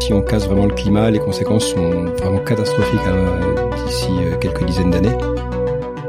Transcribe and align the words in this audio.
Si 0.00 0.14
on 0.14 0.22
casse 0.22 0.46
vraiment 0.46 0.66
le 0.66 0.74
climat, 0.74 1.10
les 1.10 1.18
conséquences 1.18 1.66
sont 1.66 2.06
vraiment 2.16 2.38
catastrophiques 2.38 3.00
hein, 3.06 3.84
d'ici 3.86 4.08
euh, 4.10 4.36
quelques 4.38 4.64
dizaines 4.64 4.90
d'années. 4.90 5.16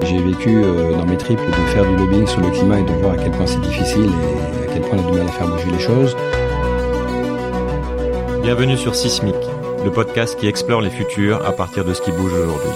J'ai 0.06 0.18
vécu 0.18 0.64
euh, 0.64 0.94
dans 0.94 1.06
mes 1.06 1.18
triples 1.18 1.46
de 1.46 1.70
faire 1.72 1.86
du 1.86 1.98
lobbying 1.98 2.26
sur 2.26 2.40
le 2.40 2.50
climat 2.52 2.80
et 2.80 2.84
de 2.84 2.94
voir 2.94 3.14
à 3.14 3.18
quel 3.18 3.32
point 3.32 3.46
c'est 3.46 3.60
difficile 3.60 4.10
et 4.10 4.70
à 4.70 4.74
quel 4.74 4.82
point 4.82 4.98
on 4.98 5.08
a 5.08 5.12
du 5.12 5.18
mal 5.18 5.28
à 5.28 5.32
faire 5.32 5.48
bouger 5.48 5.72
les 5.72 5.80
choses. 5.80 6.16
Bienvenue 8.42 8.78
sur 8.78 8.96
Sismic, 8.96 9.36
le 9.84 9.92
podcast 9.92 10.40
qui 10.40 10.48
explore 10.48 10.80
les 10.80 10.90
futurs 10.90 11.46
à 11.46 11.52
partir 11.52 11.84
de 11.84 11.94
ce 11.94 12.02
qui 12.02 12.12
bouge 12.12 12.34
aujourd'hui. 12.34 12.72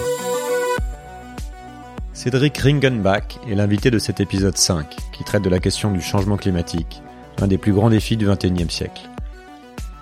Cédric 2.12 2.58
Ringenbach 2.58 3.38
est 3.50 3.54
l'invité 3.54 3.90
de 3.90 3.98
cet 3.98 4.20
épisode 4.20 4.58
5 4.58 4.94
qui 5.12 5.24
traite 5.24 5.42
de 5.42 5.50
la 5.50 5.60
question 5.60 5.90
du 5.90 6.02
changement 6.02 6.36
climatique, 6.36 7.00
un 7.40 7.46
des 7.46 7.58
plus 7.58 7.72
grands 7.72 7.90
défis 7.90 8.18
du 8.18 8.26
XXIe 8.26 8.70
siècle. 8.70 9.08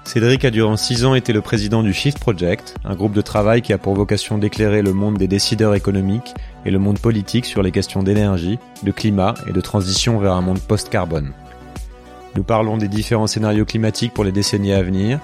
Cédric 0.04 0.44
a 0.44 0.50
durant 0.50 0.76
six 0.76 1.04
ans 1.04 1.14
été 1.14 1.32
le 1.32 1.40
président 1.40 1.82
du 1.82 1.92
Shift 1.92 2.18
Project, 2.18 2.76
un 2.84 2.94
groupe 2.94 3.14
de 3.14 3.22
travail 3.22 3.62
qui 3.62 3.72
a 3.72 3.78
pour 3.78 3.94
vocation 3.94 4.38
d'éclairer 4.38 4.82
le 4.82 4.92
monde 4.92 5.16
des 5.16 5.26
décideurs 5.26 5.74
économiques 5.74 6.34
et 6.66 6.70
le 6.70 6.78
monde 6.78 6.98
politique 6.98 7.46
sur 7.46 7.62
les 7.62 7.72
questions 7.72 8.02
d'énergie, 8.02 8.58
de 8.82 8.92
climat 8.92 9.34
et 9.48 9.52
de 9.52 9.60
transition 9.60 10.18
vers 10.18 10.34
un 10.34 10.42
monde 10.42 10.60
post-carbone. 10.60 11.32
Nous 12.36 12.44
parlons 12.44 12.76
des 12.76 12.88
différents 12.88 13.26
scénarios 13.26 13.64
climatiques 13.64 14.12
pour 14.12 14.24
les 14.24 14.32
décennies 14.32 14.74
à 14.74 14.82
venir, 14.82 15.20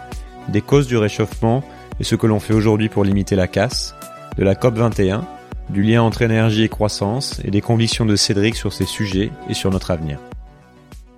des 0.49 0.63
causes 0.63 0.87
du 0.87 0.97
réchauffement 0.97 1.63
et 2.01 2.05
ce 2.05 2.17
que 2.17 2.27
l'on 2.27 2.41
fait 2.41 2.55
aujourd'hui 2.55 2.89
pour 2.89 3.05
limiter 3.05 3.37
la 3.37 3.49
casse, 3.49 3.95
de 4.39 4.45
la 4.45 4.55
COP21, 4.55 5.23
du 5.69 5.83
lien 5.83 6.03
entre 6.03 6.23
énergie 6.23 6.65
et 6.65 6.69
croissance 6.69 7.41
et 7.45 7.51
des 7.51 7.61
convictions 7.61 8.07
de 8.07 8.17
Cédric 8.17 8.57
sur 8.57 8.73
ces 8.73 8.87
sujets 8.87 9.31
et 9.49 9.55
sur 9.55 9.71
notre 9.71 9.91
avenir. 9.91 10.19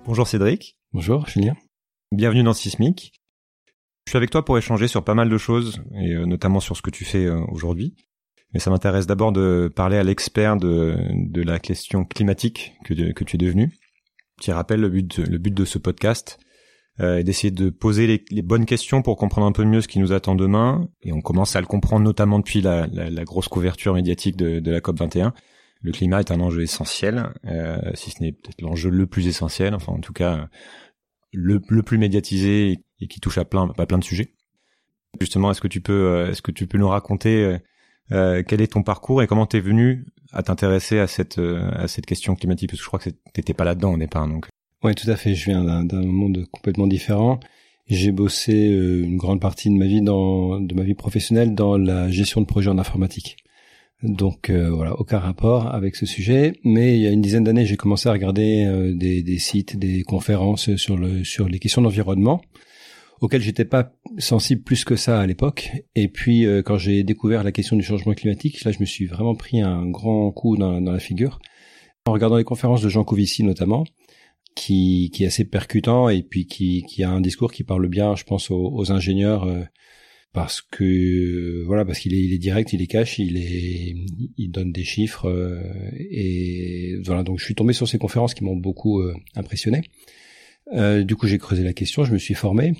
Bonjour 0.05 0.27
Cédric. 0.27 0.77
Bonjour 0.91 1.27
Julien. 1.27 1.55
Bienvenue 2.11 2.43
dans 2.43 2.53
Sismic. 2.53 3.22
Je 4.05 4.11
suis 4.11 4.17
avec 4.17 4.29
toi 4.29 4.43
pour 4.43 4.57
échanger 4.57 4.87
sur 4.87 5.03
pas 5.03 5.15
mal 5.15 5.29
de 5.29 5.37
choses, 5.37 5.81
et 5.95 6.13
euh, 6.13 6.25
notamment 6.25 6.59
sur 6.59 6.75
ce 6.77 6.81
que 6.81 6.89
tu 6.89 7.05
fais 7.05 7.25
euh, 7.25 7.39
aujourd'hui. 7.51 7.95
Mais 8.53 8.59
ça 8.59 8.69
m'intéresse 8.69 9.07
d'abord 9.07 9.31
de 9.31 9.71
parler 9.75 9.97
à 9.97 10.03
l'expert 10.03 10.57
de, 10.57 10.95
la 11.35 11.59
question 11.59 12.05
climatique 12.05 12.73
que, 12.85 12.93
tu 12.93 13.35
es 13.35 13.37
devenu. 13.37 13.73
Qui 14.39 14.51
rappelle 14.51 14.81
le 14.81 14.89
but, 14.89 15.19
de, 15.19 15.65
ce 15.65 15.77
podcast 15.79 16.39
euh, 16.99 17.17
est 17.17 17.23
d'essayer 17.23 17.49
de 17.49 17.69
poser 17.71 18.23
les, 18.29 18.41
bonnes 18.43 18.65
questions 18.65 19.01
pour 19.01 19.17
comprendre 19.17 19.47
un 19.47 19.51
peu 19.51 19.63
mieux 19.63 19.81
ce 19.81 19.87
qui 19.87 19.99
nous 19.99 20.13
attend 20.13 20.35
demain. 20.35 20.87
Et 21.01 21.11
on 21.11 21.21
commence 21.21 21.55
à 21.55 21.61
le 21.61 21.65
comprendre 21.65 22.05
notamment 22.05 22.37
depuis 22.37 22.61
la, 22.61 22.87
grosse 23.23 23.47
couverture 23.47 23.95
médiatique 23.95 24.37
de, 24.37 24.69
la 24.69 24.81
COP 24.81 24.99
21. 24.99 25.33
Le 25.81 25.91
climat 25.91 26.19
est 26.19 26.31
un 26.31 26.39
enjeu 26.39 26.61
essentiel, 26.61 27.29
euh, 27.45 27.77
si 27.95 28.11
ce 28.11 28.21
n'est 28.21 28.31
peut-être 28.31 28.61
l'enjeu 28.61 28.89
le 28.89 29.07
plus 29.07 29.27
essentiel. 29.27 29.73
Enfin, 29.73 29.93
en 29.93 29.99
tout 29.99 30.13
cas, 30.13 30.47
le, 31.33 31.61
le 31.67 31.83
plus 31.83 31.97
médiatisé 31.97 32.79
et 32.99 33.07
qui 33.07 33.19
touche 33.19 33.37
à 33.37 33.45
plein, 33.45 33.71
à 33.77 33.85
plein 33.85 33.97
de 33.97 34.03
sujets. 34.03 34.33
Justement, 35.19 35.51
est-ce 35.51 35.61
que 35.61 35.67
tu 35.67 35.81
peux, 35.81 35.93
euh, 35.93 36.31
est-ce 36.31 36.41
que 36.41 36.51
tu 36.51 36.67
peux 36.67 36.77
nous 36.77 36.87
raconter 36.87 37.43
euh, 37.43 37.57
euh, 38.11 38.43
quel 38.45 38.61
est 38.61 38.73
ton 38.73 38.83
parcours 38.83 39.21
et 39.21 39.27
comment 39.27 39.45
t'es 39.45 39.59
venu 39.59 40.05
à 40.31 40.43
t'intéresser 40.43 40.99
à 40.99 41.07
cette 41.07 41.39
à 41.39 41.87
cette 41.87 42.05
question 42.05 42.35
climatique? 42.35 42.69
Parce 42.69 42.79
que 42.79 42.83
je 42.83 42.87
crois 42.87 42.99
que 42.99 43.09
t'étais 43.33 43.53
pas 43.53 43.63
là-dedans 43.63 43.93
au 43.93 43.97
départ, 43.97 44.27
donc. 44.27 44.47
Oui, 44.83 44.95
tout 44.95 45.09
à 45.09 45.15
fait. 45.15 45.35
Je 45.35 45.51
viens 45.51 45.83
d'un 45.83 46.05
monde 46.05 46.45
complètement 46.51 46.87
différent. 46.87 47.39
J'ai 47.87 48.11
bossé 48.11 48.53
une 48.53 49.17
grande 49.17 49.39
partie 49.39 49.69
de 49.69 49.75
ma 49.75 49.85
vie 49.85 50.01
dans 50.01 50.59
de 50.59 50.73
ma 50.73 50.83
vie 50.83 50.95
professionnelle 50.95 51.53
dans 51.53 51.77
la 51.77 52.09
gestion 52.09 52.41
de 52.41 52.45
projets 52.45 52.69
en 52.69 52.77
informatique. 52.77 53.37
Donc 54.03 54.49
euh, 54.49 54.69
voilà, 54.69 54.99
aucun 54.99 55.19
rapport 55.19 55.73
avec 55.73 55.95
ce 55.95 56.05
sujet. 56.05 56.59
Mais 56.65 56.97
il 56.97 57.01
y 57.01 57.07
a 57.07 57.09
une 57.09 57.21
dizaine 57.21 57.45
d'années, 57.45 57.65
j'ai 57.65 57.77
commencé 57.77 58.09
à 58.09 58.11
regarder 58.11 58.65
euh, 58.65 58.93
des, 58.93 59.39
sites, 59.39 59.77
des 59.77 60.03
conférences 60.03 60.75
sur 60.75 60.97
le 60.97 61.23
sur 61.23 61.47
les 61.47 61.57
questions 61.57 61.81
d'environnement 61.81 62.41
auxquelles 63.21 63.41
j'étais 63.41 63.63
pas 63.63 63.93
sensible 64.17 64.61
plus 64.63 64.83
que 64.83 64.97
ça 64.97 65.21
à 65.21 65.25
l'époque. 65.25 65.71
Et 65.95 66.09
puis 66.09 66.45
euh, 66.45 66.61
quand 66.61 66.77
j'ai 66.77 67.03
découvert 67.03 67.43
la 67.43 67.53
question 67.53 67.77
du 67.77 67.83
changement 67.83 68.13
climatique, 68.13 68.61
là 68.65 68.73
je 68.73 68.79
me 68.81 68.85
suis 68.85 69.05
vraiment 69.05 69.35
pris 69.35 69.61
un 69.61 69.85
grand 69.89 70.29
coup 70.31 70.57
dans, 70.57 70.81
dans 70.81 70.91
la 70.91 70.99
figure 70.99 71.39
en 72.05 72.11
regardant 72.11 72.35
les 72.35 72.43
conférences 72.43 72.81
de 72.81 72.89
Jean 72.89 73.05
Covici 73.05 73.43
notamment. 73.43 73.85
Qui, 74.55 75.11
est 75.19 75.25
assez 75.25 75.45
percutant 75.45 76.09
et 76.09 76.21
puis 76.21 76.45
qui, 76.45 77.03
a 77.03 77.09
un 77.09 77.21
discours 77.21 77.51
qui 77.51 77.63
parle 77.63 77.87
bien, 77.87 78.15
je 78.15 78.23
pense, 78.23 78.51
aux, 78.51 78.71
aux 78.71 78.91
ingénieurs 78.91 79.47
parce 80.33 80.61
que 80.61 81.63
voilà 81.65 81.85
parce 81.85 81.99
qu'il 81.99 82.13
est, 82.13 82.21
il 82.21 82.33
est 82.33 82.39
direct, 82.39 82.73
il 82.73 82.81
est 82.81 82.87
cash, 82.87 83.19
il 83.19 83.37
est 83.37 83.95
il 84.37 84.49
donne 84.49 84.71
des 84.71 84.83
chiffres 84.83 85.29
euh, 85.29 85.61
et 85.95 86.95
voilà 87.05 87.23
donc 87.23 87.39
je 87.39 87.45
suis 87.45 87.55
tombé 87.55 87.73
sur 87.73 87.87
ces 87.87 87.99
conférences 87.99 88.33
qui 88.33 88.43
m'ont 88.43 88.55
beaucoup 88.55 88.99
euh, 88.99 89.13
impressionné. 89.35 89.83
Euh, 90.73 91.03
du 91.03 91.15
coup 91.15 91.27
j'ai 91.27 91.37
creusé 91.37 91.63
la 91.63 91.73
question, 91.73 92.03
je 92.03 92.11
me 92.11 92.17
suis 92.17 92.33
formé 92.33 92.73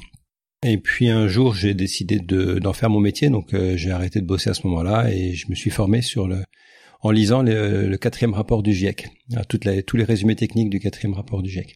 et 0.65 0.77
puis 0.79 1.09
un 1.09 1.27
jour 1.27 1.53
j'ai 1.53 1.75
décidé 1.75 2.19
de 2.19 2.57
d'en 2.57 2.73
faire 2.73 2.89
mon 2.89 2.99
métier 2.99 3.29
donc 3.29 3.53
euh, 3.53 3.77
j'ai 3.77 3.91
arrêté 3.91 4.19
de 4.19 4.25
bosser 4.25 4.49
à 4.49 4.53
ce 4.55 4.65
moment-là 4.67 5.11
et 5.11 5.33
je 5.33 5.47
me 5.49 5.55
suis 5.55 5.69
formé 5.69 6.01
sur 6.01 6.27
le 6.27 6.43
en 7.01 7.11
lisant 7.11 7.43
le, 7.43 7.87
le 7.87 7.97
quatrième 7.97 8.33
rapport 8.33 8.63
du 8.63 8.73
GIEC, 8.73 9.09
toutes 9.49 9.65
les, 9.65 9.83
tous 9.83 9.97
les 9.97 10.05
résumés 10.05 10.37
techniques 10.37 10.69
du 10.69 10.79
quatrième 10.79 11.13
rapport 11.13 11.43
du 11.43 11.49
GIEC. 11.49 11.75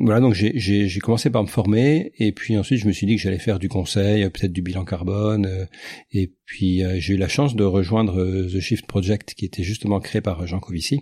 Voilà, 0.00 0.18
donc 0.20 0.34
j'ai 0.34 0.98
commencé 0.98 1.30
par 1.30 1.42
me 1.42 1.48
former 1.48 2.12
et 2.18 2.32
puis 2.32 2.58
ensuite 2.58 2.80
je 2.80 2.86
me 2.86 2.92
suis 2.92 3.06
dit 3.06 3.14
que 3.14 3.22
j'allais 3.22 3.38
faire 3.38 3.60
du 3.60 3.68
conseil, 3.68 4.28
peut-être 4.28 4.52
du 4.52 4.60
bilan 4.60 4.84
carbone. 4.84 5.46
Euh, 5.46 5.66
et 6.12 6.32
puis 6.46 6.82
euh, 6.82 6.96
j'ai 6.98 7.14
eu 7.14 7.16
la 7.16 7.28
chance 7.28 7.54
de 7.54 7.62
rejoindre 7.62 8.20
euh, 8.20 8.48
The 8.52 8.58
Shift 8.58 8.86
Project 8.86 9.34
qui 9.34 9.44
était 9.44 9.62
justement 9.62 10.00
créé 10.00 10.20
par 10.20 10.46
Jean 10.48 10.58
Covici, 10.58 11.00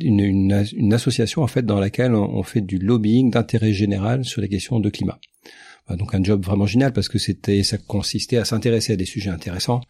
une, 0.00 0.20
une, 0.20 0.64
une 0.76 0.94
association 0.94 1.42
en 1.42 1.48
fait 1.48 1.66
dans 1.66 1.80
laquelle 1.80 2.14
on, 2.14 2.42
fait 2.44 2.60
du 2.60 2.78
lobbying 2.78 3.30
d'intérêt 3.30 3.72
général 3.72 4.24
sur 4.24 4.40
les 4.40 4.48
questions 4.48 4.78
de 4.78 4.88
climat. 4.88 5.18
Donc 5.90 6.14
un 6.14 6.22
job 6.22 6.44
vraiment 6.44 6.66
génial 6.66 6.92
parce 6.92 7.08
que 7.08 7.18
c'était 7.18 7.62
ça 7.62 7.78
consistait 7.78 8.38
à 8.38 8.44
s'intéresser 8.44 8.92
à 8.92 8.96
des 8.96 9.04
sujets 9.04 9.30
intéressants, 9.30 9.80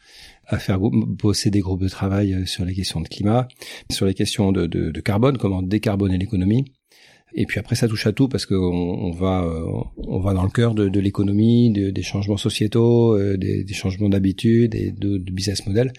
à 0.47 0.59
faire 0.59 0.79
bosser 0.79 1.51
des 1.51 1.61
groupes 1.61 1.83
de 1.83 1.89
travail 1.89 2.47
sur 2.47 2.65
les 2.65 2.75
questions 2.75 3.01
de 3.01 3.09
climat, 3.09 3.49
sur 3.91 4.05
les 4.05 4.13
questions 4.13 4.53
de, 4.53 4.67
de, 4.67 4.91
de 4.91 5.01
carbone, 5.01 5.39
comment 5.39 5.63
décarboner 5.63 6.19
l'économie, 6.19 6.67
et 7.39 7.45
puis 7.45 7.61
après, 7.61 7.77
ça 7.77 7.87
touche 7.87 8.07
à 8.07 8.13
tout 8.13 8.29
parce 8.29 8.47
qu'on 8.47 8.57
on 8.57 9.11
va, 9.11 9.45
euh, 9.45 9.67
on 9.99 10.21
va 10.21 10.33
dans 10.33 10.43
le 10.43 10.49
cœur 10.49 10.75
de, 10.75 10.89
de 10.89 11.01
l'économie, 11.01 11.71
de, 11.71 11.91
des 11.91 12.03
changements 12.03 12.39
sociétaux, 12.39 13.15
euh, 13.15 13.37
des, 13.37 13.63
des, 13.63 13.75
changements 13.75 14.09
d'habitude 14.09 14.75
et 14.75 14.91
de, 14.91 15.19
de, 15.19 15.33
business 15.33 15.67
model. 15.67 15.93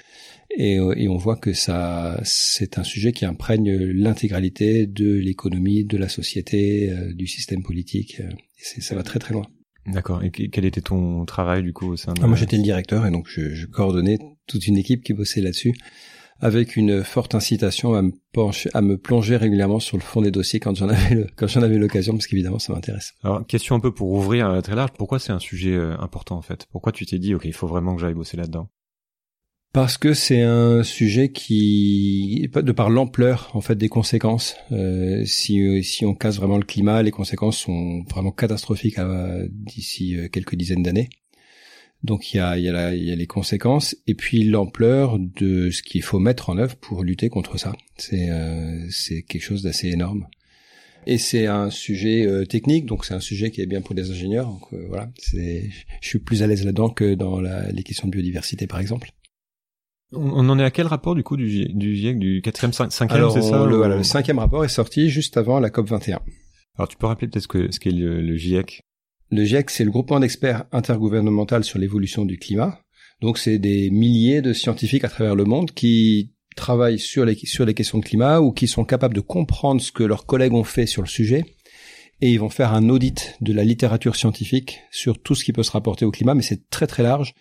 Et, 0.57 0.79
euh, 0.79 0.95
et, 0.97 1.07
on 1.07 1.17
voit 1.17 1.35
que 1.35 1.53
ça, 1.53 2.19
c'est 2.23 2.79
un 2.79 2.83
sujet 2.83 3.11
qui 3.11 3.23
imprègne 3.23 3.71
l'intégralité 3.71 4.87
de 4.87 5.13
l'économie, 5.13 5.85
de 5.85 5.97
la 5.97 6.09
société, 6.09 6.91
du 7.13 7.27
système 7.27 7.61
politique. 7.61 8.19
Et 8.75 8.81
ça 8.81 8.95
va 8.95 9.03
très 9.03 9.19
très 9.19 9.35
loin. 9.35 9.45
D'accord. 9.85 10.23
Et 10.23 10.31
quel 10.31 10.65
était 10.65 10.81
ton 10.81 11.23
travail 11.25 11.61
du 11.61 11.71
coup 11.71 11.91
au 11.91 11.97
sein 11.97 12.13
de... 12.13 12.19
Ah, 12.23 12.27
moi, 12.27 12.35
j'étais 12.35 12.57
le 12.57 12.63
directeur 12.63 13.05
et 13.05 13.11
donc 13.11 13.27
je, 13.29 13.53
je 13.53 13.67
coordonnais 13.67 14.17
toute 14.47 14.67
une 14.67 14.75
équipe 14.75 15.03
qui 15.03 15.13
bossait 15.13 15.39
là-dessus 15.39 15.73
avec 16.39 16.75
une 16.75 17.03
forte 17.03 17.35
incitation 17.35 17.93
à 17.95 18.01
me, 18.01 18.11
pencher, 18.33 18.69
à 18.73 18.81
me 18.81 18.97
plonger 18.97 19.37
régulièrement 19.37 19.79
sur 19.79 19.97
le 19.97 20.03
fond 20.03 20.21
des 20.21 20.31
dossiers 20.31 20.59
quand 20.59 20.75
j'en 20.75 20.89
avais 20.89 21.15
le, 21.15 21.27
quand 21.35 21.47
j'en 21.47 21.61
avais 21.61 21.77
l'occasion, 21.77 22.13
parce 22.13 22.27
qu'évidemment 22.27 22.59
ça 22.59 22.73
m'intéresse. 22.73 23.13
Alors 23.23 23.45
question 23.45 23.75
un 23.75 23.79
peu 23.79 23.93
pour 23.93 24.11
ouvrir 24.11 24.49
euh, 24.49 24.61
très 24.61 24.75
large, 24.75 24.91
pourquoi 24.91 25.19
c'est 25.19 25.31
un 25.31 25.39
sujet 25.39 25.73
euh, 25.73 25.97
important 25.99 26.37
en 26.37 26.41
fait? 26.41 26.67
Pourquoi 26.71 26.91
tu 26.91 27.05
t'es 27.05 27.19
dit 27.19 27.33
ok 27.35 27.45
il 27.45 27.53
faut 27.53 27.67
vraiment 27.67 27.95
que 27.95 28.01
j'aille 28.01 28.13
bosser 28.13 28.37
là-dedans? 28.37 28.69
Parce 29.73 29.97
que 29.97 30.13
c'est 30.13 30.41
un 30.41 30.81
sujet 30.81 31.31
qui, 31.31 32.49
de 32.53 32.71
par 32.71 32.89
l'ampleur 32.89 33.51
en 33.53 33.61
fait 33.61 33.75
des 33.75 33.89
conséquences, 33.89 34.55
euh, 34.71 35.23
si 35.25 35.83
si 35.83 36.05
on 36.05 36.15
casse 36.15 36.37
vraiment 36.37 36.57
le 36.57 36.63
climat, 36.63 37.03
les 37.03 37.11
conséquences 37.11 37.57
sont 37.57 38.03
vraiment 38.09 38.31
catastrophiques 38.31 38.97
d'ici 39.49 40.17
quelques 40.31 40.55
dizaines 40.55 40.83
d'années. 40.83 41.09
Donc 42.03 42.33
il 42.33 42.37
y 42.37 42.39
a, 42.39 42.57
il 42.57 42.63
y, 42.63 42.69
a 42.69 42.93
il 42.93 43.03
y 43.03 43.11
a 43.11 43.15
les 43.15 43.27
conséquences 43.27 43.95
et 44.05 44.13
puis 44.13 44.43
l'ampleur 44.43 45.17
de 45.19 45.71
ce 45.71 45.81
qu'il 45.81 46.03
faut 46.03 46.19
mettre 46.19 46.49
en 46.49 46.57
œuvre 46.57 46.75
pour 46.75 47.03
lutter 47.03 47.29
contre 47.29 47.57
ça. 47.57 47.73
C'est 47.97 48.29
euh, 48.29 48.85
c'est 48.89 49.23
quelque 49.23 49.41
chose 49.41 49.63
d'assez 49.63 49.89
énorme. 49.89 50.27
Et 51.09 51.17
c'est 51.17 51.47
un 51.47 51.69
sujet 51.69 52.25
euh, 52.25 52.45
technique, 52.45 52.85
donc 52.85 53.05
c'est 53.05 53.13
un 53.13 53.21
sujet 53.21 53.49
qui 53.49 53.61
est 53.61 53.65
bien 53.65 53.81
pour 53.81 53.95
les 53.95 54.11
ingénieurs. 54.11 54.47
Donc 54.47 54.73
euh, 54.73 54.85
voilà, 54.89 55.09
c'est, 55.17 55.69
je 56.01 56.07
suis 56.07 56.19
plus 56.19 56.43
à 56.43 56.47
l'aise 56.47 56.65
là-dedans 56.65 56.89
que 56.89 57.15
dans 57.15 57.39
la, 57.39 57.71
les 57.71 57.83
questions 57.83 58.07
de 58.07 58.11
biodiversité, 58.11 58.67
par 58.67 58.79
exemple. 58.79 59.11
On 60.11 60.47
en 60.49 60.59
est 60.59 60.63
à 60.63 60.71
quel 60.71 60.87
rapport 60.87 61.15
du 61.15 61.23
coup 61.23 61.35
du, 61.35 61.49
GIEC, 61.49 62.17
du 62.17 62.41
quatrième, 62.41 62.71
cinquième, 62.71 63.29
c'est 63.31 63.41
ça 63.41 63.65
le, 63.65 63.75
voilà, 63.75 63.97
le 63.97 64.03
cinquième 64.03 64.39
rapport 64.39 64.63
est 64.63 64.69
sorti 64.69 65.09
juste 65.09 65.35
avant 65.35 65.59
la 65.59 65.69
COP 65.69 65.87
21. 65.87 66.21
Alors 66.77 66.87
tu 66.87 66.95
peux 66.95 67.07
rappeler 67.07 67.27
peut-être 67.27 67.43
ce 67.43 67.47
que 67.47 67.71
ce 67.71 67.79
qu'est 67.79 67.91
le, 67.91 68.21
le 68.21 68.37
GIEC 68.37 68.83
le 69.29 69.43
GIEC, 69.43 69.69
c'est 69.69 69.83
le 69.83 69.91
groupement 69.91 70.19
d'experts 70.19 70.65
intergouvernemental 70.71 71.63
sur 71.63 71.79
l'évolution 71.79 72.25
du 72.25 72.37
climat. 72.37 72.79
Donc, 73.21 73.37
c'est 73.37 73.57
des 73.57 73.89
milliers 73.89 74.41
de 74.41 74.53
scientifiques 74.53 75.03
à 75.03 75.09
travers 75.09 75.35
le 75.35 75.43
monde 75.43 75.71
qui 75.71 76.33
travaillent 76.55 76.99
sur 76.99 77.25
les, 77.25 77.35
sur 77.35 77.65
les 77.65 77.73
questions 77.73 77.99
de 77.99 78.05
climat 78.05 78.39
ou 78.39 78.51
qui 78.51 78.67
sont 78.67 78.85
capables 78.85 79.15
de 79.15 79.21
comprendre 79.21 79.81
ce 79.81 79.91
que 79.91 80.03
leurs 80.03 80.25
collègues 80.25 80.53
ont 80.53 80.63
fait 80.63 80.85
sur 80.85 81.01
le 81.01 81.07
sujet. 81.07 81.43
Et 82.21 82.31
ils 82.31 82.39
vont 82.39 82.49
faire 82.49 82.73
un 82.73 82.89
audit 82.89 83.35
de 83.41 83.53
la 83.53 83.63
littérature 83.63 84.15
scientifique 84.15 84.79
sur 84.91 85.21
tout 85.21 85.35
ce 85.35 85.43
qui 85.43 85.53
peut 85.53 85.63
se 85.63 85.71
rapporter 85.71 86.03
au 86.03 86.11
climat, 86.11 86.33
mais 86.33 86.41
c'est 86.41 86.69
très 86.69 86.87
très 86.87 87.03
large. 87.03 87.35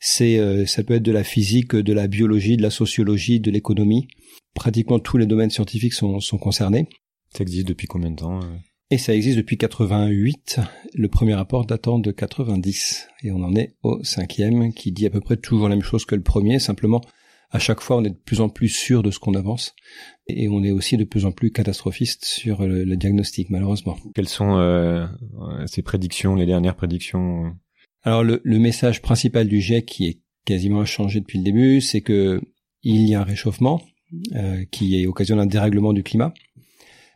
C'est, 0.00 0.38
euh, 0.38 0.66
ça 0.66 0.84
peut 0.84 0.94
être 0.94 1.02
de 1.02 1.12
la 1.12 1.24
physique, 1.24 1.74
de 1.74 1.92
la 1.92 2.06
biologie, 2.08 2.56
de 2.56 2.62
la 2.62 2.70
sociologie, 2.70 3.40
de 3.40 3.50
l'économie. 3.50 4.06
Pratiquement 4.54 4.98
tous 4.98 5.16
les 5.16 5.26
domaines 5.26 5.50
scientifiques 5.50 5.94
sont, 5.94 6.20
sont 6.20 6.38
concernés. 6.38 6.88
Ça 7.34 7.42
existe 7.42 7.68
depuis 7.68 7.86
combien 7.86 8.10
de 8.10 8.16
temps 8.16 8.40
euh? 8.42 8.56
Et 8.90 8.96
ça 8.96 9.14
existe 9.14 9.36
depuis 9.36 9.58
88. 9.58 10.60
Le 10.94 11.08
premier 11.08 11.34
rapport 11.34 11.66
datant 11.66 11.98
de 11.98 12.10
90. 12.10 13.08
Et 13.22 13.30
on 13.30 13.42
en 13.42 13.54
est 13.54 13.76
au 13.82 14.02
cinquième 14.02 14.72
qui 14.72 14.92
dit 14.92 15.06
à 15.06 15.10
peu 15.10 15.20
près 15.20 15.36
toujours 15.36 15.68
la 15.68 15.76
même 15.76 15.84
chose 15.84 16.06
que 16.06 16.14
le 16.14 16.22
premier. 16.22 16.58
Simplement, 16.58 17.02
à 17.50 17.58
chaque 17.58 17.82
fois, 17.82 17.98
on 17.98 18.04
est 18.04 18.10
de 18.10 18.14
plus 18.14 18.40
en 18.40 18.48
plus 18.48 18.70
sûr 18.70 19.02
de 19.02 19.10
ce 19.10 19.18
qu'on 19.18 19.34
avance. 19.34 19.74
Et 20.26 20.48
on 20.48 20.64
est 20.64 20.70
aussi 20.70 20.96
de 20.96 21.04
plus 21.04 21.26
en 21.26 21.32
plus 21.32 21.50
catastrophiste 21.50 22.24
sur 22.24 22.66
le, 22.66 22.96
diagnostic, 22.96 23.50
malheureusement. 23.50 23.98
Quelles 24.14 24.28
sont 24.28 24.56
euh, 24.56 25.06
ces 25.66 25.82
prédictions, 25.82 26.34
les 26.34 26.46
dernières 26.46 26.76
prédictions 26.76 27.52
Alors, 28.04 28.24
le, 28.24 28.40
le, 28.42 28.58
message 28.58 29.02
principal 29.02 29.48
du 29.48 29.60
GIEC 29.60 29.84
qui 29.84 30.06
est 30.06 30.22
quasiment 30.46 30.80
inchangé 30.80 31.20
depuis 31.20 31.38
le 31.38 31.44
début, 31.44 31.82
c'est 31.82 32.00
que 32.00 32.40
il 32.82 33.06
y 33.06 33.14
a 33.14 33.20
un 33.20 33.24
réchauffement 33.24 33.82
euh, 34.34 34.64
qui 34.70 34.98
est 34.98 35.06
occasion 35.06 35.36
d'un 35.36 35.44
dérèglement 35.44 35.92
du 35.92 36.02
climat 36.02 36.32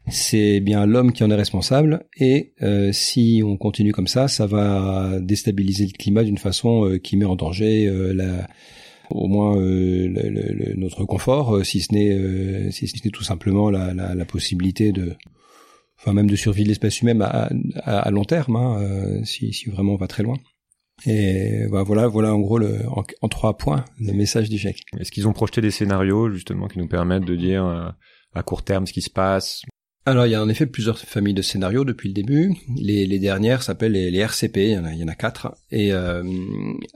c'est 0.08 0.60
bien 0.60 0.84
l'homme 0.84 1.12
qui 1.12 1.22
en 1.22 1.30
est 1.30 1.36
responsable 1.36 2.04
et 2.16 2.54
euh, 2.62 2.90
si 2.92 3.42
on 3.44 3.56
continue 3.56 3.92
comme 3.92 4.08
ça, 4.08 4.26
ça 4.26 4.46
va 4.46 5.20
déstabiliser 5.20 5.86
le 5.86 5.92
climat 5.92 6.24
d'une 6.24 6.38
façon 6.38 6.86
euh, 6.86 6.98
qui 6.98 7.16
met 7.16 7.24
en 7.24 7.36
danger 7.36 7.86
euh, 7.86 8.12
la, 8.12 8.48
au 9.10 9.28
moins 9.28 9.56
le, 9.56 10.74
notre 10.76 11.04
confort, 11.04 11.64
si 11.64 11.80
ce 11.82 11.92
n'est 11.94 12.70
si 12.72 12.88
ce 12.88 12.96
n'est 13.04 13.10
tout 13.10 13.22
simplement 13.22 13.70
la, 13.70 13.94
la, 13.94 14.14
la, 14.14 14.24
possibilité 14.24 14.90
de 14.90 15.14
enfin 15.98 16.14
même 16.14 16.28
de 16.28 16.36
survie 16.36 16.64
de 16.64 16.68
l'espèce 16.68 17.00
humaine 17.02 17.22
à, 17.22 17.50
à, 17.84 18.10
long 18.10 18.24
terme, 18.24 18.56
hein, 18.56 19.20
si, 19.24 19.52
si 19.52 19.70
vraiment 19.70 19.92
on 19.94 19.98
va 19.98 20.08
très 20.08 20.22
loin. 20.22 20.36
Et 21.06 21.66
voilà, 21.66 22.06
voilà 22.06 22.34
en 22.34 22.40
gros 22.40 22.58
le, 22.58 22.80
en, 22.88 23.28
trois 23.28 23.56
points 23.56 23.84
le 24.00 24.12
message 24.14 24.48
du 24.48 24.56
GIEC. 24.56 24.80
Est-ce 24.98 25.12
qu'ils 25.12 25.28
ont 25.28 25.32
projeté 25.32 25.60
des 25.60 25.70
scénarios 25.70 26.30
justement 26.30 26.66
qui 26.66 26.78
nous 26.78 26.88
permettent 26.88 27.24
de 27.24 27.36
dire 27.36 27.94
à 28.34 28.42
court 28.42 28.62
terme 28.62 28.86
ce 28.86 28.92
qui 28.92 29.02
se 29.02 29.10
passe, 29.10 29.62
alors 30.04 30.26
il 30.26 30.30
y 30.30 30.34
a 30.34 30.42
en 30.42 30.48
effet 30.48 30.66
plusieurs 30.66 30.98
familles 30.98 31.34
de 31.34 31.42
scénarios 31.42 31.84
depuis 31.84 32.08
le 32.08 32.14
début. 32.14 32.54
Les, 32.76 33.06
les 33.06 33.18
dernières 33.20 33.62
s'appellent 33.62 33.92
les, 33.92 34.18
RCP, 34.18 34.56
il 34.56 34.70
y, 34.70 34.78
en 34.78 34.84
a, 34.84 34.92
il 34.92 34.98
y 34.98 35.04
en 35.04 35.08
a 35.08 35.14
quatre, 35.14 35.54
et 35.70 35.92
euh, 35.92 36.24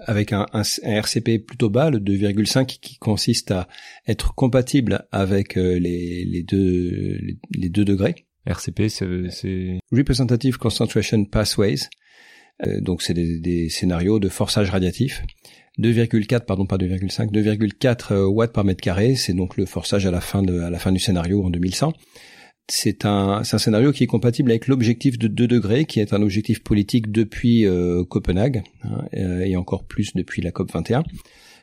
avec 0.00 0.32
un, 0.32 0.47
un, 0.53 0.62
RCP 0.82 1.38
plutôt 1.38 1.70
bas, 1.70 1.91
le 1.91 1.99
2,5, 1.99 2.67
qui 2.67 2.99
consiste 2.99 3.53
à 3.53 3.69
être 4.08 4.35
compatible 4.35 5.06
avec 5.12 5.56
euh, 5.56 5.79
les, 5.79 6.25
les, 6.25 6.43
deux, 6.43 7.19
les, 7.55 7.69
deux 7.69 7.85
degrés. 7.85 8.26
RCP, 8.44 8.88
c'est 8.88 9.81
Representative 9.93 10.59
Concentration 10.59 11.25
Pathways. 11.25 11.88
Euh, 12.67 12.81
donc 12.81 13.02
c'est 13.02 13.14
des, 13.14 13.38
des, 13.38 13.69
scénarios 13.69 14.19
de 14.19 14.29
forçage 14.29 14.70
radiatif. 14.70 15.23
2,4 15.79 16.47
pardon 16.47 16.64
pas 16.64 16.79
2,5 16.79 17.31
2,4 17.31 18.25
watts 18.25 18.55
par 18.55 18.64
mètre 18.64 18.81
carré 18.81 19.14
c'est 19.14 19.35
donc 19.35 19.59
le 19.59 19.67
forçage 19.67 20.06
à 20.06 20.11
la 20.11 20.23
fin 20.23 20.43
de 20.43 20.61
à 20.61 20.70
la 20.70 20.79
fin 20.79 20.91
du 20.91 20.99
scénario 20.99 21.44
en 21.44 21.50
2100 21.50 21.93
c'est 22.68 23.04
un, 23.04 23.44
scénario 23.44 23.92
qui 23.92 24.04
est 24.04 24.08
compatible 24.08 24.50
avec 24.50 24.66
l'objectif 24.66 25.18
de 25.18 25.28
2 25.28 25.46
degrés, 25.46 25.84
qui 25.84 26.00
est 26.00 26.12
un 26.12 26.22
objectif 26.22 26.62
politique 26.62 27.12
depuis 27.12 27.64
euh, 27.64 28.04
Copenhague, 28.04 28.64
hein, 28.82 29.04
euh, 29.14 29.40
et 29.40 29.56
encore 29.56 29.84
plus 29.84 30.14
depuis 30.14 30.42
la 30.42 30.50
COP 30.50 30.72
21. 30.72 31.04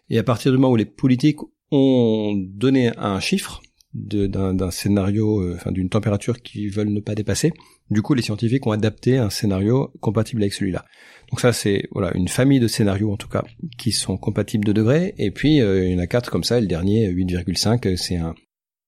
Et 0.09 0.17
à 0.17 0.23
partir 0.23 0.51
du 0.51 0.57
moment 0.57 0.71
où 0.71 0.77
les 0.77 0.85
politiques 0.85 1.39
ont 1.71 2.33
donné 2.37 2.91
un 2.97 3.19
chiffre 3.19 3.61
d'un 3.93 4.71
scénario, 4.71 5.41
euh, 5.41 5.55
enfin 5.55 5.71
d'une 5.71 5.89
température 5.89 6.41
qu'ils 6.41 6.71
veulent 6.71 6.89
ne 6.89 6.99
pas 6.99 7.15
dépasser, 7.15 7.51
du 7.91 8.01
coup 8.01 8.15
les 8.15 8.23
scientifiques 8.23 8.65
ont 8.65 8.71
adapté 8.71 9.17
un 9.17 9.29
scénario 9.29 9.91
compatible 9.99 10.41
avec 10.41 10.53
celui-là. 10.53 10.85
Donc 11.29 11.41
ça 11.41 11.53
c'est 11.53 11.83
voilà 11.91 12.11
une 12.15 12.27
famille 12.27 12.59
de 12.59 12.67
scénarios 12.67 13.11
en 13.11 13.17
tout 13.17 13.27
cas 13.27 13.43
qui 13.77 13.91
sont 13.91 14.17
compatibles 14.17 14.65
de 14.65 14.73
degrés, 14.73 15.13
et 15.19 15.29
puis 15.29 15.57
il 15.57 15.91
y 15.91 15.95
en 15.95 15.99
a 15.99 16.07
quatre 16.07 16.31
comme 16.31 16.43
ça, 16.43 16.57
et 16.57 16.61
le 16.61 16.67
dernier 16.67 17.07
8,5 17.11 17.95
c'est 17.95 18.17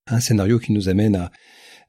un 0.07 0.19
scénario 0.19 0.57
qui 0.57 0.71
nous 0.71 0.89
amène 0.89 1.15
à 1.15 1.31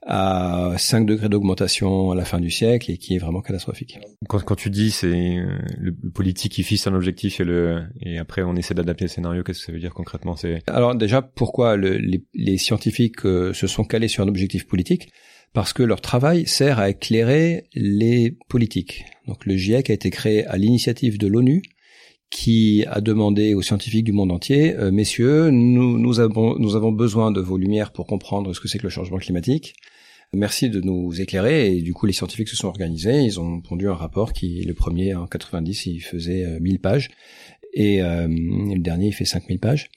à 0.07 0.75
5 0.79 1.05
degrés 1.05 1.29
d'augmentation 1.29 2.13
à 2.13 2.15
la 2.15 2.25
fin 2.25 2.39
du 2.39 2.51
siècle 2.51 2.91
et 2.91 2.97
qui 2.97 3.17
est 3.17 3.19
vraiment 3.19 3.41
catastrophique. 3.41 3.99
Quand, 4.29 4.43
quand 4.43 4.55
tu 4.55 4.71
dis 4.71 4.93
c'est 4.93 5.39
euh, 5.39 5.59
le, 5.79 5.93
politique 6.15 6.53
qui 6.53 6.63
fixe 6.63 6.87
un 6.87 6.95
objectif 6.95 7.41
et 7.41 7.45
le 7.45 7.83
et 8.01 8.19
après 8.19 8.43
on 8.43 8.55
essaie 8.55 8.75
d'adapter 8.75 9.05
le 9.05 9.09
scénario, 9.09 9.43
qu'est-ce 9.43 9.61
que 9.61 9.67
ça 9.67 9.73
veut 9.73 9.81
dire 9.81 9.93
concrètement 9.93 10.37
C'est? 10.37 10.63
Alors 10.69 10.95
déjà 10.95 11.23
pourquoi 11.23 11.77
le, 11.77 11.97
les, 11.99 12.25
les, 12.35 12.57
scientifiques 12.57 13.27
euh, 13.27 13.53
se 13.53 13.67
sont 13.67 13.85
calés 13.85 14.09
sur 14.09 14.23
un 14.23 14.29
objectif 14.29 14.67
politique? 14.67 15.09
Parce 15.53 15.73
que 15.73 15.83
leur 15.83 16.01
travail 16.01 16.47
sert 16.47 16.79
à 16.79 16.91
éclairer 16.91 17.65
les 17.75 18.37
politiques. 18.49 19.07
Donc 19.27 19.47
le 19.47 19.57
GIEC 19.57 19.91
a 19.91 19.95
été 19.95 20.11
créé 20.11 20.47
à 20.47 20.57
l'initiative 20.57 21.19
de 21.19 21.27
l'ONU 21.27 21.63
qui 22.31 22.85
a 22.89 23.01
demandé 23.01 23.55
aux 23.55 23.63
scientifiques 23.63 24.05
du 24.05 24.13
monde 24.13 24.33
entier, 24.33 24.75
euh, 24.77 24.91
messieurs, 24.91 25.51
nous, 25.51 25.99
nous, 25.99 26.21
avons, 26.21 26.59
nous 26.59 26.77
avons 26.77 26.93
besoin 26.93 27.31
de 27.31 27.41
vos 27.41 27.57
lumières 27.57 27.93
pour 27.93 28.07
comprendre 28.07 28.53
ce 28.53 28.61
que 28.61 28.69
c'est 28.69 28.79
que 28.79 28.85
le 28.85 28.91
changement 28.91 29.19
climatique. 29.19 29.75
Merci 30.33 30.69
de 30.69 30.81
nous 30.81 31.21
éclairer. 31.21 31.77
Et 31.77 31.83
du 31.83 31.95
coup, 31.95 32.07
les 32.07 32.13
scientifiques 32.13 32.49
se 32.49 32.57
sont 32.57 32.69
organisés. 32.69 33.23
Ils 33.23 33.41
ont 33.41 33.61
pondu 33.61 33.89
un 33.89 33.95
rapport 33.95 34.33
qui, 34.33 34.63
le 34.63 34.75
premier 34.75 35.15
en 35.15 35.27
90, 35.27 35.87
il 35.87 36.01
faisait 36.01 36.59
1000 36.61 36.75
euh, 36.75 36.79
pages. 36.79 37.11
Et 37.73 38.03
euh, 38.03 38.27
le 38.27 38.81
dernier, 38.81 39.09
il 39.09 39.13
fait 39.13 39.25
5000 39.25 39.59
pages. 39.61 39.89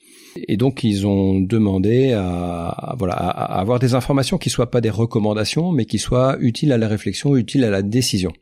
Et 0.46 0.56
donc, 0.56 0.84
ils 0.84 1.06
ont 1.06 1.40
demandé 1.40 2.12
à, 2.12 2.94
voilà, 2.98 3.14
à, 3.14 3.58
avoir 3.58 3.78
des 3.78 3.94
informations 3.94 4.38
qui 4.38 4.50
soient 4.50 4.70
pas 4.70 4.80
des 4.80 4.90
recommandations, 4.90 5.72
mais 5.72 5.86
qui 5.86 5.98
soient 5.98 6.36
utiles 6.40 6.72
à 6.72 6.78
la 6.78 6.88
réflexion, 6.88 7.36
utiles 7.36 7.64
à 7.64 7.70
la 7.70 7.82
décision. 7.82 8.32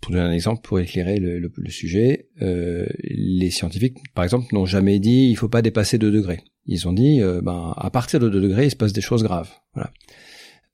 Pour 0.00 0.12
donner 0.12 0.24
un 0.24 0.32
exemple, 0.32 0.62
pour 0.62 0.80
éclairer 0.80 1.18
le, 1.18 1.38
le, 1.38 1.52
le 1.54 1.70
sujet, 1.70 2.28
euh, 2.40 2.86
les 3.02 3.50
scientifiques, 3.50 3.98
par 4.14 4.24
exemple, 4.24 4.46
n'ont 4.52 4.66
jamais 4.66 4.98
dit 4.98 5.28
il 5.30 5.36
faut 5.36 5.48
pas 5.48 5.62
dépasser 5.62 5.98
2 5.98 6.10
degrés. 6.10 6.40
Ils 6.66 6.88
ont 6.88 6.92
dit, 6.92 7.20
euh, 7.20 7.40
ben, 7.40 7.74
à 7.76 7.90
partir 7.90 8.20
de 8.20 8.28
2 8.28 8.40
degrés, 8.40 8.66
il 8.66 8.70
se 8.70 8.76
passe 8.76 8.92
des 8.92 9.00
choses 9.00 9.22
graves. 9.22 9.50
Voilà. 9.74 9.90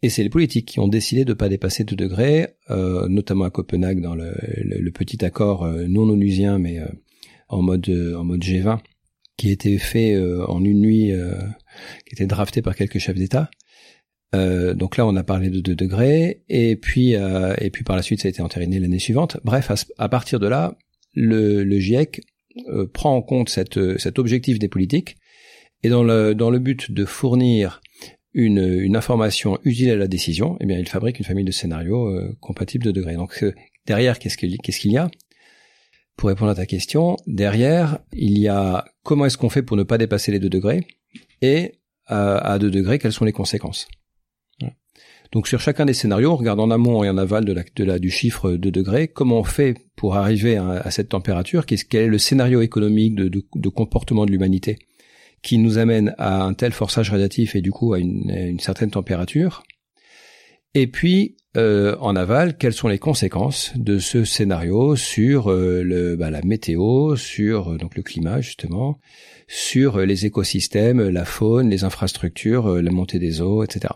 Et 0.03 0.11
c'est 0.11 0.23
les 0.23 0.31
politiques 0.31 0.67
qui 0.67 0.81
ont 0.81 0.89
décidé 0.89 1.25
de 1.25 1.31
ne 1.31 1.35
pas 1.35 1.49
dépasser 1.49 1.85
2 1.85 1.97
degrés, 1.97 2.49
euh, 2.71 3.09
notamment 3.09 3.45
à 3.45 3.51
Copenhague 3.51 4.01
dans 4.01 4.15
le, 4.15 4.33
le, 4.63 4.91
petit 4.93 5.25
accord 5.25 5.65
euh, 5.65 5.87
non 5.89 6.09
onusien, 6.09 6.59
mais 6.59 6.79
euh, 6.79 6.87
en 7.49 7.63
mode 7.63 7.89
en 8.17 8.25
mode 8.25 8.43
G20, 8.43 8.79
qui 9.37 9.51
été 9.51 9.79
fait 9.79 10.19
en 10.49 10.63
une 10.63 10.81
nuit, 10.81 11.13
qui 12.07 12.15
était 12.15 12.27
drafté 12.27 12.61
par 12.61 12.77
quelques 12.77 12.99
chefs 12.99 13.17
d'État. 13.17 13.49
Donc 14.33 14.97
là, 14.97 15.07
on 15.07 15.17
a 15.17 15.23
parlé 15.23 15.51
de 15.51 15.61
2 15.61 15.75
degrés, 15.75 16.43
et 16.49 16.77
puis 16.77 17.13
et 17.13 17.71
puis 17.71 17.85
par 17.85 17.97
la 17.97 18.03
suite, 18.03 18.21
ça 18.21 18.29
a 18.29 18.31
été 18.31 18.43
entériné 18.43 18.79
l'année 18.79 18.99
suivante. 18.99 19.39
Bref, 19.45 19.73
à, 19.97 20.09
partir 20.09 20.39
de 20.39 20.47
là, 20.47 20.77
le, 21.15 21.65
le 21.65 21.79
GIEC 21.79 22.21
prend 22.93 23.17
en 23.17 23.23
compte 23.23 23.49
cette, 23.49 23.99
cet 23.99 24.19
objectif 24.19 24.59
des 24.59 24.69
politiques, 24.69 25.17
et 25.83 25.89
dans 25.89 26.03
le 26.03 26.35
dans 26.35 26.51
le 26.51 26.59
but 26.59 26.93
de 26.93 27.05
fournir 27.05 27.81
une, 28.35 28.59
une 28.59 28.97
information 28.97 29.59
utile 29.65 29.91
à 29.91 29.97
la 29.97 30.07
décision, 30.07 30.57
eh 30.61 30.67
bien, 30.67 30.79
il 30.79 30.89
fabrique 30.89 31.19
une 31.19 31.25
famille 31.25 31.45
de 31.45 31.51
scénarios 31.51 32.09
euh, 32.09 32.37
compatibles 32.41 32.85
de 32.85 32.93
degrés. 32.93 33.15
Donc 33.15 33.43
euh, 33.43 33.53
derrière, 33.87 34.19
qu'est-ce 34.19 34.37
qu'il 34.37 34.57
qu'est-ce 34.59 34.81
qu'il 34.81 34.93
y 34.93 34.97
a? 34.97 35.11
Pour 36.17 36.29
répondre 36.29 36.51
à 36.51 36.55
ta 36.55 36.67
question, 36.67 37.17
derrière, 37.27 37.99
il 38.13 38.39
y 38.39 38.49
a 38.49 38.85
comment 39.03 39.27
est-ce 39.27 39.39
qu'on 39.39 39.51
fait 39.51 39.63
pour 39.63 39.77
ne 39.77 39.83
pas 39.83 39.99
dépasser 39.99 40.33
les 40.33 40.41
deux 40.41 40.49
degrés 40.49 40.87
et 41.43 41.75
euh, 42.11 42.39
à 42.41 42.59
deux 42.59 42.71
degrés, 42.71 42.99
quelles 42.99 43.13
sont 43.13 43.25
les 43.25 43.33
conséquences? 43.33 43.89
Donc 45.33 45.47
sur 45.47 45.61
chacun 45.61 45.85
des 45.85 45.95
scénarios, 45.95 46.33
on 46.33 46.37
regarde 46.37 46.61
en 46.61 46.71
amont 46.71 47.05
et 47.05 47.11
en 47.11 47.19
aval 47.19 47.45
de 47.45 47.53
la, 47.53 47.63
de 47.63 47.99
du 47.99 48.11
chiffre 48.11 48.53
de 48.53 48.71
degrés, 48.71 49.09
comment 49.09 49.41
on 49.41 49.45
fait 49.45 49.75
pour 49.95 50.17
arriver 50.17 50.57
à, 50.57 50.91
cette 50.91 51.11
température, 51.11 51.67
qu'est-ce, 51.67 51.85
quel 51.85 52.05
est 52.05 52.09
le 52.09 52.19
scénario 52.19 52.63
économique 52.63 53.15
de 53.15 53.69
comportement 53.69 54.25
de 54.25 54.31
l'humanité 54.31 54.79
qui 55.43 55.59
nous 55.59 55.79
amène 55.79 56.15
à 56.19 56.43
un 56.43 56.55
tel 56.55 56.73
forçage 56.73 57.11
radiatif 57.11 57.55
et 57.55 57.61
du 57.61 57.71
coup 57.71 57.93
à 57.93 57.99
une, 57.99 58.59
certaine 58.61 58.91
température. 58.91 59.63
Et 60.75 60.87
puis, 60.87 61.37
euh, 61.57 61.97
en 62.01 62.15
aval, 62.15 62.57
quelles 62.57 62.75
sont 62.75 62.89
les 62.89 62.99
conséquences 62.99 63.73
de 63.77 63.99
ce 63.99 64.25
scénario 64.25 64.97
sur 64.97 65.51
euh, 65.51 65.83
le, 65.83 66.17
bah, 66.17 66.31
la 66.31 66.43
météo, 66.43 67.17
sur 67.17 67.73
euh, 67.73 67.79
donc 67.79 67.97
le 67.97 68.03
climat 68.03 68.41
justement, 68.41 69.01
sur 69.47 69.99
les 69.99 70.27
écosystèmes, 70.27 71.09
la 71.09 71.25
faune, 71.25 71.71
les 71.71 71.85
infrastructures, 71.85 72.83
la 72.83 72.91
montée 72.91 73.19
des 73.19 73.41
eaux, 73.41 73.65
etc. 73.65 73.95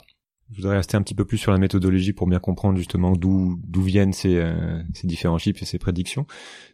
Je 0.53 0.57
voudrais 0.57 0.77
rester 0.77 0.97
un 0.97 1.03
petit 1.03 1.15
peu 1.15 1.25
plus 1.25 1.39
sur 1.39 1.51
la 1.51 1.59
méthodologie 1.59 2.13
pour 2.13 2.27
bien 2.27 2.39
comprendre 2.39 2.77
justement 2.77 3.13
d'où 3.13 3.59
d'où 3.65 3.83
viennent 3.83 4.13
ces, 4.13 4.45
ces 4.93 5.07
différents 5.07 5.39
chiffres 5.39 5.63
et 5.63 5.67
ces 5.67 5.79
prédictions. 5.79 6.27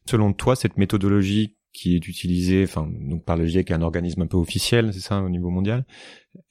Selon 0.05 0.33
toi, 0.33 0.57
cette 0.57 0.79
méthodologie 0.79 1.59
qui 1.73 1.95
est 1.95 2.09
utilisée, 2.09 2.65
enfin 2.65 2.89
donc 2.93 3.25
par 3.25 3.37
le 3.37 3.47
GIEC, 3.47 3.71
un 3.71 3.83
organisme 3.83 4.23
un 4.23 4.27
peu 4.27 4.37
officiel, 4.37 4.93
c'est 4.93 5.01
ça 5.01 5.23
au 5.23 5.29
niveau 5.29 5.51
mondial. 5.51 5.87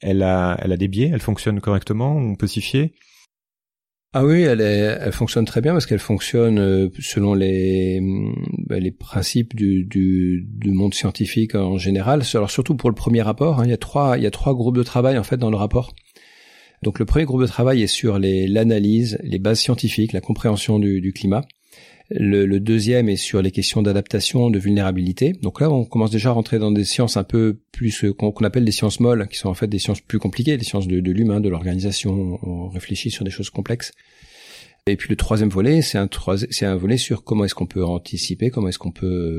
Elle 0.00 0.22
a, 0.22 0.56
elle 0.60 0.72
a 0.72 0.76
des 0.76 0.88
biais, 0.88 1.10
elle 1.12 1.20
fonctionne 1.20 1.60
correctement, 1.60 2.16
on 2.16 2.34
peut 2.34 2.46
s'y 2.46 2.60
fier? 2.60 2.92
Ah 4.14 4.24
oui, 4.24 4.40
elle, 4.40 4.62
est, 4.62 4.98
elle 5.00 5.12
fonctionne 5.12 5.44
très 5.44 5.60
bien 5.60 5.72
parce 5.72 5.84
qu'elle 5.84 5.98
fonctionne 5.98 6.58
euh, 6.58 6.88
selon 6.98 7.34
les, 7.34 8.00
bah, 8.66 8.78
les 8.78 8.90
principes 8.90 9.54
du, 9.54 9.84
du, 9.84 10.46
du, 10.48 10.72
monde 10.72 10.94
scientifique 10.94 11.54
en 11.54 11.76
général. 11.76 12.22
Alors 12.32 12.50
surtout 12.50 12.74
pour 12.74 12.88
le 12.88 12.94
premier 12.94 13.20
rapport, 13.20 13.60
hein, 13.60 13.64
il 13.66 13.70
y 13.70 13.74
a 13.74 13.76
trois, 13.76 14.16
il 14.16 14.24
y 14.24 14.26
a 14.26 14.30
trois 14.30 14.54
groupes 14.54 14.78
de 14.78 14.82
travail 14.82 15.18
en 15.18 15.24
fait 15.24 15.36
dans 15.36 15.50
le 15.50 15.58
rapport. 15.58 15.92
Donc 16.82 16.98
le 16.98 17.04
premier 17.04 17.24
groupe 17.24 17.40
de 17.40 17.46
travail 17.46 17.82
est 17.82 17.88
sur 17.88 18.18
l'analyse, 18.18 19.18
les, 19.22 19.38
bases 19.38 19.60
scientifiques, 19.60 20.12
la 20.12 20.20
compréhension 20.20 20.78
du, 20.78 21.12
climat. 21.12 21.44
Le, 22.10 22.58
deuxième 22.58 23.08
est 23.08 23.16
sur 23.16 23.42
les 23.42 23.50
questions 23.50 23.82
d'adaptation, 23.82 24.50
de 24.50 24.58
vulnérabilité. 24.58 25.32
Donc 25.42 25.60
là, 25.60 25.70
on 25.70 25.84
commence 25.84 26.10
déjà 26.10 26.30
à 26.30 26.32
rentrer 26.32 26.58
dans 26.58 26.72
des 26.72 26.84
sciences 26.84 27.16
un 27.16 27.24
peu 27.24 27.58
plus 27.72 28.04
euh, 28.04 28.12
qu'on 28.12 28.32
appelle 28.44 28.64
des 28.64 28.72
sciences 28.72 29.00
molles, 29.00 29.28
qui 29.28 29.36
sont 29.36 29.48
en 29.48 29.54
fait 29.54 29.66
des 29.66 29.78
sciences 29.78 30.00
plus 30.00 30.18
compliquées, 30.18 30.56
des 30.56 30.64
sciences 30.64 30.88
de, 30.88 30.98
l'humain, 30.98 31.40
de 31.40 31.48
l'organisation. 31.48 32.38
On 32.42 32.68
réfléchit 32.68 33.10
sur 33.10 33.24
des 33.24 33.30
choses 33.30 33.50
complexes. 33.50 33.92
Et 34.86 34.96
puis 34.96 35.10
le 35.10 35.16
troisième 35.16 35.50
volet, 35.50 35.82
c'est 35.82 35.98
un, 35.98 36.08
c'est 36.50 36.64
un 36.64 36.76
volet 36.76 36.96
sur 36.96 37.22
comment 37.24 37.44
est-ce 37.44 37.54
qu'on 37.54 37.66
peut 37.66 37.84
anticiper, 37.84 38.48
comment 38.48 38.68
est-ce 38.68 38.78
qu'on 38.78 38.92
peut 38.92 39.38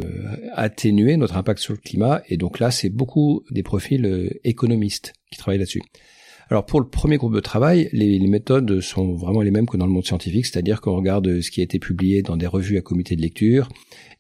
atténuer 0.53 1.17
notre 1.17 1.38
impact 1.38 1.60
sur 1.60 1.74
le 1.74 1.79
climat. 1.79 2.22
Et 2.29 2.38
donc 2.38 2.60
là, 2.60 2.69
c'est 2.69 2.89
beaucoup 2.89 3.43
des 3.50 3.63
profils 3.63 4.29
économistes 4.43 5.13
qui 5.31 5.39
travaillent 5.39 5.58
là-dessus. 5.58 5.81
Alors 6.51 6.65
pour 6.65 6.79
le 6.79 6.88
premier 6.88 7.18
groupe 7.18 7.36
de 7.36 7.39
travail, 7.39 7.89
les, 7.94 8.20
méthodes 8.27 8.82
sont 8.82 9.13
vraiment 9.13 9.41
les 9.41 9.51
mêmes 9.51 9.68
que 9.68 9.77
dans 9.77 9.86
le 9.86 9.91
monde 9.91 10.06
scientifique, 10.06 10.48
c'est-à-dire 10.48 10.82
qu'on 10.82 10.96
regarde 10.96 11.41
ce 11.41 11.51
qui 11.51 11.62
a 11.62 11.63
été 11.63 11.77
publié 11.77 12.24
dans 12.24 12.38
des 12.38 12.48
revues 12.48 12.79
à 12.79 12.82
comité 12.82 13.15
de 13.15 13.22
lecture. 13.22 13.70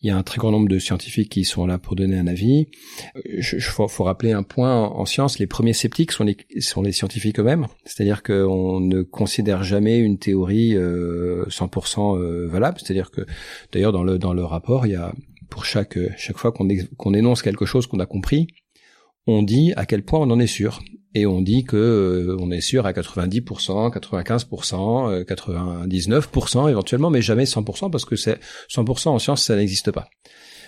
Il 0.03 0.09
y 0.09 0.11
a 0.11 0.17
un 0.17 0.21
très 0.21 0.37
grand 0.37 0.51
nombre 0.51 0.69
de 0.69 0.77
scientifiques 0.77 1.29
qui 1.29 1.43
sont 1.43 1.65
là 1.65 1.79
pour 1.79 1.95
donner 1.95 2.19
un 2.19 2.27
avis. 2.27 2.67
Il 3.25 3.41
faut, 3.41 3.87
faut, 3.87 4.03
rappeler 4.03 4.31
un 4.31 4.43
point 4.43 4.79
en, 4.79 5.05
science, 5.05 5.39
les 5.39 5.47
premiers 5.47 5.73
sceptiques 5.73 6.11
sont 6.11 6.23
les, 6.23 6.91
scientifiques 6.91 7.39
eux-mêmes, 7.39 7.65
c'est-à-dire 7.83 8.21
qu'on 8.21 8.79
ne 8.79 9.01
considère 9.01 9.63
jamais 9.63 9.97
une 9.97 10.19
théorie 10.19 10.77
euh, 10.77 11.45
100% 11.47 12.15
euh, 12.15 12.47
valable, 12.47 12.77
c'est-à-dire 12.79 13.09
que 13.09 13.21
d'ailleurs 13.71 13.91
dans 13.91 14.03
le, 14.03 14.43
rapport, 14.43 14.85
il 14.85 14.91
y 14.91 14.95
a 14.95 15.13
pour 15.49 15.65
chaque, 15.65 15.97
chaque 16.15 16.37
fois 16.37 16.51
qu'on 16.51 17.13
énonce 17.15 17.41
quelque 17.41 17.65
chose 17.65 17.87
qu'on 17.87 17.99
a 17.99 18.05
compris, 18.05 18.45
on 19.25 19.41
dit 19.41 19.73
à 19.75 19.87
quel 19.87 20.03
point 20.03 20.19
on 20.19 20.29
en 20.29 20.39
est 20.39 20.47
sûr 20.47 20.79
et 21.15 21.25
on 21.25 21.41
dit 21.41 21.63
que 21.63 21.77
euh, 21.77 22.37
on 22.39 22.51
est 22.51 22.61
sûr 22.61 22.85
à 22.85 22.91
90%, 22.91 23.91
95%, 23.91 25.23
99% 25.23 26.69
éventuellement, 26.69 27.09
mais 27.09 27.21
jamais 27.21 27.45
100% 27.45 27.89
parce 27.91 28.05
que 28.05 28.15
c'est 28.15 28.39
100% 28.71 29.09
en 29.09 29.19
science 29.19 29.43
ça 29.43 29.55
n'existe 29.55 29.91
pas. 29.91 30.07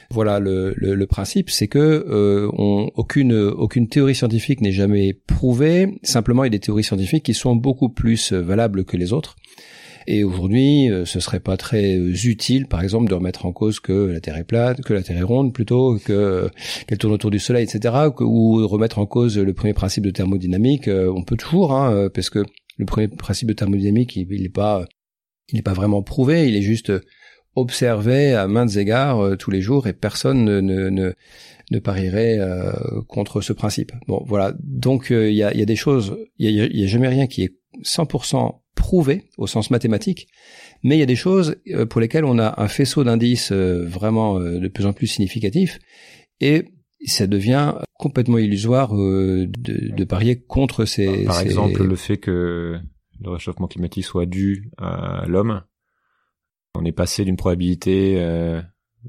Voilà 0.09 0.39
le, 0.39 0.73
le, 0.75 1.07
principe, 1.07 1.49
c'est 1.49 1.69
que 1.69 1.79
euh, 1.79 2.49
on, 2.57 2.91
aucune 2.95 3.33
aucune 3.33 3.87
théorie 3.87 4.13
scientifique 4.13 4.59
n'est 4.59 4.73
jamais 4.73 5.13
prouvée. 5.13 5.99
Simplement, 6.03 6.43
il 6.43 6.47
y 6.47 6.49
a 6.49 6.57
des 6.57 6.59
théories 6.59 6.83
scientifiques 6.83 7.23
qui 7.23 7.33
sont 7.33 7.55
beaucoup 7.55 7.87
plus 7.87 8.33
valables 8.33 8.83
que 8.83 8.97
les 8.97 9.13
autres. 9.13 9.37
Et 10.07 10.23
aujourd'hui, 10.23 10.89
euh, 10.89 11.05
ce 11.05 11.19
serait 11.19 11.39
pas 11.39 11.57
très 11.57 11.95
euh, 11.95 12.13
utile, 12.25 12.67
par 12.67 12.81
exemple, 12.81 13.09
de 13.09 13.13
remettre 13.13 13.45
en 13.45 13.51
cause 13.51 13.79
que 13.79 13.93
la 13.93 14.19
Terre 14.19 14.37
est 14.37 14.43
plate, 14.43 14.81
que 14.81 14.93
la 14.93 15.03
Terre 15.03 15.17
est 15.17 15.23
ronde 15.23 15.53
plutôt, 15.53 15.97
que 15.97 16.13
euh, 16.13 16.49
qu'elle 16.87 16.97
tourne 16.97 17.13
autour 17.13 17.31
du 17.31 17.39
Soleil, 17.39 17.63
etc. 17.63 17.93
ou 18.19 18.67
remettre 18.67 18.99
en 18.99 19.05
cause 19.05 19.37
le 19.37 19.53
premier 19.53 19.73
principe 19.73 20.03
de 20.03 20.11
thermodynamique. 20.11 20.87
on 20.87 21.23
peut 21.23 21.37
toujours, 21.37 21.73
hein, 21.73 22.09
parce 22.13 22.29
que 22.29 22.43
le 22.77 22.85
premier 22.85 23.07
principe 23.07 23.47
de 23.47 23.53
thermodynamique, 23.53 24.15
il 24.15 24.41
n'est 24.41 24.49
pas, 24.49 24.85
il 25.49 25.55
n'est 25.55 25.61
pas 25.61 25.73
vraiment 25.73 26.01
prouvé. 26.01 26.47
Il 26.47 26.55
est 26.55 26.61
juste 26.61 26.91
observé 27.55 28.33
à 28.33 28.47
maintes 28.47 28.77
égards 28.77 29.37
tous 29.37 29.51
les 29.51 29.61
jours, 29.61 29.87
et 29.87 29.93
personne 29.93 30.45
ne, 30.45 30.61
ne, 30.61 31.13
ne 31.71 31.79
parierait 31.79 32.39
contre 33.07 33.41
ce 33.41 33.53
principe. 33.53 33.91
Bon, 34.07 34.23
voilà. 34.25 34.53
Donc 34.63 35.07
il 35.09 35.33
y, 35.33 35.43
a, 35.43 35.53
y, 35.53 35.61
a, 35.61 35.65
des 35.65 35.75
choses, 35.75 36.17
il 36.37 36.49
y 36.49 36.61
a, 36.61 36.65
y 36.65 36.83
a, 36.83 36.87
jamais 36.87 37.09
rien 37.09 37.27
qui 37.27 37.43
est 37.43 37.60
100% 37.83 38.61
prouvé 38.75 39.25
au 39.37 39.47
sens 39.47 39.71
mathématique, 39.71 40.27
mais 40.83 40.95
il 40.95 40.99
y 40.99 41.03
a 41.03 41.07
des 41.07 41.15
choses 41.15 41.57
euh, 41.69 41.85
pour 41.85 42.01
lesquelles 42.01 42.25
on 42.25 42.39
a 42.39 42.61
un 42.61 42.67
faisceau 42.67 43.03
d'indices 43.03 43.51
euh, 43.51 43.85
vraiment 43.85 44.39
euh, 44.39 44.59
de 44.59 44.67
plus 44.67 44.85
en 44.85 44.93
plus 44.93 45.07
significatif, 45.07 45.79
et 46.39 46.65
ça 47.05 47.27
devient 47.27 47.75
complètement 47.93 48.37
illusoire 48.37 48.93
de, 48.93 49.47
de, 49.47 50.03
parier 50.03 50.39
contre 50.39 50.85
ces... 50.85 51.25
Par 51.25 51.41
exemple, 51.41 51.83
le 51.83 51.95
fait 51.95 52.17
que 52.17 52.79
le 53.19 53.29
réchauffement 53.29 53.67
climatique 53.67 54.05
soit 54.05 54.27
dû 54.27 54.69
à 54.77 55.25
l'homme, 55.27 55.63
on 56.75 56.85
est 56.85 56.91
passé 56.91 57.25
d'une 57.25 57.37
probabilité 57.37 58.17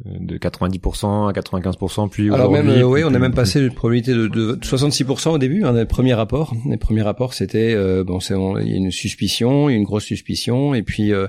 de 0.04 0.38
90% 0.38 1.28
à 1.28 1.32
95% 1.32 2.08
puis 2.08 2.32
alors 2.32 2.50
même 2.50 2.68
euh, 2.70 2.82
oui 2.82 3.02
on 3.04 3.12
a 3.12 3.18
même 3.18 3.34
passé 3.34 3.61
une 3.61 3.75
probabilité 3.75 4.14
de, 4.14 4.26
de 4.26 4.54
66% 4.54 5.28
au 5.28 5.38
début 5.38 5.64
hein, 5.64 5.72
les 5.72 5.84
premiers 5.84 6.14
rapports. 6.14 6.54
Les 6.66 6.78
premiers 6.78 7.02
rapports 7.02 7.34
c'était 7.34 7.75
euh, 7.75 8.02
bon 8.02 8.18
c'est 8.18 8.34
il 8.34 8.70
y 8.70 8.72
a 8.72 8.76
une 8.76 8.90
suspicion 8.90 9.68
une 9.68 9.84
grosse 9.84 10.04
suspicion 10.04 10.72
et 10.72 10.82
puis 10.82 11.12
euh, 11.12 11.26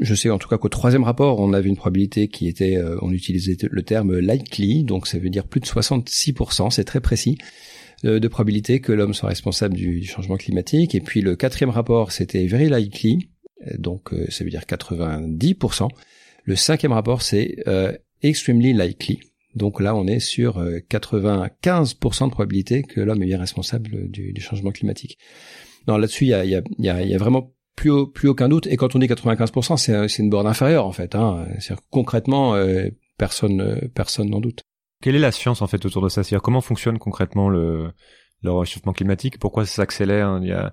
je 0.00 0.12
sais 0.16 0.28
en 0.28 0.38
tout 0.38 0.48
cas 0.48 0.58
qu'au 0.58 0.68
troisième 0.68 1.04
rapport 1.04 1.38
on 1.38 1.52
avait 1.52 1.68
une 1.68 1.76
probabilité 1.76 2.26
qui 2.26 2.48
était 2.48 2.82
on 3.00 3.12
utilisait 3.12 3.56
le 3.70 3.82
terme 3.82 4.18
likely 4.18 4.82
donc 4.82 5.06
ça 5.06 5.18
veut 5.18 5.30
dire 5.30 5.46
plus 5.46 5.60
de 5.60 5.66
66% 5.66 6.70
c'est 6.70 6.84
très 6.84 7.00
précis 7.00 7.38
de 8.02 8.28
probabilité 8.28 8.80
que 8.80 8.92
l'homme 8.92 9.14
soit 9.14 9.28
responsable 9.28 9.74
du, 9.76 10.00
du, 10.00 10.06
changement 10.06 10.36
climatique. 10.36 10.94
Et 10.94 11.00
puis 11.00 11.22
le 11.22 11.36
quatrième 11.36 11.70
rapport 11.70 12.10
c'était 12.10 12.46
very 12.46 12.68
likely 12.68 13.28
donc 13.78 14.10
ça 14.30 14.42
veut 14.42 14.50
dire 14.50 14.62
90% 14.68 15.88
le 16.44 16.56
cinquième 16.56 16.92
rapport, 16.92 17.22
c'est 17.22 17.56
euh, 17.66 17.92
extremely 18.22 18.72
likely. 18.72 19.20
Donc 19.54 19.80
là, 19.80 19.94
on 19.94 20.06
est 20.06 20.20
sur 20.20 20.60
95% 20.62 20.62
euh, 20.62 22.26
de 22.26 22.30
probabilité 22.30 22.82
que 22.82 23.00
l'homme 23.00 23.22
est 23.22 23.26
bien 23.26 23.38
responsable 23.38 24.10
du, 24.10 24.32
du 24.32 24.40
changement 24.40 24.70
climatique. 24.70 25.18
Non, 25.86 25.96
là-dessus, 25.96 26.24
il 26.24 26.28
y 26.28 26.34
a, 26.34 26.44
y, 26.44 26.54
a, 26.56 27.02
y 27.02 27.14
a, 27.14 27.18
vraiment 27.18 27.52
plus, 27.76 28.10
plus 28.10 28.28
aucun 28.28 28.48
doute. 28.48 28.66
Et 28.66 28.76
quand 28.76 28.94
on 28.94 28.98
dit 28.98 29.06
95%, 29.06 30.08
c'est 30.08 30.22
une 30.22 30.30
borne 30.30 30.46
inférieure 30.46 30.86
en 30.86 30.92
fait. 30.92 31.14
Hein. 31.14 31.46
concrètement, 31.90 32.54
euh, 32.54 32.88
personne 33.16 33.88
personne 33.94 34.30
n'en 34.30 34.40
doute. 34.40 34.62
Quelle 35.02 35.14
est 35.14 35.20
la 35.20 35.32
science 35.32 35.62
en 35.62 35.66
fait 35.66 35.84
autour 35.84 36.02
de 36.02 36.08
ça? 36.08 36.22
C'est-à-dire 36.22 36.42
comment 36.42 36.60
fonctionne 36.60 36.98
concrètement 36.98 37.48
le, 37.48 37.92
le 38.42 38.52
réchauffement 38.52 38.92
climatique? 38.92 39.38
Pourquoi 39.38 39.66
ça 39.66 39.74
s'accélère? 39.74 40.38
Il 40.42 40.48
y 40.48 40.52
a 40.52 40.72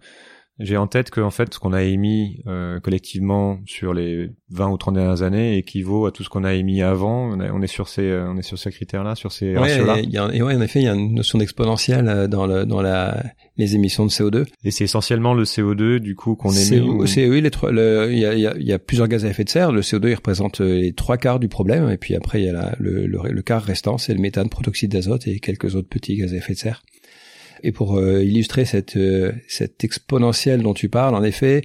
j'ai 0.64 0.78
en 0.78 0.88
tête 0.88 1.10
que 1.10 1.22
en 1.22 1.32
fait 1.32 1.54
ce 1.54 1.60
qu'on 1.60 1.74
a 1.74 1.84
émis 1.84 2.42
euh, 2.48 2.80
collectivement 2.80 3.60
sur 3.66 3.94
les 3.94 4.30
20 4.50 4.70
ou 4.70 4.78
30 4.78 4.96
dernières 4.96 5.22
années 5.24 5.58
équivaut 5.58 6.06
à 6.06 6.12
tout 6.12 6.24
ce 6.24 6.30
qu'on 6.30 6.44
a 6.44 6.54
émis 6.54 6.82
avant. 6.82 7.32
On, 7.32 7.62
est 7.62 7.68
sur 7.68 7.88
ces 7.88 8.04
euh, 8.04 8.30
on 8.30 8.38
est 8.38 8.42
sur 8.42 8.58
ces 8.58 8.72
critères-là, 8.72 9.16
sur 9.16 9.32
ces 9.32 9.56
ratios-là. 9.56 10.00
Et 10.34 10.42
ouais, 10.42 10.56
en 10.56 10.62
effet, 10.62 10.80
il 10.80 10.86
y 10.86 10.88
a 10.88 10.94
une 10.94 11.16
notion 11.16 11.40
d'exponentielle 11.40 12.08
euh, 12.08 12.28
dans 12.28 12.46
le 12.46 12.66
dans 12.66 12.82
la 12.82 13.24
les 13.58 13.76
émissions 13.76 14.06
de 14.06 14.12
CO2. 14.12 14.46
Et 14.64 14.72
c'est 14.72 14.86
essentiellement 14.86 15.34
le 15.34 15.44
CO2 15.44 16.00
du 16.00 16.16
coup 16.16 16.36
qu'on 16.36 16.52
émet. 16.52 16.80
Ou... 16.80 17.06
C'est 17.06 17.28
oui, 17.28 17.40
il 17.44 18.18
y 18.18 18.26
a, 18.26 18.34
y, 18.34 18.48
a, 18.48 18.58
y 18.58 18.74
a 18.74 18.80
plusieurs 18.80 19.08
gaz 19.08 19.26
à 19.26 19.30
effet 19.30 19.44
de 19.44 19.50
serre. 19.50 19.72
Le 19.72 19.82
CO2 19.82 20.10
il 20.10 20.16
représente 20.16 20.60
les 20.62 20.94
trois 20.94 21.18
quarts 21.18 21.40
du 21.40 21.48
problème, 21.48 21.90
et 21.90 21.98
puis 21.98 22.16
après 22.16 22.42
il 22.42 22.46
y 22.46 22.50
a 22.50 22.54
la, 22.54 22.76
le, 22.80 23.08
le, 23.08 23.20
le 23.30 23.42
quart 23.42 23.64
restant, 23.64 23.98
c'est 23.98 24.14
le 24.14 24.20
méthane, 24.20 24.50
protoxyde 24.50 24.92
d'azote 24.92 25.28
et 25.28 25.40
quelques 25.40 25.76
autres 25.76 25.90
petits 25.90 26.16
gaz 26.16 26.34
à 26.34 26.38
effet 26.38 26.54
de 26.54 26.58
serre. 26.60 26.82
Et 27.64 27.72
pour 27.72 27.98
euh, 27.98 28.24
illustrer 28.24 28.66
cette, 28.66 28.98
euh, 28.98 29.32
cette 29.48 29.84
exponentielle 29.84 30.64
dont 30.64 30.74
tu 30.74 30.90
parles, 30.90 31.14
en 31.16 31.24
effet, 31.24 31.62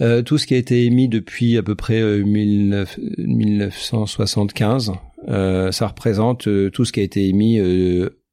euh, 0.00 0.22
tout 0.22 0.38
ce 0.38 0.46
qui 0.46 0.54
a 0.54 0.56
été 0.56 0.84
émis 0.84 1.08
depuis 1.08 1.58
à 1.58 1.62
peu 1.62 1.74
près 1.74 2.02
1975, 2.20 4.92
ça 5.26 5.86
représente 5.86 6.48
tout 6.72 6.84
ce 6.84 6.92
qui 6.92 7.00
a 7.00 7.02
été 7.02 7.26
émis 7.26 7.60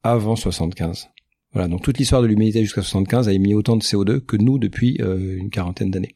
avant 0.04 0.36
75. 0.36 1.10
Voilà, 1.54 1.68
donc 1.68 1.82
toute 1.82 1.98
l'histoire 1.98 2.22
de 2.22 2.28
l'humanité 2.28 2.62
jusqu'à 2.62 2.82
75 2.82 3.30
a 3.30 3.34
émis 3.34 3.56
autant 3.56 3.78
de 3.78 3.84
CO2 3.84 4.20
que 4.20 4.38
nous 4.38 4.60
depuis 4.60 5.00
une 5.00 5.50
quarantaine 5.50 5.90
d'années. 5.90 6.14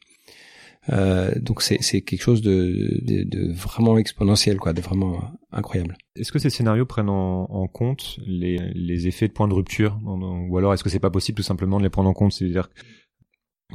Euh, 0.88 1.32
donc 1.38 1.62
c'est 1.62 2.00
quelque 2.00 2.22
chose 2.22 2.40
de, 2.40 3.00
de, 3.02 3.24
de, 3.24 3.52
vraiment 3.52 3.98
exponentiel, 3.98 4.56
quoi, 4.56 4.72
de 4.72 4.80
vraiment 4.80 5.20
incroyable. 5.52 5.96
Est-ce 6.16 6.32
que 6.32 6.38
ces 6.38 6.50
scénarios 6.50 6.86
prennent 6.86 7.10
en, 7.10 7.44
en 7.44 7.66
compte 7.68 8.18
les, 8.26 8.58
les, 8.74 9.06
effets 9.06 9.28
de 9.28 9.32
point 9.32 9.46
de 9.46 9.54
rupture, 9.54 9.98
ou 10.02 10.56
alors 10.56 10.72
est-ce 10.72 10.82
que 10.82 10.90
c'est 10.90 10.98
pas 10.98 11.10
possible 11.10 11.36
tout 11.36 11.42
simplement 11.42 11.78
de 11.78 11.84
les 11.84 11.90
prendre 11.90 12.08
en 12.08 12.14
compte, 12.14 12.32
c'est-à-dire 12.32 12.70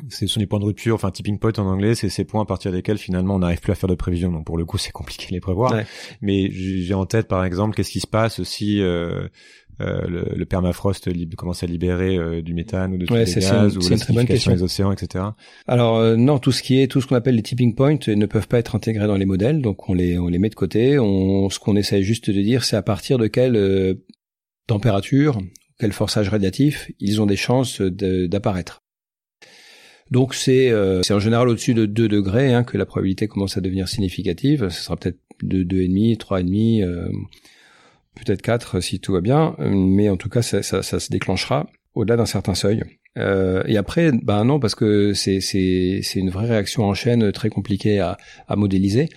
ce 0.10 0.28
sont 0.28 0.40
les 0.40 0.48
points 0.48 0.60
de 0.60 0.66
rupture, 0.66 0.96
enfin 0.96 1.12
tipping 1.12 1.40
point 1.40 1.54
en 1.58 1.66
anglais, 1.66 1.96
c'est 1.96 2.10
ces 2.10 2.26
points 2.26 2.42
à 2.42 2.46
partir 2.46 2.72
desquels 2.72 2.98
finalement 2.98 3.36
on 3.36 3.40
n'arrive 3.40 3.60
plus 3.60 3.72
à 3.72 3.76
faire 3.76 3.90
de 3.90 3.96
prévisions. 3.96 4.32
Donc 4.32 4.46
pour 4.46 4.58
le 4.58 4.66
coup, 4.66 4.78
c'est 4.78 4.92
compliqué 4.92 5.28
de 5.28 5.34
les 5.34 5.40
prévoir. 5.40 5.74
Mais 6.22 6.50
j'ai 6.52 6.94
en 6.94 7.06
tête 7.06 7.28
par 7.28 7.44
exemple, 7.46 7.76
qu'est-ce 7.76 7.92
qui 7.92 8.00
se 8.00 8.08
passe 8.08 8.44
si 8.44 8.82
euh, 8.82 9.28
le, 9.79 10.36
le, 10.36 10.46
permafrost 10.46 11.10
commence 11.36 11.63
à 11.63 11.67
libérer 11.67 12.17
euh, 12.17 12.41
du 12.41 12.53
méthane 12.53 12.94
ou 12.94 12.98
de 12.98 13.12
ouais, 13.12 13.25
des 13.25 13.41
gaz 13.41 13.77
ou 13.77 13.89
l'acidification 13.89 14.53
des 14.53 14.63
océans, 14.63 14.91
etc. 14.91 15.25
Alors 15.67 15.98
euh, 15.98 16.15
non, 16.15 16.39
tout 16.39 16.51
ce 16.51 16.63
qui 16.63 16.79
est 16.79 16.88
tout 16.88 17.01
ce 17.01 17.08
qu'on 17.08 17.15
appelle 17.15 17.36
les 17.36 17.44
tipping 17.44 17.75
points 17.75 17.98
ne 18.08 18.25
peuvent 18.25 18.48
pas 18.48 18.60
être 18.60 18.75
intégrés 18.75 19.08
dans 19.08 19.17
les 19.17 19.25
modèles, 19.25 19.62
donc 19.62 19.89
on 19.89 19.94
les 19.94 20.17
on 20.17 20.27
les 20.27 20.39
met 20.39 20.50
de 20.50 20.55
côté. 20.55 21.00
On, 21.00 21.50
ce 21.50 21.60
qu'on 21.60 21.75
essaie 21.75 22.03
juste 22.03 22.29
de 22.29 22.41
dire, 22.41 22.63
c'est 22.63 22.77
à 22.77 22.82
partir 22.82 23.17
de 23.17 23.27
quelle 23.27 23.98
température, 24.67 25.39
quel 25.79 25.91
forçage 25.91 26.29
radiatif, 26.29 26.91
ils 27.00 27.22
ont 27.22 27.25
des 27.25 27.36
chances 27.36 27.82
d'apparaître. 27.82 28.82
Donc 30.12 30.36
c'est 30.36 30.72
c'est 31.03 31.13
en 31.13 31.20
général 31.20 31.50
au-dessus 31.50 31.74
de 31.74 31.86
2 31.86 32.08
degrés 32.08 32.53
hein, 32.53 32.63
que 32.63 32.77
la 32.77 32.86
probabilité 32.86 33.27
commence 33.27 33.58
à 33.58 33.62
devenir 33.62 33.88
significative. 33.88 34.70
Ce 34.70 34.84
sera 34.84 34.96
peut-être 34.96 35.20
de 35.44 35.63
2,5, 35.63 36.17
3,5. 36.17 36.84
Euh, 36.84 37.10
peut-être 38.15 38.41
4 38.41 38.79
si 38.79 39.00
tout 39.00 39.13
va 39.13 39.22
bien, 39.22 39.55
mais 39.60 40.10
en 40.10 40.17
tout 40.17 40.29
cas 40.29 40.41
ça, 40.41 40.63
ça, 40.63 40.84
ça 40.84 41.00
se 41.00 41.12
déclenchera 41.12 41.67
au-delà 41.93 42.17
d'un 42.17 42.25
certain 42.25 42.55
seuil. 42.55 42.84
Euh, 43.17 43.63
et 43.65 43.77
après, 43.77 44.12
ben 44.12 44.43
non, 44.43 44.60
parce 44.60 44.75
que 44.75 45.13
c'est 45.13 45.39
c'est 45.39 46.01
c'est 46.03 46.19
une 46.19 46.29
vraie 46.29 46.48
réaction 46.48 46.84
en 46.84 46.93
chaîne 46.93 47.31
très 47.31 47.50
compliquée 47.50 48.00
à, 48.00 48.17
à 48.48 48.55
modéliser. 48.55 49.10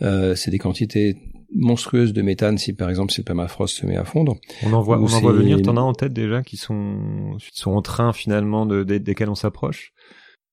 Euh, 0.00 0.34
c'est 0.34 0.50
des 0.50 0.58
quantités 0.58 1.16
monstrueuses 1.54 2.14
de 2.14 2.22
méthane 2.22 2.56
si 2.56 2.72
par 2.72 2.88
exemple 2.88 3.12
si 3.12 3.20
le 3.20 3.24
permafrost 3.24 3.76
se 3.76 3.86
met 3.86 3.96
à 3.96 4.04
fondre. 4.04 4.36
On 4.64 4.72
en 4.72 4.80
voit, 4.80 4.98
on 4.98 5.04
en 5.04 5.20
voit 5.20 5.32
venir. 5.32 5.60
T'en 5.60 5.76
as 5.76 5.82
en 5.82 5.92
tête 5.92 6.14
déjà 6.14 6.42
qui 6.42 6.56
sont 6.56 7.36
qui 7.38 7.60
sont 7.60 7.72
en 7.72 7.82
train 7.82 8.12
finalement 8.12 8.64
de, 8.64 8.84
desquels 8.84 9.28
on 9.28 9.34
s'approche? 9.34 9.92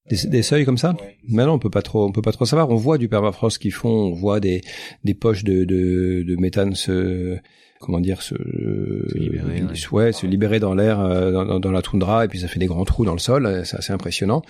Des, 0.09 0.27
des, 0.27 0.41
seuils 0.41 0.65
comme 0.65 0.77
ça 0.77 0.95
Mais 1.27 1.45
non, 1.45 1.53
on 1.53 1.59
peut 1.59 1.69
pas 1.69 1.81
trop, 1.81 2.05
on 2.05 2.11
peut 2.11 2.21
pas 2.21 2.31
trop 2.31 2.45
savoir. 2.45 2.69
On 2.69 2.75
voit 2.75 2.97
du 2.97 3.07
permafrost 3.07 3.59
qui 3.59 3.71
font, 3.71 3.89
on 3.89 4.13
voit 4.13 4.39
des 4.39 4.61
des 5.03 5.13
poches 5.13 5.43
de 5.43 5.65
de, 5.65 6.23
de 6.27 6.35
méthane 6.35 6.75
se 6.75 7.37
comment 7.79 7.99
dire 7.99 8.21
se, 8.21 8.35
se 8.35 9.17
libérer, 9.17 9.63
ouais. 9.91 10.11
se 10.11 10.27
libérer 10.27 10.59
dans 10.59 10.73
l'air 10.73 10.99
euh, 10.99 11.31
dans, 11.31 11.59
dans, 11.59 11.71
la 11.71 11.81
toundra 11.81 12.25
et 12.25 12.27
puis 12.27 12.39
ça 12.39 12.47
fait 12.47 12.59
des 12.59 12.65
grands 12.65 12.83
trous 12.83 13.05
dans 13.05 13.13
le 13.13 13.19
sol 13.19 13.61
c'est 13.63 13.77
assez 13.77 13.93
impressionnant 13.93 14.41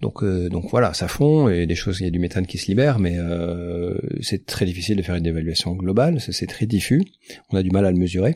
Donc, 0.00 0.22
euh, 0.22 0.48
donc 0.48 0.70
voilà, 0.70 0.94
ça 0.94 1.08
fond 1.08 1.48
et 1.48 1.66
des 1.66 1.74
choses, 1.74 2.00
il 2.00 2.04
y 2.04 2.06
a 2.06 2.10
du 2.10 2.18
méthane 2.18 2.46
qui 2.46 2.56
se 2.56 2.68
libère, 2.68 2.98
mais 2.98 3.16
euh, 3.18 3.98
c'est 4.22 4.46
très 4.46 4.64
difficile 4.64 4.96
de 4.96 5.02
faire 5.02 5.14
une 5.14 5.26
évaluation 5.26 5.74
globale. 5.74 6.18
C'est 6.20 6.46
très 6.46 6.66
diffus. 6.66 7.02
On 7.50 7.56
a 7.56 7.62
du 7.62 7.70
mal 7.70 7.84
à 7.84 7.90
le 7.90 7.98
mesurer. 7.98 8.34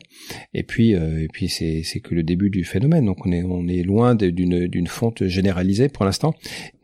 Et 0.53 0.61
puis, 0.61 0.93
euh, 0.93 1.27
puis 1.33 1.49
c'est 1.49 1.81
c'est 1.83 1.99
que 2.01 2.13
le 2.13 2.21
début 2.21 2.51
du 2.51 2.63
phénomène. 2.63 3.05
Donc 3.05 3.25
on 3.25 3.31
est 3.31 3.43
on 3.43 3.67
est 3.67 3.81
loin 3.81 4.13
d'une 4.13 4.67
d'une 4.67 4.87
fonte 4.87 5.25
généralisée 5.25 5.89
pour 5.89 6.05
l'instant. 6.05 6.35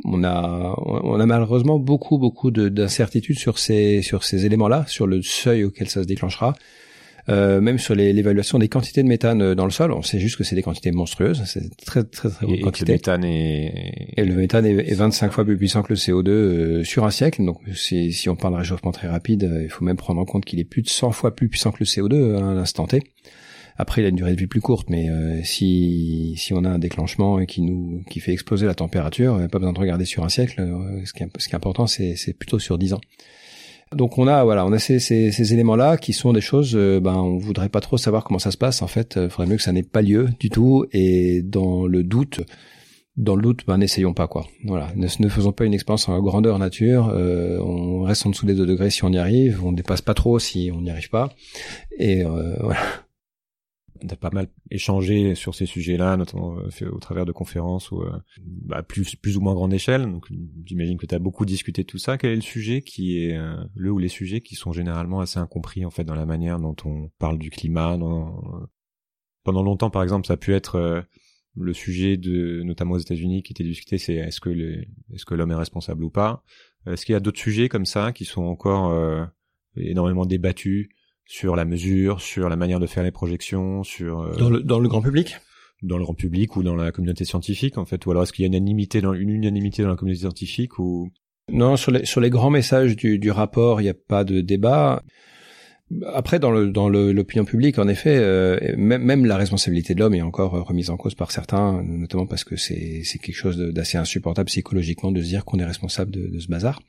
On 0.04 0.24
a 0.24 0.76
on 0.78 1.20
a 1.20 1.26
malheureusement 1.28 1.78
beaucoup 1.78 2.18
beaucoup 2.18 2.50
d'incertitudes 2.50 3.38
sur 3.38 3.60
ces 3.60 4.02
sur 4.02 4.24
ces 4.24 4.48
éléments-là, 4.48 4.86
sur 4.88 5.06
le 5.06 5.22
seuil 5.22 5.64
auquel 5.64 5.90
ça 5.90 6.02
se 6.02 6.08
déclenchera. 6.08 6.56
Euh, 7.30 7.62
même 7.62 7.78
sur 7.78 7.94
l'évaluation 7.96 8.60
des 8.60 8.68
quantités 8.68 9.04
de 9.04 9.08
méthane 9.08 9.42
euh, 9.42 9.56
dans 9.56 9.66
le 9.66 9.72
sol, 9.72 9.92
on 9.92 10.02
sait 10.02 10.20
juste 10.20 10.38
que 10.38 10.44
c'est 10.44 10.56
des 10.56 10.64
quantités 10.64 10.92
monstrueuses, 10.92 11.44
c'est 11.46 11.70
très 11.78 12.04
très 12.04 12.30
très 12.30 12.46
et, 12.48 12.62
quantité. 12.62 12.92
le 12.92 12.96
méthane 12.96 13.24
est... 13.26 14.14
Et 14.18 14.26
le 14.26 14.36
méthane 14.36 14.66
est, 14.66 14.94
25 14.94 15.32
fois 15.32 15.46
plus 15.46 15.58
puissant 15.58 15.84
que 15.84 15.90
le 15.90 15.96
CO2 15.96 16.30
euh, 16.30 16.84
sur 16.84 17.06
un 17.06 17.12
siècle. 17.12 17.46
Donc 17.46 17.60
si, 17.74 18.12
si 18.12 18.30
on 18.30 18.36
parle 18.36 18.56
de 18.56 18.60
réchauffement 18.60 18.92
très 18.92 19.08
rapide, 19.08 19.50
il 19.64 19.70
faut 19.70 19.86
même 19.86 19.98
prendre 19.98 20.20
en 20.20 20.26
compte 20.26 20.46
qu'il 20.46 20.60
est 20.60 20.66
plus 20.66 20.82
de 20.82 20.90
100 20.90 21.12
fois 21.12 21.36
plus 21.36 21.48
puissant 21.48 21.72
que 21.72 21.78
le 21.80 21.86
CO2 21.86 22.38
à 22.38 22.54
l'instant 22.54 22.88
T. 22.88 23.04
Après, 23.78 24.02
il 24.02 24.06
a 24.06 24.10
une 24.10 24.16
durée 24.16 24.34
de 24.34 24.40
vie 24.40 24.48
plus 24.48 24.62
courte, 24.62 24.90
mais 24.90 25.10
si 25.44 26.36
si 26.38 26.54
on 26.54 26.66
a 26.66 26.70
un 26.70 26.78
déclenchement 26.78 27.44
qui 27.46 27.62
nous 27.62 28.04
qui 28.10 28.20
fait 28.20 28.34
exploser 28.34 28.68
la 28.68 28.76
température, 28.76 29.36
il 29.36 29.40
n'y 29.40 29.46
a 29.46 29.48
pas 29.48 29.58
besoin 29.58 29.74
de 29.74 29.80
regarder 29.80 30.06
sur 30.06 30.24
un 30.24 30.30
siècle. 30.30 30.62
ce, 31.06 31.14
qui 31.14 31.24
est, 31.24 31.30
ce 31.38 31.48
qui 31.48 31.54
est 31.54 31.56
important, 31.56 31.88
c'est 31.88 32.34
plutôt 32.38 32.60
sur 32.60 32.78
10 32.78 32.94
ans. 32.94 33.02
Donc 33.96 34.18
on 34.18 34.28
a 34.28 34.44
voilà, 34.44 34.66
on 34.66 34.72
a 34.72 34.80
ces, 34.80 35.00
ces, 35.00 35.32
ces 35.32 35.54
éléments-là 35.54 35.98
qui 35.98 36.14
sont 36.14 36.32
des 36.32 36.42
choses, 36.42 36.76
euh, 36.76 37.02
ben 37.02 37.16
on 37.16 37.38
voudrait 37.38 37.68
pas 37.68 37.82
trop 37.82 37.98
savoir 37.98 38.24
comment 38.24 38.40
ça 38.40 38.52
se 38.52 38.58
passe. 38.58 38.82
En 38.82 38.88
fait, 38.88 39.14
il 39.16 39.24
euh, 39.24 39.30
faudrait 39.30 39.48
mieux 39.48 39.58
que 39.58 39.64
ça 39.64 39.74
n'ait 39.74 39.84
pas 39.84 40.02
lieu 40.02 40.30
du 40.40 40.50
tout. 40.50 40.86
Et 40.94 41.42
dans 41.42 41.86
le 41.88 42.04
doute, 42.04 42.42
dans 43.18 43.36
le 43.36 43.42
doute, 43.42 43.66
ben 43.68 43.78
n'essayons 43.78 44.14
pas 44.14 44.28
quoi. 44.28 44.48
Voilà, 44.64 44.94
ne, 44.96 45.08
ne, 45.20 45.30
faisons 45.30 45.52
pas 45.52 45.66
une 45.66 45.74
expérience 45.74 46.08
en 46.08 46.22
grandeur 46.22 46.58
nature. 46.58 47.12
Euh, 47.14 47.60
on 47.60 48.04
reste 48.04 48.26
en 48.26 48.30
dessous 48.30 48.46
des 48.46 48.56
2 48.56 48.66
degrés 48.66 48.90
si 48.92 49.04
on 49.04 49.10
y 49.10 49.18
arrive. 49.18 49.62
On 49.66 49.74
dépasse 49.74 50.02
pas 50.02 50.14
trop 50.14 50.40
si 50.40 50.72
on 50.74 50.82
n'y 50.82 50.90
arrive 50.90 51.10
pas. 51.10 51.34
Et 52.00 52.24
voilà 52.60 52.80
t'as 54.08 54.16
pas 54.16 54.30
mal 54.32 54.48
échangé 54.70 55.36
sur 55.36 55.56
ces 55.56 55.66
sujets-là, 55.66 56.18
notamment 56.18 56.58
euh, 56.60 56.90
au 56.90 57.00
travers 57.00 57.26
de 57.26 57.32
conférences 57.32 57.92
ou 57.92 58.02
euh, 58.02 58.12
bah, 58.40 58.84
plus 58.84 59.16
plus 59.16 59.38
ou 59.38 59.42
moins 59.42 59.54
grande 59.54 59.74
échelle. 59.74 60.04
Donc 60.04 60.28
j'imagine 60.66 60.98
que 60.98 61.06
tu 61.06 61.16
as 61.16 61.20
beaucoup 61.20 61.46
discuté 61.46 61.84
de 61.84 61.88
tout 61.88 61.98
ça. 61.98 62.18
Quel 62.18 62.32
est 62.32 62.36
le 62.36 62.42
sujet 62.42 62.82
qui 62.82 63.18
est 63.18 63.38
euh, 63.38 63.56
le 63.76 63.92
ou 63.92 64.00
les 64.00 64.08
sujets 64.08 64.42
qui 64.42 64.56
sont 64.56 64.72
généralement 64.72 65.20
assez 65.20 65.40
incompris 65.40 65.86
en 65.86 65.90
fait 65.92 66.04
dans 66.04 66.16
la 66.16 66.26
manière 66.26 66.60
dont 66.60 66.76
on 66.86 67.10
parle 67.20 67.38
du 67.38 67.50
climat. 67.50 67.98
Pendant 69.44 69.64
longtemps, 69.64 69.90
par 69.90 70.04
exemple, 70.04 70.28
ça 70.28 70.34
a 70.34 70.38
pu 70.38 70.54
être 70.54 71.04
le 71.56 71.74
sujet 71.74 72.16
de 72.16 72.62
notamment 72.64 72.94
aux 72.94 73.00
États-Unis 73.00 73.44
qui 73.44 73.54
était 73.54 73.64
discuté, 73.64 73.98
c'est 73.98 74.16
est-ce 74.16 74.40
que 74.40 74.50
est-ce 75.14 75.26
que 75.26 75.34
l'homme 75.34 75.52
est 75.52 75.56
responsable 75.56 76.04
ou 76.04 76.10
pas? 76.10 76.44
Est-ce 76.86 77.06
qu'il 77.06 77.14
y 77.14 77.16
a 77.16 77.20
d'autres 77.20 77.40
sujets 77.40 77.68
comme 77.68 77.86
ça 77.86 78.12
qui 78.12 78.26
sont 78.26 78.44
encore 78.44 78.96
énormément 79.76 80.26
débattus? 80.26 80.90
Sur 81.32 81.56
la 81.56 81.64
mesure, 81.64 82.20
sur 82.20 82.50
la 82.50 82.58
manière 82.58 82.82
de 82.82 82.88
faire 82.88 83.04
les 83.04 83.12
projections, 83.12 83.84
sur 83.86 84.20
euh, 84.20 84.36
dans, 84.36 84.50
le, 84.50 84.62
dans 84.62 84.80
le 84.80 84.90
grand 84.90 85.02
public? 85.02 85.38
dans 85.82 85.98
le 85.98 86.04
grand 86.04 86.14
public 86.14 86.58
ou 86.58 86.62
dans 86.62 86.76
la 86.76 86.92
communauté 86.92 87.26
scientifique 87.26 87.80
en 87.80 87.86
fait 87.86 88.06
ou 88.06 88.12
alors 88.12 88.22
est-ce 88.22 88.34
qu'il 88.34 88.44
y 88.44 88.46
a 88.46 88.48
une 88.48 88.54
unanimité 88.54 89.02
dans 89.02 89.16
une 89.16 89.30
unanimité 89.30 89.82
dans 89.82 89.90
la 89.90 89.96
communauté 89.96 90.20
scientifique 90.20 90.78
ou? 90.78 91.10
Non 91.52 91.76
sur 91.76 91.92
les 91.92 92.06
sur 92.06 92.22
les 92.22 92.30
grands 92.30 92.52
messages 92.52 92.96
du, 92.96 93.18
du 93.18 93.32
rapport 93.32 93.82
il 93.82 93.86
n'y 93.86 93.90
a 93.90 93.96
pas 93.96 94.24
de 94.24 94.42
débat. 94.42 95.02
Après 96.14 96.38
dans 96.38 96.52
le 96.52 96.70
dans 96.70 96.88
l'opinion 96.88 97.46
publique 97.46 97.80
en 97.80 97.88
effet 97.88 98.16
euh, 98.16 98.60
même, 98.78 99.02
même 99.02 99.26
la 99.26 99.38
responsabilité 99.38 99.96
de 99.96 100.02
l'homme 100.02 100.14
est 100.14 100.22
encore 100.22 100.52
remise 100.68 100.92
en 100.92 100.98
cause 100.98 101.16
par 101.16 101.32
certains 101.32 101.82
notamment 101.82 102.28
parce 102.28 102.44
que 102.44 102.58
c'est 102.58 103.02
c'est 103.04 103.18
quelque 103.18 103.36
chose 103.36 103.58
d'assez 103.58 103.98
insupportable 103.98 104.48
psychologiquement 104.48 105.12
de 105.12 105.22
se 105.22 105.28
dire 105.30 105.46
qu'on 105.46 105.58
est 105.58 105.66
responsable 105.66 106.12
de, 106.12 106.28
de 106.28 106.40
ce 106.40 106.48
bazar 106.48 106.80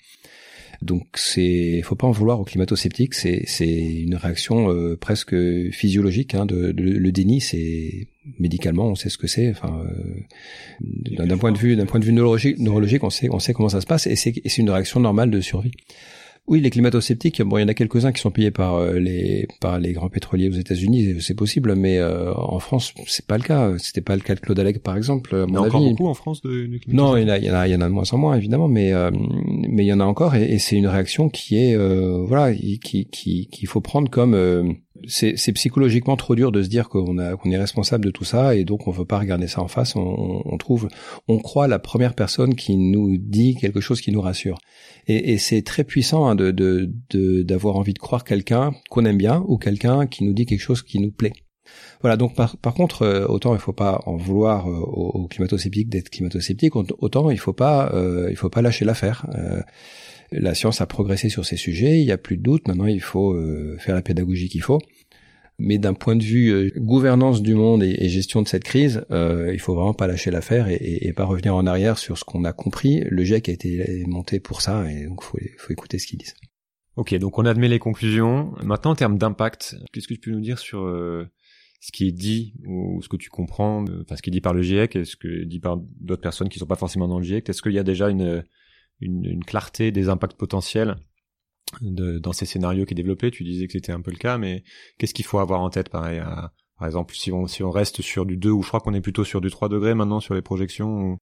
donc 0.83 1.07
c'est, 1.15 1.81
faut 1.83 1.95
pas 1.95 2.07
en 2.07 2.11
vouloir 2.11 2.41
aux 2.41 2.45
climato-sceptiques. 2.45 3.15
C'est 3.15 3.45
c'est 3.47 3.67
une 3.69 4.17
réaction 4.17 4.71
euh, 4.71 4.97
presque 4.97 5.35
physiologique. 5.71 6.35
Hein, 6.35 6.45
de, 6.47 6.73
le 6.77 7.13
déni, 7.13 7.41
c'est 7.41 8.09
médicalement, 8.39 8.87
on 8.87 8.95
sait 8.95 9.09
ce 9.09 9.19
que 9.19 9.27
c'est. 9.27 9.51
Enfin, 9.51 9.85
euh, 9.87 11.25
d'un 11.27 11.39
point 11.39 11.53
de 11.53 11.59
vue 11.59 11.77
d'un 11.77 11.87
point 11.87 12.01
de 12.01 12.05
vue 12.05 12.13
neurologique, 12.13 12.59
neurologique, 12.59 13.05
on 13.05 13.11
sait 13.11 13.29
on 13.31 13.39
sait 13.39 13.53
comment 13.53 13.69
ça 13.69 13.81
se 13.81 13.87
passe 13.87 14.07
et 14.07 14.17
c'est 14.17 14.35
c'est 14.45 14.63
une 14.63 14.71
réaction 14.71 15.01
normale 15.01 15.31
de 15.31 15.41
survie. 15.41 15.73
Oui, 16.49 16.61
les 16.61 16.71
climato-sceptiques, 16.71 17.41
bon, 17.43 17.59
il 17.59 17.63
y 17.63 17.65
en 17.65 17.69
a 17.69 17.75
quelques-uns 17.75 18.11
qui 18.11 18.21
sont 18.21 18.33
payés 18.33 18.51
par 18.51 18.75
euh, 18.75 18.99
les 18.99 19.47
par 19.61 19.79
les 19.79 19.93
grands 19.93 20.09
pétroliers 20.09 20.49
aux 20.49 20.59
États-Unis, 20.59 21.21
c'est 21.21 21.37
possible, 21.37 21.77
mais 21.77 21.99
euh, 21.99 22.35
en 22.35 22.59
France, 22.59 22.93
c'est 23.07 23.27
pas 23.27 23.39
le 23.39 23.45
cas. 23.45 23.73
C'était 23.79 24.01
pas 24.01 24.17
le 24.17 24.23
cas 24.23 24.35
de 24.35 24.41
Claude 24.41 24.59
Alec, 24.59 24.83
par 24.83 24.97
exemple. 24.97 25.37
À 25.37 25.45
il 25.47 25.55
y 25.55 25.57
en 25.57 25.63
a 25.63 25.67
encore 25.67 25.89
beaucoup 25.89 26.09
en 26.09 26.15
France 26.15 26.43
de, 26.43 26.67
de 26.67 26.81
Non, 26.89 27.17
il 27.17 27.23
y 27.23 27.25
en 27.27 27.29
a, 27.29 27.39
il 27.39 27.45
y 27.45 27.51
en 27.51 27.55
a, 27.55 27.69
il 27.69 27.73
y 27.73 27.77
en 27.77 27.81
a 27.81 27.87
de 27.87 27.93
moins 27.93 28.11
en 28.11 28.19
moins, 28.19 28.35
évidemment, 28.35 28.67
mais 28.67 28.93
euh, 28.93 29.13
mais 29.13 29.85
il 29.85 29.89
y 29.89 29.93
en 29.93 30.01
a 30.01 30.05
encore, 30.05 30.35
et, 30.35 30.53
et 30.53 30.59
c'est 30.59 30.77
une 30.77 30.89
réaction 30.89 31.29
qui 31.29 31.57
est 31.57 31.77
voilà, 31.77 32.53
qui 32.53 32.79
qui 32.79 33.47
qu'il 33.47 33.69
faut 33.69 33.81
prendre 33.81 34.11
comme 34.11 34.35
c'est, 35.07 35.53
psychologiquement 35.53 36.17
trop 36.17 36.35
dur 36.35 36.53
de 36.53 36.63
se 36.63 36.69
dire 36.69 36.89
qu'on 36.89 37.17
qu'on 37.37 37.51
est 37.51 37.57
responsable 37.57 38.05
de 38.05 38.11
tout 38.11 38.25
ça 38.25 38.55
et 38.55 38.65
donc 38.65 38.87
on 38.87 38.91
veut 38.91 39.05
pas 39.05 39.19
regarder 39.19 39.47
ça 39.47 39.63
en 39.63 39.69
face. 39.69 39.97
On, 39.97 40.43
on 40.45 40.57
trouve, 40.59 40.89
on 41.29 41.39
croit 41.39 41.69
la 41.69 41.79
première 41.79 42.15
personne 42.15 42.55
qui 42.55 42.77
nous 42.77 43.17
dit 43.19 43.57
quelque 43.57 43.81
chose 43.81 44.01
qui 44.01 44.13
nous 44.13 44.21
rassure. 44.21 44.59
Et, 45.07 45.33
et 45.33 45.39
c'est 45.39 45.63
très 45.63 45.85
puissant 45.85 46.27
hein, 46.27 46.35
de, 46.35 46.51
de, 46.51 47.43
d'avoir 47.43 47.77
envie 47.77 47.95
de 47.95 47.99
croire 47.99 48.25
quelqu'un 48.25 48.73
qu'on 48.91 49.05
aime 49.05 49.19
bien 49.19 49.45
ou 49.47 49.59
quelqu'un 49.59 50.07
qui 50.07 50.25
nous 50.25 50.33
dit 50.33 50.47
quelque 50.47 50.61
chose 50.61 50.83
qui 50.83 50.99
nous 50.99 51.11
plaît. 51.11 51.33
Voilà, 52.01 52.17
donc 52.17 52.35
par, 52.35 52.57
par 52.57 52.75
contre, 52.75 53.03
euh, 53.03 53.27
autant 53.27 53.55
il 53.55 53.61
faut 53.61 53.73
pas 53.73 54.01
en 54.07 54.17
vouloir 54.17 54.69
euh, 54.69 54.75
aux, 54.75 55.27
climato-sceptiques 55.29 55.89
d'être 55.89 56.11
climato-sceptiques, 56.11 56.75
autant 56.77 57.31
il 57.31 57.39
faut 57.39 57.53
pas, 57.53 57.93
euh, 57.95 58.29
il 58.31 58.37
faut 58.37 58.51
pas 58.51 58.63
lâcher 58.63 58.85
l'affaire. 58.85 59.27
La 60.33 60.55
science 60.55 60.81
a 60.81 60.87
progressé 60.87 61.29
sur 61.29 61.45
ces 61.45 61.57
sujets, 61.57 62.01
il 62.01 62.05
y 62.05 62.13
a 62.13 62.19
plus 62.19 62.37
de 62.37 62.43
doute. 62.43 62.69
Maintenant, 62.69 62.87
il 62.87 63.01
faut 63.01 63.37
faire 63.79 63.95
la 63.95 64.03
pédagogie 64.03 64.49
qu'il 64.49 64.63
faut. 64.63 64.81
Mais 65.59 65.79
d'un 65.79 65.95
point 65.95 66.17
de 66.17 66.23
vue 66.25 66.73
gouvernance 66.77 67.43
du 67.43 67.55
monde 67.55 67.83
et, 67.85 68.09
gestion 68.09 68.43
de 68.43 68.49
cette 68.49 68.65
crise, 68.65 69.05
euh, 69.11 69.51
il 69.53 69.61
faut 69.61 69.75
vraiment 69.75 69.95
pas 69.95 70.07
lâcher 70.07 70.31
l'affaire 70.31 70.69
et, 70.69 71.07
et, 71.07 71.13
pas 71.13 71.25
revenir 71.25 71.55
en 71.55 71.67
arrière 71.67 71.99
sur 71.99 72.19
ce 72.19 72.25
qu'on 72.25 72.45
a 72.45 72.53
compris. 72.53 73.05
Le 73.09 73.23
GIEC 73.23 73.49
a 73.49 73.53
été 73.53 74.05
monté 74.07 74.41
pour 74.41 74.61
ça 74.61 74.91
et 74.91 75.07
donc 75.07 75.23
faut, 75.23 75.39
faut 75.59 75.73
écouter 75.73 75.99
ce 75.99 76.07
qu'ils 76.07 76.19
disent. 76.19 76.35
Ok, 76.97 77.15
donc 77.15 77.39
on 77.39 77.47
admet 77.47 77.69
les 77.69 77.79
conclusions. 77.79 78.53
Maintenant, 78.63 78.91
en 78.93 78.97
termes 78.97 79.19
d'impact, 79.19 79.77
qu'est-ce 79.93 80.09
que 80.09 80.15
tu 80.15 80.21
peux 80.21 80.31
nous 80.31 80.41
dire 80.41 80.59
sur 80.59 80.81
ce 80.81 81.93
qui 81.93 82.09
est 82.09 82.13
dit 82.13 82.55
ou 82.67 83.01
ce 83.03 83.09
que 83.09 83.17
tu 83.17 83.31
comprends, 83.31 83.85
enfin 84.03 84.17
ce 84.17 84.23
qui 84.23 84.31
est 84.31 84.33
dit 84.33 84.41
par 84.41 84.55
le 84.55 84.63
GIEC 84.63 84.97
et 84.97 85.05
ce 85.05 85.17
que 85.17 85.45
dit 85.45 85.61
par 85.61 85.79
d'autres 86.01 86.23
personnes 86.23 86.49
qui 86.49 86.59
sont 86.59 86.67
pas 86.67 86.77
forcément 86.77 87.09
dans 87.09 87.19
le 87.19 87.25
GIEC? 87.25 87.49
Est-ce 87.49 87.63
qu'il 87.63 87.73
y 87.73 87.79
a 87.79 87.85
déjà 87.85 88.09
une, 88.09 88.43
une, 89.03 89.25
une, 89.25 89.45
clarté 89.45 89.93
des 89.93 90.09
impacts 90.09 90.37
potentiels 90.37 90.97
de, 91.81 92.19
dans 92.19 92.33
ces 92.33 92.47
scénarios 92.47 92.85
qui 92.85 92.95
est 92.95 92.95
développé 92.95 93.31
Tu 93.31 93.45
disais 93.45 93.67
que 93.67 93.73
c'était 93.73 93.93
un 93.93 94.01
peu 94.01 94.11
le 94.11 94.17
cas, 94.17 94.39
mais 94.39 94.63
qu'est-ce 94.99 95.15
qu'il 95.15 95.25
faut 95.25 95.39
avoir 95.39 95.61
en 95.61 95.71
tête 95.71 95.89
pareil 95.89 96.19
à, 96.19 96.53
Par 96.79 96.87
exemple, 96.87 97.15
si 97.15 97.33
on, 97.33 97.47
si 97.47 97.63
on 97.63 97.71
reste 97.71 98.03
sur 98.03 98.27
du 98.27 98.37
2 98.37 98.51
ou 98.51 98.63
je 98.63 98.69
crois 98.69 98.81
qu'on 98.81 98.95
est 98.95 99.01
plutôt 99.01 99.25
sur 99.25 99.41
du 99.41 99.51
3 99.51 99.69
degrés 99.69 99.95
maintenant 99.95 100.21
sur 100.21 100.35
les 100.35 100.43
projections 100.43 101.19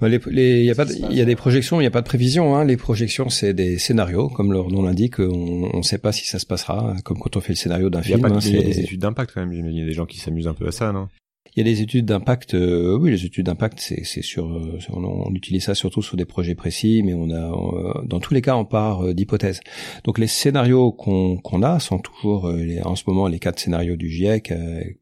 bah, 0.00 0.08
il 0.08 0.20
les, 0.34 0.64
y 0.64 0.70
a 0.70 0.74
pas, 0.74 0.86
il 0.90 1.16
y 1.16 1.20
a 1.20 1.24
des 1.24 1.36
projections, 1.36 1.78
il 1.78 1.84
n'y 1.84 1.86
a 1.86 1.90
pas 1.90 2.00
de 2.00 2.06
prévision. 2.06 2.56
Hein. 2.56 2.64
Les 2.64 2.76
projections, 2.76 3.28
c'est 3.28 3.54
des 3.54 3.78
scénarios, 3.78 4.28
comme 4.28 4.52
leur 4.52 4.68
nom 4.68 4.82
l'indique. 4.82 5.20
On 5.20 5.76
ne 5.76 5.82
sait 5.82 5.98
pas 5.98 6.10
si 6.10 6.26
ça 6.26 6.40
se 6.40 6.46
passera, 6.46 6.96
comme 7.04 7.18
quand 7.18 7.36
on 7.36 7.40
fait 7.40 7.52
le 7.52 7.56
scénario 7.56 7.88
d'un 7.88 8.02
film. 8.02 8.18
Il 8.18 8.22
y 8.22 8.24
a, 8.24 8.28
pas, 8.28 8.34
hein, 8.34 8.40
il 8.42 8.56
y 8.56 8.58
a 8.58 8.62
des 8.62 8.80
études 8.80 9.00
d'impact 9.00 9.32
quand 9.32 9.46
même. 9.46 9.52
Il 9.52 9.78
y 9.78 9.82
a 9.82 9.86
des 9.86 9.92
gens 9.92 10.06
qui 10.06 10.18
s'amusent 10.18 10.48
un 10.48 10.54
peu 10.54 10.66
à 10.66 10.72
ça, 10.72 10.90
non? 10.92 11.08
Il 11.54 11.58
y 11.58 11.68
a 11.68 11.70
des 11.70 11.82
études 11.82 12.06
d'impact. 12.06 12.54
Euh, 12.54 12.96
oui, 12.98 13.10
les 13.10 13.26
études 13.26 13.46
d'impact, 13.46 13.78
c'est, 13.78 14.22
sur, 14.22 14.46
euh, 14.46 14.78
on, 14.90 15.34
utilise 15.34 15.64
ça 15.64 15.74
surtout 15.74 16.00
sur 16.00 16.16
des 16.16 16.24
projets 16.24 16.54
précis, 16.54 17.02
mais 17.04 17.12
on 17.12 17.28
a, 17.28 17.34
euh, 17.34 18.02
dans 18.06 18.20
tous 18.20 18.32
les 18.32 18.40
cas, 18.40 18.56
on 18.56 18.64
part 18.64 19.12
d'hypothèses. 19.12 19.60
Donc 20.04 20.18
les 20.18 20.26
scénarios 20.28 20.92
qu'on, 20.92 21.62
a 21.62 21.78
sont 21.78 21.98
toujours, 21.98 22.50
en 22.84 22.96
ce 22.96 23.04
moment, 23.06 23.28
les 23.28 23.38
quatre 23.38 23.58
scénarios 23.58 23.96
du 23.96 24.08
GIEC, 24.08 24.52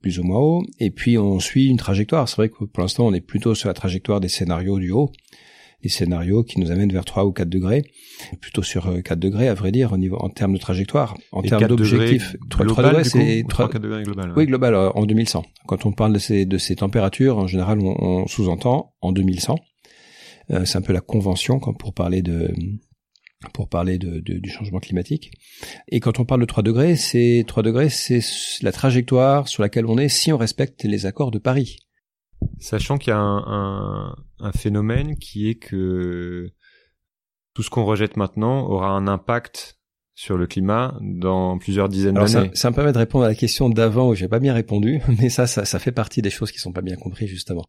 plus 0.00 0.18
ou 0.18 0.24
moins 0.24 0.40
haut. 0.40 0.62
Et 0.81 0.90
puis 0.90 1.18
on 1.18 1.38
suit 1.38 1.68
une 1.68 1.76
trajectoire. 1.76 2.29
C'est 2.29 2.37
vrai 2.37 2.48
que 2.48 2.64
pour 2.64 2.83
l'instant, 2.83 3.07
on 3.07 3.14
est 3.14 3.20
plutôt 3.20 3.55
sur 3.55 3.68
la 3.68 3.74
trajectoire 3.74 4.20
des 4.20 4.29
scénarios 4.29 4.79
du 4.81 4.90
haut 4.90 5.12
des 5.83 5.88
scénarios 5.88 6.43
qui 6.45 6.61
nous 6.61 6.71
amènent 6.71 6.93
vers 6.93 7.05
3 7.05 7.25
ou 7.25 7.33
4 7.33 7.49
degrés, 7.49 7.85
plutôt 8.40 8.62
sur 8.62 9.03
4 9.03 9.12
euh, 9.12 9.16
degrés 9.16 9.49
à 9.49 9.55
vrai 9.55 9.73
dire 9.73 9.93
au 9.93 9.97
niveau 9.97 10.16
en 10.16 10.29
termes 10.29 10.55
de 10.55 10.59
trajectoire, 10.59 11.16
en 11.33 11.43
termes 11.43 11.66
d'objectifs. 11.66 12.37
3, 12.51 12.66
degrés 12.66 13.05
c'est 13.05 13.45
3 13.49 13.69
4 13.71 13.83
degrés 13.83 14.03
global. 14.03 14.33
Oui, 14.37 14.47
global 14.47 14.75
euh, 14.75 14.90
en 14.90 15.07
2100. 15.07 15.45
Quand 15.66 15.87
on 15.87 15.93
parle 15.93 16.12
de 16.12 16.19
ces 16.19 16.45
de 16.45 16.59
ces 16.59 16.77
températures, 16.77 17.38
en 17.38 17.47
général 17.47 17.81
on, 17.81 17.97
on 17.99 18.27
sous-entend 18.27 18.95
en 19.01 19.12
2100. 19.12 19.57
Euh, 20.51 20.64
c'est 20.64 20.79
un 20.79 20.83
peu 20.83 20.93
la 20.93 21.01
convention 21.01 21.59
quand 21.61 21.75
pour 21.75 21.95
parler 21.95 22.23
de 22.23 22.53
pour 23.55 23.71
parler 23.71 23.97
de, 23.97 24.21
de, 24.21 24.38
du 24.38 24.51
changement 24.51 24.81
climatique. 24.81 25.31
Et 25.88 26.01
quand 26.01 26.21
on 26.21 26.27
parle 26.27 26.43
de 26.43 26.47
3 26.47 26.62
degrés, 26.62 26.97
c'est 26.97 27.45
3 27.47 27.62
degrés, 27.62 27.88
c'est 27.88 28.21
la 28.61 28.71
trajectoire 28.73 29.49
sur 29.49 29.62
laquelle 29.62 29.87
on 29.87 29.97
est 29.97 30.11
si 30.11 30.31
on 30.31 30.37
respecte 30.37 30.85
les 30.85 31.07
accords 31.07 31.31
de 31.31 31.38
Paris. 31.38 31.79
Sachant 32.59 32.98
qu'il 32.98 33.11
y 33.11 33.14
a 33.14 33.18
un, 33.18 34.14
phénomène 34.55 35.16
qui 35.16 35.48
est 35.48 35.57
que 35.57 36.53
tout 37.55 37.62
ce 37.62 37.70
qu'on 37.70 37.85
rejette 37.85 38.16
maintenant 38.16 38.66
aura 38.66 38.90
un 38.90 39.07
impact 39.07 39.80
sur 40.20 40.37
le 40.37 40.46
climat 40.46 40.98
dans 41.00 41.56
plusieurs 41.56 41.88
dizaines 41.88 42.14
d'années. 42.26 42.50
Ça, 42.52 42.68
me 42.68 42.74
permet 42.74 42.92
de 42.92 42.98
répondre 42.98 43.24
à 43.24 43.28
la 43.28 43.35
question 43.35 43.70
d'avant 43.70 44.11
où 44.11 44.14
j'ai 44.14 44.28
pas 44.28 44.38
bien 44.38 44.52
répondu, 44.52 45.00
mais 45.18 45.30
ça, 45.30 45.46
ça, 45.46 45.64
ça 45.64 45.78
fait 45.78 45.92
partie 45.92 46.20
des 46.20 46.28
choses 46.28 46.52
qui 46.52 46.59
sont 46.59 46.72
pas 46.72 46.83
bien 46.83 46.96
comprises 46.96 47.30
justement. 47.30 47.64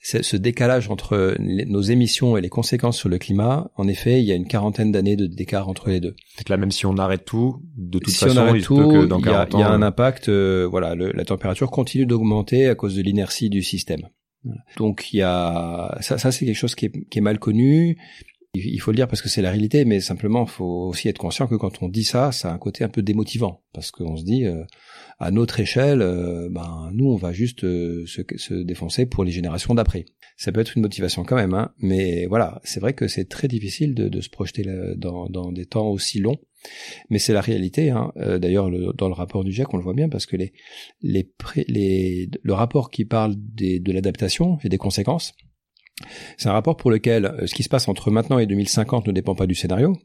Ce 0.00 0.36
décalage 0.36 0.90
entre 0.90 1.36
nos 1.38 1.80
émissions 1.80 2.36
et 2.36 2.40
les 2.40 2.48
conséquences 2.48 2.98
sur 2.98 3.08
le 3.08 3.18
climat, 3.18 3.70
en 3.76 3.86
effet, 3.86 4.20
il 4.20 4.24
y 4.26 4.32
a 4.32 4.34
une 4.34 4.48
quarantaine 4.48 4.90
d'années 4.90 5.14
de 5.14 5.26
d'écart 5.28 5.68
entre 5.68 5.90
les 5.90 6.00
deux. 6.00 6.16
C'est 6.36 6.48
là, 6.48 6.56
même 6.56 6.72
si 6.72 6.86
on 6.86 6.96
arrête 6.98 7.24
tout, 7.24 7.62
de 7.76 8.00
toute 8.00 8.12
si 8.12 8.18
façon, 8.24 8.36
on 8.36 8.40
arrête 8.40 8.56
il 8.56 8.62
tout, 8.64 8.76
que 8.88 9.06
dans 9.06 9.20
il 9.20 9.26
y 9.26 9.28
a, 9.28 9.46
40 9.46 9.48
il 9.52 9.60
y 9.60 9.62
a 9.62 9.68
un 9.70 9.80
euh, 9.80 9.86
impact. 9.86 10.28
euh, 10.28 10.66
voilà, 10.68 10.96
le- 10.96 11.12
la 11.12 11.24
température 11.24 11.70
continue 11.70 12.04
d'augmenter 12.04 12.68
à 12.68 12.74
cause 12.74 12.96
de 12.96 13.02
l'inertie 13.02 13.48
du 13.48 13.62
système. 13.62 14.08
Voilà. 14.42 14.60
Donc 14.76 15.12
il 15.12 15.18
y 15.18 15.22
a 15.22 15.96
ça, 16.00 16.18
ça 16.18 16.32
c'est 16.32 16.46
quelque 16.46 16.56
chose 16.56 16.74
qui 16.74 16.86
est, 16.86 17.08
qui 17.08 17.18
est 17.18 17.22
mal 17.22 17.38
connu. 17.38 17.96
Il 18.54 18.78
faut 18.82 18.90
le 18.90 18.96
dire 18.96 19.08
parce 19.08 19.22
que 19.22 19.30
c'est 19.30 19.40
la 19.40 19.50
réalité, 19.50 19.86
mais 19.86 20.00
simplement, 20.00 20.44
il 20.44 20.50
faut 20.50 20.88
aussi 20.88 21.08
être 21.08 21.16
conscient 21.16 21.46
que 21.46 21.54
quand 21.54 21.82
on 21.82 21.88
dit 21.88 22.04
ça, 22.04 22.32
ça 22.32 22.50
a 22.50 22.52
un 22.52 22.58
côté 22.58 22.84
un 22.84 22.90
peu 22.90 23.00
démotivant, 23.00 23.62
parce 23.72 23.90
qu'on 23.90 24.18
se 24.18 24.24
dit, 24.24 24.44
euh, 24.44 24.62
à 25.18 25.30
notre 25.30 25.58
échelle, 25.58 26.02
euh, 26.02 26.50
ben 26.50 26.90
nous, 26.92 27.06
on 27.06 27.16
va 27.16 27.32
juste 27.32 27.64
euh, 27.64 28.04
se, 28.06 28.52
défoncer 28.52 29.06
pour 29.06 29.24
les 29.24 29.30
générations 29.30 29.74
d'après. 29.74 30.04
Ça 30.36 30.52
peut 30.52 30.60
être 30.60 30.76
une 30.76 30.82
motivation 30.82 31.24
quand 31.24 31.36
même, 31.36 31.54
hein, 31.54 31.72
mais 31.78 32.26
voilà, 32.26 32.60
c'est 32.62 32.78
vrai 32.78 32.92
que 32.92 33.08
c'est 33.08 33.26
très 33.26 33.48
difficile 33.48 33.94
de, 33.94 34.20
se 34.20 34.28
projeter 34.28 34.66
dans, 34.96 35.50
des 35.50 35.64
temps 35.64 35.88
aussi 35.88 36.18
longs, 36.18 36.38
mais 37.08 37.18
c'est 37.18 37.32
la 37.32 37.40
réalité. 37.40 37.88
Hein. 37.88 38.12
D'ailleurs, 38.16 38.68
le- 38.68 38.92
dans 38.92 39.08
le 39.08 39.14
rapport 39.14 39.44
du 39.44 39.52
GIEC, 39.52 39.72
on 39.72 39.78
le 39.78 39.82
voit 39.82 39.94
bien 39.94 40.10
parce 40.10 40.26
que 40.26 40.36
les, 40.36 40.52
les, 41.00 41.26
les 41.68 42.28
le 42.42 42.52
rapport 42.52 42.90
qui 42.90 43.06
parle 43.06 43.34
de 43.36 43.92
l'adaptation 43.92 44.58
et 44.62 44.68
des 44.68 44.78
conséquences, 44.78 45.32
c'est 46.36 46.48
un 46.48 46.52
rapport 46.52 46.76
pour 46.76 46.90
lequel 46.90 47.26
euh, 47.26 47.46
ce 47.46 47.54
qui 47.54 47.62
se 47.62 47.68
passe 47.68 47.88
entre 47.88 48.10
maintenant 48.10 48.38
et 48.38 48.46
2050 48.46 49.06
ne 49.06 49.12
dépend 49.12 49.34
pas 49.34 49.46
du 49.46 49.54
scénario, 49.54 49.96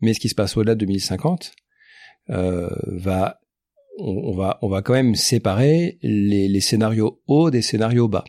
mais 0.00 0.14
ce 0.14 0.20
qui 0.20 0.28
se 0.28 0.34
passe 0.34 0.56
au-delà 0.56 0.74
de 0.74 0.80
2050 0.80 1.52
euh, 2.30 2.68
va, 2.86 3.40
on, 3.98 4.34
va, 4.34 4.58
on 4.62 4.68
va 4.68 4.82
quand 4.82 4.92
même 4.92 5.14
séparer 5.14 5.98
les, 6.02 6.60
scénarios 6.60 7.22
hauts 7.26 7.50
des 7.50 7.62
scénarios 7.62 8.08
bas. 8.08 8.24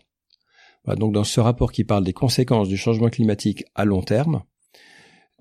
Donc 0.96 1.14
dans 1.14 1.26
ce 1.26 1.42
rapport 1.42 1.74
qui 1.74 1.84
parle 1.84 2.06
des 2.06 2.14
conséquences 2.14 2.70
du 2.70 2.78
changement 2.78 3.10
climatique 3.10 3.66
à 3.76 3.84
long 3.84 4.02
terme, 4.02 4.44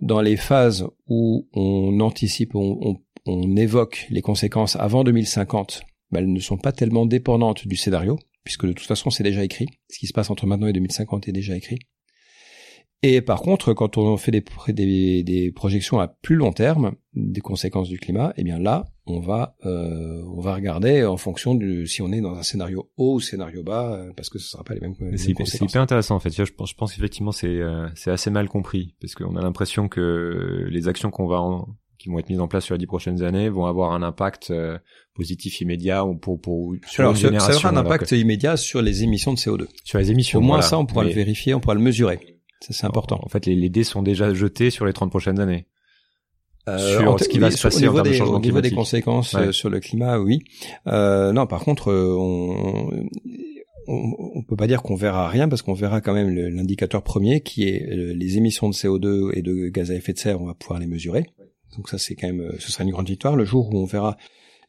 dans 0.01 0.21
les 0.21 0.37
phases 0.37 0.89
où 1.07 1.49
on 1.53 2.01
anticipe, 2.01 2.57
on 2.57 3.57
évoque 3.57 4.07
les 4.11 4.23
conséquences 4.23 4.75
avant 4.75 5.05
2050, 5.05 5.83
ben, 6.11 6.21
elles 6.21 6.33
ne 6.33 6.41
sont 6.41 6.59
pas 6.59 6.73
tellement 6.73 7.07
dépendantes 7.07 7.67
du 7.67 7.77
scénario, 7.77 8.19
puisque 8.47 8.65
de 8.65 8.73
toute 8.73 8.87
façon 8.87 9.11
c'est 9.11 9.23
déjà 9.25 9.45
écrit. 9.45 9.67
Ce 9.91 9.99
qui 9.99 10.07
se 10.07 10.15
passe 10.15 10.31
entre 10.31 10.47
maintenant 10.47 10.69
et 10.69 10.73
2050 10.73 11.29
est 11.29 11.33
déjà 11.33 11.55
écrit. 11.55 11.79
Et 13.03 13.21
par 13.21 13.43
contre, 13.43 13.75
quand 13.75 13.99
on 13.99 14.17
fait 14.17 14.31
des, 14.33 14.43
des, 14.69 15.23
des 15.23 15.53
projections 15.53 16.01
à 16.01 16.09
plus 16.09 16.35
long 16.35 16.53
terme 16.53 16.95
des 17.13 17.43
conséquences 17.43 17.89
du 17.91 17.99
climat, 17.99 18.33
eh 18.39 18.43
bien 18.43 18.59
là, 18.59 18.87
on 19.07 19.21
va 19.21 19.55
euh, 19.67 20.23
on 20.35 20.41
va 20.41 20.55
regarder 20.55 21.05
en 21.05 21.19
fonction 21.19 21.55
de 21.55 21.85
si 21.85 22.01
on 22.01 22.11
est 22.11 22.23
dans 22.23 22.35
un 22.35 22.43
scénario 22.43 22.91
haut 22.97 23.17
ou 23.17 23.21
scénario 23.21 23.63
bas, 23.63 23.93
euh, 23.93 24.13
parce 24.17 24.31
que 24.31 24.39
ce 24.39 24.49
sera 24.49 24.65
pas 24.65 24.73
les 24.75 24.81
mêmes, 24.81 24.95
les 24.99 25.05
Mais 25.05 25.11
mêmes 25.11 25.19
C'est 25.47 25.63
hyper, 25.63 25.83
intéressant 25.83 26.17
en 26.17 26.21
fait. 26.21 26.31
Je 26.31 26.51
pense, 26.53 26.71
je 26.71 26.75
pense 26.75 26.95
qu'effectivement 26.95 27.33
c'est 27.33 27.47
euh, 27.49 27.87
c'est 27.95 28.11
assez 28.11 28.31
mal 28.31 28.49
compris 28.49 28.97
parce 29.01 29.15
qu'on 29.15 29.37
a 29.37 29.43
l'impression 29.43 29.89
que 29.89 30.67
les 30.71 30.89
actions 30.89 31.11
qu'on 31.11 31.27
va 31.27 31.43
en- 31.43 31.69
qui 31.99 32.09
vont 32.09 32.19
être 32.19 32.29
mises 32.29 32.41
en 32.41 32.49
place 32.49 32.65
sur 32.65 32.75
les 32.75 32.79
dix 32.79 32.87
prochaines 32.87 33.23
années 33.23 33.49
vont 33.49 33.67
avoir 33.67 33.93
un 33.93 34.03
impact 34.03 34.51
euh, 34.51 34.79
positif 35.15 35.61
immédiat 35.61 36.05
ou 36.05 36.15
pour 36.17 36.41
pour 36.41 36.75
sur 36.87 37.01
Alors, 37.03 37.13
une 37.15 37.41
ça, 37.41 37.55
aura 37.57 37.69
un 37.71 37.77
impact 37.77 38.11
que- 38.11 38.17
immédiat 38.17 38.57
sur 38.57 38.83
les 38.83 39.03
émissions 39.03 39.33
de 39.33 39.39
CO2. 39.39 39.67
sur 39.85 39.99
les 39.99 40.11
émissions. 40.11 40.39
Au 40.39 40.43
moins 40.43 40.57
voilà. 40.57 40.69
ça, 40.69 40.79
on 40.79 40.87
pourra 40.87 41.05
Mais 41.05 41.11
le 41.11 41.15
vérifier, 41.17 41.55
on 41.55 41.61
pourra 41.61 41.75
le 41.75 41.81
mesurer. 41.81 42.19
Ça, 42.61 42.73
c'est 42.73 42.87
important. 42.87 43.21
En 43.23 43.29
fait, 43.29 43.47
les, 43.47 43.55
les 43.55 43.69
dés 43.69 43.85
sont 43.85 44.03
déjà 44.03 44.33
jetés 44.35 44.71
sur 44.71 44.87
les 44.87 44.93
30 44.93 45.11
prochaines 45.11 45.41
années. 45.41 45.67
Euh, 46.69 46.99
sur 46.99 47.13
en 47.13 47.17
ce 47.19 47.29
qui 47.29 47.35
oui, 47.37 47.43
va 47.43 47.51
se 47.53 47.63
passer 47.63 47.87
au 47.87 47.91
en 47.91 47.93
niveau, 47.93 48.03
de 48.03 48.09
des, 48.11 48.17
changement 48.17 48.37
au 48.37 48.41
niveau 48.41 48.61
des 48.61 48.73
conséquences 48.73 49.35
Ouais. 49.35 49.43
euh, 49.49 49.53
sur 49.53 49.71
le 49.71 49.79
climat, 49.79 50.19
oui. 50.19 50.41
Euh, 50.89 51.33
non, 51.33 51.47
par 51.47 51.61
contre, 51.61 51.93
euh, 51.93 52.13
on, 52.19 53.05
on, 53.87 54.15
on 54.35 54.43
peut 54.43 54.57
pas 54.57 54.67
dire 54.67 54.83
qu'on 54.83 54.97
verra 54.97 55.29
rien 55.29 55.49
parce 55.49 55.63
qu'on 55.63 55.75
verra 55.75 56.01
quand 56.01 56.13
même 56.13 56.31
le- 56.35 56.49
l'indicateur 56.49 57.03
premier 57.05 57.41
qui 57.41 57.69
est 57.69 57.87
euh, 57.89 58.15
les 58.15 58.37
émissions 58.37 58.69
de 58.69 58.75
CO2 58.75 59.31
et 59.35 59.43
de 59.43 59.69
gaz 59.69 59.93
à 59.93 59.95
effet 59.95 60.13
de 60.13 60.19
serre. 60.19 60.41
On 60.43 60.47
va 60.47 60.55
pouvoir 60.55 60.81
les 60.81 60.87
mesurer. 60.89 61.27
Donc 61.77 61.89
ça, 61.89 61.99
c'est 61.99 62.15
quand 62.15 62.27
même, 62.27 62.41
euh, 62.41 62.57
ce 62.59 62.73
sera 62.73 62.85
une 62.85 62.91
grande 62.91 63.09
victoire. 63.09 63.37
Le 63.37 63.45
jour 63.45 63.69
où 63.73 63.79
on 63.79 63.85
verra 63.85 64.17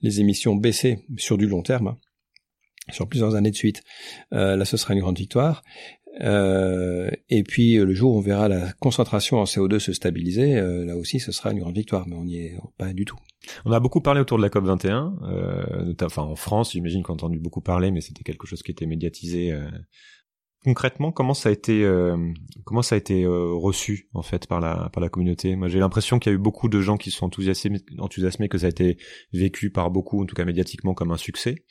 les 0.02 0.20
émissions 0.20 0.56
baisser 0.56 1.00
sur 1.17 1.38
du 1.38 1.48
long 1.48 1.62
terme, 1.63 1.88
hein, 1.88 1.98
sur 2.91 3.08
plusieurs 3.08 3.36
années 3.36 3.52
de 3.52 3.56
suite, 3.56 3.84
euh, 4.34 4.56
là, 4.56 4.65
ce 4.65 4.78
sera 4.78 4.93
une 4.93 5.00
grande 5.02 5.17
victoire. 5.17 5.63
Euh, 6.22 7.12
et 7.30 7.43
puis 7.43 7.76
le 7.76 7.93
jour 7.93 8.15
où 8.15 8.17
on 8.17 8.22
verra 8.22 8.48
la 8.48 8.72
concentration 8.80 9.38
en 9.38 9.43
CO2 9.43 9.78
se 9.78 9.93
stabiliser, 9.93 10.56
là 10.60 10.96
aussi 10.98 11.20
ce 11.20 11.32
sera 11.32 11.52
une 11.52 11.60
grande 11.60 11.76
victoire, 11.76 12.08
mais 12.08 12.15
on 12.15 12.26
n'y 12.26 12.38
est 12.38 12.58
pas 12.80 12.91
du 12.91 13.06
tout. 13.06 13.17
On 13.65 13.72
a 13.72 13.80
beaucoup 13.80 14.02
parlé 14.02 14.20
autour 14.22 14.38
de 14.39 14.41
la 14.43 14.50
COP 14.50 14.65
21, 14.65 15.15
euh, 15.22 15.84
notamment- 15.86 16.08
enfin 16.08 16.24
en 16.24 16.36
France, 16.36 16.72
j'imagine 16.72 17.04
qu'on 17.04 17.13
a 17.13 17.17
entendu 17.17 17.38
beaucoup 17.38 17.62
parler, 17.62 17.91
mais 17.91 18.02
c'était 18.02 18.24
quelque 18.24 18.48
chose 18.48 18.63
qui 18.63 18.72
était 18.72 18.88
médiatisé. 18.88 19.56
Concrètement, 20.67 21.13
comment 21.13 21.34
ça 21.34 21.47
a 21.47 21.53
été, 21.53 21.86
euh, 21.86 22.17
comment 22.65 22.82
ça 22.82 22.95
a 22.95 22.97
été 22.97 23.23
euh, 23.23 23.53
reçu 23.53 24.10
en 24.13 24.21
fait 24.21 24.47
par 24.47 24.60
la 24.60 24.89
par 24.91 24.99
la 24.99 25.08
communauté? 25.08 25.56
Moi, 25.56 25.69
j'ai 25.69 25.80
l'impression 25.80 26.19
qu'il 26.19 26.30
y 26.30 26.36
a 26.36 26.38
eu 26.38 26.41
beaucoup 26.41 26.67
de 26.67 26.82
gens 26.82 26.97
qui 26.97 27.10
sont 27.10 27.27
enthousiasmés, 27.27 27.80
enthousiasmés 27.99 28.49
que 28.49 28.58
ça 28.58 28.65
a 28.65 28.69
été 28.69 28.97
vécu 29.32 29.69
par 29.69 29.89
beaucoup, 29.91 30.21
en 30.21 30.25
tout 30.25 30.36
cas 30.36 30.43
médiatiquement, 30.43 30.93
comme 30.93 31.13
un 31.13 31.17
succès, 31.17 31.63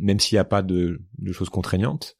même 0.00 0.18
s'il 0.18 0.34
n'y 0.34 0.40
a 0.40 0.44
pas 0.44 0.62
de, 0.62 1.00
de 1.18 1.32
choses 1.32 1.48
contraignantes. 1.48 2.16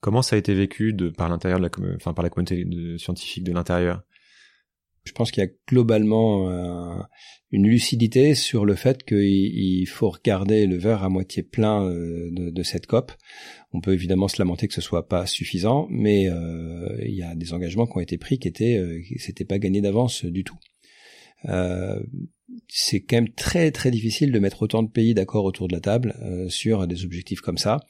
Comment 0.00 0.22
ça 0.22 0.34
a 0.34 0.40
été 0.40 0.54
vécu 0.54 0.92
par 1.16 1.28
l'intérieur 1.28 1.60
de 1.60 1.66
la, 1.66 1.94
enfin 1.94 2.14
par 2.14 2.24
la 2.24 2.30
communauté 2.30 2.66
scientifique 2.98 3.44
de 3.44 3.52
l'intérieur? 3.52 4.02
Je 5.04 5.12
pense 5.12 5.30
qu'il 5.30 5.42
y 5.42 5.46
a 5.46 5.50
globalement 5.68 6.50
euh, 6.50 7.02
une 7.50 7.68
lucidité 7.68 8.34
sur 8.34 8.64
le 8.64 8.74
fait 8.74 9.04
qu'il 9.04 9.18
il 9.18 9.86
faut 9.86 10.08
regarder 10.08 10.66
le 10.66 10.76
verre 10.76 11.04
à 11.04 11.10
moitié 11.10 11.42
plein 11.42 11.86
euh, 11.86 12.30
de, 12.30 12.62
cette 12.62 12.86
COP. 12.86 13.12
On 13.72 13.80
peut 13.80 13.92
évidemment 13.92 14.28
se 14.28 14.40
lamenter 14.40 14.66
que 14.66 14.74
ce 14.74 14.80
soit 14.80 15.06
pas 15.06 15.26
suffisant, 15.26 15.86
mais 15.90 16.28
euh, 16.30 16.96
il 17.04 17.14
y 17.14 17.22
a 17.22 17.34
des 17.34 17.52
engagements 17.52 17.86
qui 17.86 17.98
ont 17.98 18.00
été 18.00 18.16
pris 18.16 18.38
qui 18.38 18.48
étaient, 18.48 18.82
c'était 19.18 19.44
pas 19.44 19.58
gagné 19.58 19.82
d'avance 19.82 20.24
du 20.24 20.42
tout. 20.42 20.56
C'est 22.68 23.00
quand 23.02 23.16
même 23.16 23.32
très 23.34 23.70
très 23.72 23.90
difficile 23.90 24.32
de 24.32 24.38
mettre 24.38 24.62
autant 24.62 24.82
de 24.82 24.88
pays 24.88 25.12
d'accord 25.12 25.44
autour 25.44 25.68
de 25.68 25.74
la 25.74 25.80
table 25.80 26.14
sur 26.48 26.86
des 26.86 27.04
objectifs 27.04 27.42
comme 27.42 27.58
ça. 27.58 27.80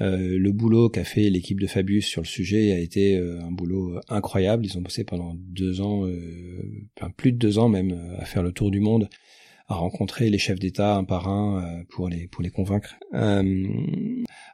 Euh, 0.00 0.38
le 0.38 0.52
boulot 0.52 0.88
qu'a 0.88 1.04
fait 1.04 1.30
l'équipe 1.30 1.60
de 1.60 1.66
Fabius 1.66 2.06
sur 2.06 2.22
le 2.22 2.26
sujet 2.26 2.72
a 2.72 2.78
été 2.78 3.16
euh, 3.16 3.40
un 3.42 3.52
boulot 3.52 4.00
incroyable. 4.08 4.66
Ils 4.66 4.76
ont 4.76 4.80
bossé 4.80 5.04
pendant 5.04 5.34
deux 5.36 5.80
ans, 5.80 6.06
euh, 6.06 7.08
plus 7.16 7.32
de 7.32 7.38
deux 7.38 7.58
ans 7.58 7.68
même, 7.68 7.92
euh, 7.92 8.18
à 8.18 8.24
faire 8.24 8.42
le 8.42 8.52
tour 8.52 8.70
du 8.70 8.80
monde, 8.80 9.08
à 9.68 9.74
rencontrer 9.74 10.30
les 10.30 10.38
chefs 10.38 10.58
d'État 10.58 10.96
un 10.96 11.04
par 11.04 11.28
un 11.28 11.64
euh, 11.64 11.84
pour 11.88 12.08
les 12.08 12.26
pour 12.26 12.42
les 12.42 12.50
convaincre, 12.50 12.96
euh, 13.14 13.66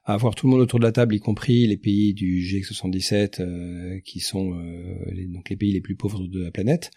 à 0.04 0.14
avoir 0.14 0.34
tout 0.34 0.46
le 0.46 0.52
monde 0.52 0.60
autour 0.60 0.78
de 0.78 0.84
la 0.84 0.92
table, 0.92 1.14
y 1.14 1.20
compris 1.20 1.66
les 1.66 1.76
pays 1.76 2.14
du 2.14 2.42
G77 2.42 3.40
euh, 3.40 4.00
qui 4.04 4.20
sont 4.20 4.54
euh, 4.54 5.26
donc 5.28 5.48
les 5.50 5.56
pays 5.56 5.72
les 5.72 5.80
plus 5.80 5.96
pauvres 5.96 6.26
de 6.26 6.42
la 6.42 6.50
planète. 6.50 6.90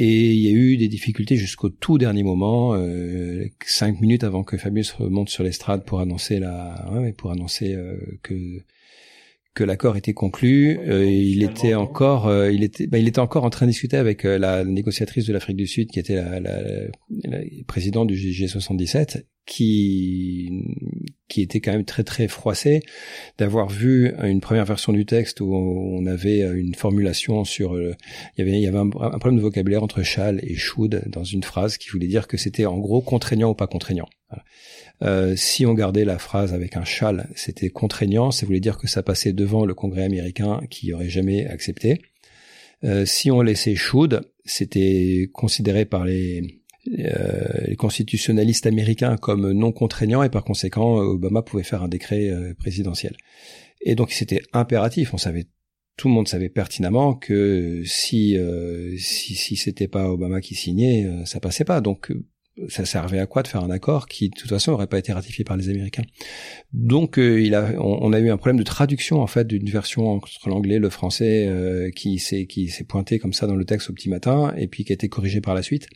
Et 0.00 0.32
il 0.32 0.38
y 0.38 0.48
a 0.48 0.52
eu 0.52 0.76
des 0.76 0.88
difficultés 0.88 1.36
jusqu'au 1.36 1.68
tout 1.68 1.98
dernier 1.98 2.22
moment, 2.22 2.74
euh, 2.74 3.46
cinq 3.66 4.00
minutes 4.00 4.22
avant 4.22 4.44
que 4.44 4.56
Fabius 4.56 4.92
remonte 4.92 5.28
sur 5.28 5.42
l'estrade 5.42 5.84
pour 5.84 6.00
annoncer 6.00 6.38
la, 6.38 6.88
ouais, 6.92 7.12
pour 7.12 7.32
annoncer 7.32 7.74
euh, 7.74 7.96
que 8.22 8.62
que 9.58 9.64
l'accord 9.64 9.96
était 9.96 10.14
conclu. 10.14 10.78
Euh, 10.86 11.04
il 11.04 11.42
était 11.42 11.74
encore, 11.74 12.28
euh, 12.28 12.52
il 12.52 12.62
était, 12.62 12.86
bah, 12.86 12.98
il 12.98 13.08
était 13.08 13.18
encore 13.18 13.42
en 13.42 13.50
train 13.50 13.66
de 13.66 13.72
discuter 13.72 13.96
avec 13.96 14.24
euh, 14.24 14.38
la 14.38 14.64
négociatrice 14.64 15.26
de 15.26 15.32
l'Afrique 15.32 15.56
du 15.56 15.66
Sud, 15.66 15.90
qui 15.90 15.98
était 15.98 16.14
la, 16.14 16.38
la, 16.38 16.62
la 17.24 17.38
présidente 17.66 18.06
du 18.06 18.14
G77, 18.14 19.24
qui 19.48 20.76
qui 21.26 21.40
était 21.40 21.60
quand 21.60 21.72
même 21.72 21.86
très 21.86 22.04
très 22.04 22.28
froissée 22.28 22.80
d'avoir 23.38 23.68
vu 23.68 24.12
une 24.22 24.40
première 24.40 24.66
version 24.66 24.92
du 24.92 25.06
texte 25.06 25.40
où 25.40 25.54
on 25.54 26.04
avait 26.06 26.40
une 26.40 26.74
formulation 26.74 27.44
sur 27.44 27.74
euh, 27.74 27.94
il 28.36 28.44
y 28.44 28.48
avait 28.48 28.58
il 28.58 28.62
y 28.62 28.66
avait 28.66 28.78
un, 28.78 28.88
problème 28.88 29.36
de 29.36 29.40
vocabulaire 29.40 29.82
entre 29.82 30.02
shall 30.02 30.38
et 30.42 30.54
should 30.54 31.02
dans 31.08 31.24
une 31.24 31.42
phrase 31.42 31.78
qui 31.78 31.88
voulait 31.88 32.06
dire 32.06 32.28
que 32.28 32.36
c'était 32.36 32.66
en 32.66 32.78
gros 32.78 33.00
contraignant 33.00 33.50
ou 33.50 33.54
pas 33.54 33.66
contraignant. 33.66 34.08
Euh, 35.02 35.34
si 35.36 35.64
on 35.64 35.72
gardait 35.72 36.04
la 36.04 36.18
phrase 36.18 36.52
avec 36.52 36.76
un 36.76 36.84
shall, 36.84 37.30
c'était 37.34 37.70
contraignant, 37.70 38.30
ça 38.30 38.44
voulait 38.44 38.60
dire 38.60 38.76
que 38.76 38.86
ça 38.86 39.02
passait 39.02 39.32
devant 39.32 39.64
le 39.64 39.72
Congrès 39.72 40.04
américain 40.04 40.60
qui 40.68 40.92
aurait 40.92 41.08
jamais 41.08 41.46
accepté. 41.46 42.02
Euh, 42.84 43.06
si 43.06 43.30
on 43.30 43.40
laissait 43.40 43.74
should, 43.74 44.20
c'était 44.44 45.30
considéré 45.32 45.86
par 45.86 46.04
les, 46.04 46.60
les 46.90 47.76
constitutionnalistes 47.76 48.66
américains 48.66 49.16
comme 49.16 49.52
non 49.52 49.72
contraignant 49.72 50.22
et 50.22 50.30
par 50.30 50.44
conséquent 50.44 50.96
Obama 50.96 51.42
pouvait 51.42 51.62
faire 51.62 51.82
un 51.82 51.88
décret 51.88 52.28
euh, 52.28 52.54
présidentiel. 52.54 53.16
Et 53.80 53.94
donc 53.94 54.12
c'était 54.12 54.42
impératif, 54.52 55.14
on 55.14 55.18
savait 55.18 55.46
tout 55.96 56.08
le 56.08 56.14
monde 56.14 56.28
savait 56.28 56.48
pertinemment 56.48 57.14
que 57.14 57.82
si 57.84 58.38
euh, 58.38 58.96
si, 58.98 59.34
si 59.34 59.56
c'était 59.56 59.88
pas 59.88 60.08
Obama 60.08 60.40
qui 60.40 60.54
signait, 60.54 61.04
euh, 61.04 61.24
ça 61.24 61.40
passait 61.40 61.64
pas. 61.64 61.80
Donc 61.80 62.12
ça 62.68 62.84
servait 62.84 63.18
à 63.18 63.26
quoi 63.26 63.42
de 63.42 63.48
faire 63.48 63.62
un 63.62 63.70
accord 63.70 64.06
qui 64.06 64.28
de 64.28 64.34
toute 64.34 64.50
façon 64.50 64.72
n'aurait 64.72 64.86
pas 64.86 64.98
été 64.98 65.12
ratifié 65.12 65.44
par 65.44 65.56
les 65.56 65.68
Américains 65.68 66.02
Donc 66.72 67.18
euh, 67.18 67.40
il 67.40 67.54
a, 67.54 67.72
on, 67.80 68.12
a 68.12 68.18
eu 68.18 68.30
un 68.30 68.36
problème 68.36 68.58
de 68.58 68.64
traduction 68.64 69.20
en 69.20 69.26
fait 69.26 69.46
d'une 69.46 69.68
version 69.68 70.08
entre 70.08 70.48
l'anglais, 70.48 70.78
le 70.78 70.90
français 70.90 71.46
euh, 71.46 71.90
qui 71.90 72.18
s'est 72.18 72.46
qui 72.46 72.68
s'est 72.68 72.84
pointé 72.84 73.18
comme 73.18 73.32
ça 73.32 73.46
dans 73.46 73.56
le 73.56 73.64
texte 73.64 73.90
au 73.90 73.92
petit 73.92 74.08
matin 74.08 74.54
et 74.56 74.66
puis 74.66 74.84
qui 74.84 74.92
a 74.92 74.94
été 74.94 75.08
corrigé 75.08 75.40
par 75.40 75.54
la 75.54 75.62
suite. 75.62 75.88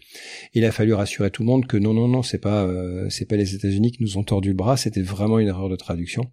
Il 0.55 0.65
a 0.65 0.73
fallu 0.73 0.95
rassurer 0.95 1.31
tout 1.31 1.43
le 1.43 1.47
monde 1.47 1.67
que 1.67 1.77
non 1.77 1.95
non 1.95 2.09
non 2.09 2.23
c'est 2.23 2.39
pas 2.39 2.65
euh, 2.65 3.07
c'est 3.11 3.27
pas 3.27 3.37
les 3.37 3.55
États-Unis 3.55 3.93
qui 3.93 4.03
nous 4.03 4.19
ont 4.19 4.25
tordu 4.25 4.51
le 4.51 4.55
bras, 4.55 4.77
c'était 4.77 5.03
vraiment 5.03 5.39
une 5.39 5.49
erreur 5.49 5.69
de 5.69 5.77
traduction. 5.77 6.31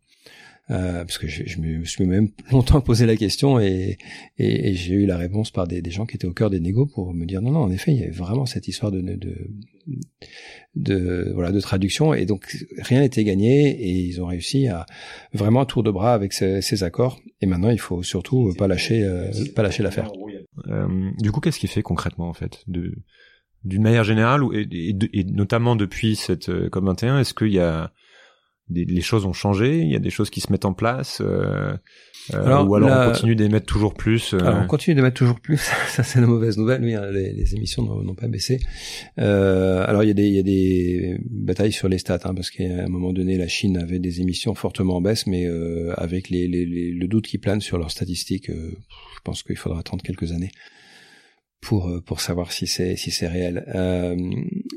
Euh, 0.71 0.99
parce 1.03 1.17
que 1.17 1.27
je, 1.27 1.43
je, 1.47 1.59
me 1.59 1.83
suis 1.83 2.05
même 2.05 2.29
longtemps 2.51 2.79
posé 2.79 3.07
la 3.07 3.15
question 3.15 3.59
et, 3.59 3.97
et, 4.37 4.75
j'ai 4.75 4.93
eu 4.93 5.05
la 5.07 5.17
réponse 5.17 5.49
par 5.49 5.67
des, 5.67 5.81
des, 5.81 5.89
gens 5.89 6.05
qui 6.05 6.15
étaient 6.15 6.27
au 6.27 6.33
cœur 6.33 6.51
des 6.51 6.59
négos 6.59 6.85
pour 6.85 7.11
me 7.11 7.25
dire 7.25 7.41
non 7.41 7.49
non 7.49 7.61
en 7.61 7.71
effet 7.71 7.91
il 7.91 7.97
y 7.97 8.03
avait 8.03 8.11
vraiment 8.11 8.45
cette 8.45 8.67
histoire 8.67 8.91
de 8.91 9.01
de, 9.01 9.49
de 10.75 11.31
voilà 11.33 11.51
de 11.51 11.59
traduction 11.59 12.13
et 12.13 12.27
donc 12.27 12.55
rien 12.77 12.99
n'était 12.99 13.23
gagné 13.23 13.71
et 13.71 13.89
ils 13.89 14.21
ont 14.21 14.27
réussi 14.27 14.67
à 14.67 14.85
vraiment 15.33 15.61
un 15.61 15.65
tour 15.65 15.81
de 15.81 15.89
bras 15.89 16.13
avec 16.13 16.33
ces, 16.33 16.61
ces 16.61 16.83
accords 16.83 17.19
et 17.41 17.47
maintenant 17.47 17.71
il 17.71 17.79
faut 17.79 18.03
surtout 18.03 18.53
pas 18.55 18.67
lâcher 18.67 19.03
euh, 19.03 19.31
pas 19.55 19.63
lâcher 19.63 19.81
l'affaire. 19.81 20.11
Euh, 20.67 21.09
du 21.17 21.31
coup 21.31 21.39
qu'est-ce 21.39 21.57
qu'il 21.57 21.69
fait 21.69 21.81
concrètement 21.81 22.29
en 22.29 22.35
fait 22.35 22.63
de 22.67 22.93
d'une 23.63 23.81
manière 23.81 24.03
générale 24.03 24.43
et, 24.53 24.67
et, 24.71 24.95
et, 25.13 25.23
notamment 25.23 25.75
depuis 25.75 26.15
cette 26.15 26.49
euh, 26.49 26.69
COP 26.69 26.85
21 26.85 27.21
est-ce 27.21 27.33
qu'il 27.33 27.51
y 27.51 27.59
a 27.59 27.91
les 28.71 29.01
choses 29.01 29.25
ont 29.25 29.33
changé, 29.33 29.79
il 29.79 29.91
y 29.91 29.95
a 29.95 29.99
des 29.99 30.09
choses 30.09 30.29
qui 30.29 30.41
se 30.41 30.51
mettent 30.51 30.65
en 30.65 30.73
place, 30.73 31.21
euh, 31.21 31.73
euh 32.33 32.45
alors, 32.45 32.69
ou 32.69 32.75
alors 32.75 32.89
on 32.89 33.11
continue 33.11 33.35
d'émettre 33.35 33.65
toujours 33.65 33.95
plus. 33.95 34.33
Euh... 34.33 34.39
Alors 34.39 34.61
on 34.63 34.67
continue 34.67 34.95
d'émettre 34.95 35.17
toujours 35.17 35.39
plus, 35.39 35.57
ça 35.87 36.03
c'est 36.03 36.19
une 36.19 36.25
mauvaise 36.25 36.57
nouvelle, 36.57 36.83
oui, 36.83 36.93
hein, 36.93 37.09
les, 37.11 37.33
les, 37.33 37.55
émissions 37.55 37.83
n'ont 37.83 38.15
pas 38.15 38.27
baissé. 38.27 38.59
Euh, 39.19 39.83
alors 39.87 40.03
il 40.03 40.07
y, 40.07 40.11
a 40.11 40.13
des, 40.13 40.27
il 40.27 40.35
y 40.35 40.39
a 40.39 40.43
des 40.43 41.17
batailles 41.29 41.71
sur 41.71 41.87
les 41.87 41.97
stats, 41.97 42.19
hein, 42.25 42.33
parce 42.35 42.51
qu'à 42.51 42.63
un 42.63 42.89
moment 42.89 43.11
donné 43.11 43.37
la 43.37 43.47
Chine 43.47 43.77
avait 43.77 43.99
des 43.99 44.21
émissions 44.21 44.53
fortement 44.53 44.97
en 44.97 45.01
baisse, 45.01 45.25
mais 45.25 45.45
euh, 45.45 45.93
avec 45.97 46.29
les, 46.29 46.47
les, 46.47 46.65
le 46.65 47.07
doute 47.07 47.25
qui 47.25 47.39
plane 47.39 47.61
sur 47.61 47.77
leurs 47.77 47.91
statistiques, 47.91 48.49
euh, 48.49 48.71
je 49.15 49.19
pense 49.23 49.41
qu'il 49.41 49.57
faudra 49.57 49.79
attendre 49.79 50.03
quelques 50.03 50.31
années 50.31 50.51
pour 51.61 51.91
pour 52.05 52.21
savoir 52.21 52.51
si 52.51 52.67
c'est 52.67 52.95
si 52.95 53.11
c'est 53.11 53.27
réel. 53.27 53.65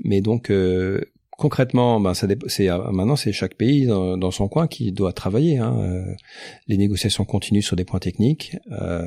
mais 0.03 0.21
donc 0.21 0.51
concrètement, 1.37 2.01
ben 2.01 2.15
ça 2.15 2.27
c'est 2.47 2.71
euh, 2.71 2.91
maintenant 2.93 3.17
c'est 3.17 3.33
chaque 3.33 3.55
pays 3.55 3.87
dans, 3.87 4.31
son 4.31 4.49
coin 4.49 4.67
qui 4.67 4.93
doit 4.93 5.13
travailler. 5.13 5.59
Hein. 5.59 5.77
Euh, 5.81 6.15
les 6.69 6.77
négociations 6.77 7.25
continuent 7.25 7.63
sur 7.63 7.77
des 7.77 7.85
points 7.85 8.01
techniques. 8.01 8.57
Euh, 8.71 9.03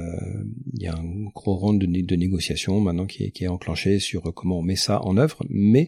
il 0.74 0.84
y 0.84 0.88
a 0.88 0.96
un 0.96 1.30
gros 1.34 1.56
round 1.56 1.82
de, 1.82 2.16
négociations 2.16 2.80
maintenant 2.80 3.06
qui 3.06 3.26
est, 3.26 3.32
qui 3.32 3.44
est 3.44 3.48
enclenché 3.48 4.00
sur 4.00 4.34
comment 4.34 4.60
on 4.60 4.64
met 4.64 4.76
ça 4.76 5.02
en 5.04 5.18
œuvre, 5.18 5.44
mais 5.50 5.88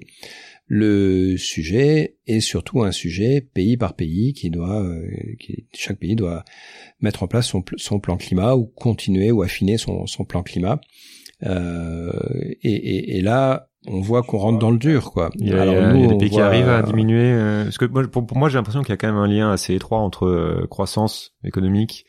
le 0.70 1.38
sujet 1.38 2.18
est 2.28 2.42
surtout 2.42 2.84
un 2.84 2.92
sujet 2.92 3.42
pays 3.42 3.78
par 3.78 3.96
pays 3.96 4.34
qui 4.34 4.50
doit, 4.50 4.86
qui, 5.40 5.66
chaque 5.74 5.98
pays 5.98 6.16
doit 6.16 6.44
mettre 7.00 7.24
en 7.24 7.28
place 7.28 7.48
son, 7.48 7.64
son, 7.78 8.02
plan 8.02 8.18
climat 8.18 8.56
ou 8.56 8.66
continuer 8.66 9.32
ou 9.32 9.44
affiner 9.44 9.78
son, 9.78 10.08
son 10.08 10.26
plan 10.26 10.44
climat. 10.44 10.82
Euh, 11.44 12.12
et, 12.64 12.74
et, 12.74 13.18
et, 13.18 13.22
là, 13.22 13.70
on 13.88 14.02
voit 14.02 14.24
qu'on 14.24 14.38
rentre 14.38 14.60
dans 14.60 14.72
le 14.72 14.78
dur, 14.78 15.12
quoi. 15.12 15.30
Il 15.36 15.48
y 15.48 15.54
a, 15.54 15.62
Alors, 15.62 15.94
nous, 15.94 16.08
des 16.08 16.18
pays 16.18 16.30
qui 16.30 16.40
arrivent 16.40 16.70
à 16.70 16.82
diminuer. 16.82 17.32
Euh, 17.32 17.64
parce 17.64 17.78
que 17.78 17.86
moi, 17.86 18.04
pour, 18.08 18.38
moi, 18.38 18.50
j'ai 18.50 18.56
l'impression 18.56 18.82
qu'il 18.82 18.90
y 18.90 18.94
a 18.94 18.98
quand 18.98 19.08
même 19.08 19.18
un 19.18 19.28
lien 19.28 19.52
assez 19.52 19.74
étroit 19.74 20.00
entre 20.00 20.26
euh, 20.26 20.68
croissance 20.70 21.34
économique, 21.44 22.06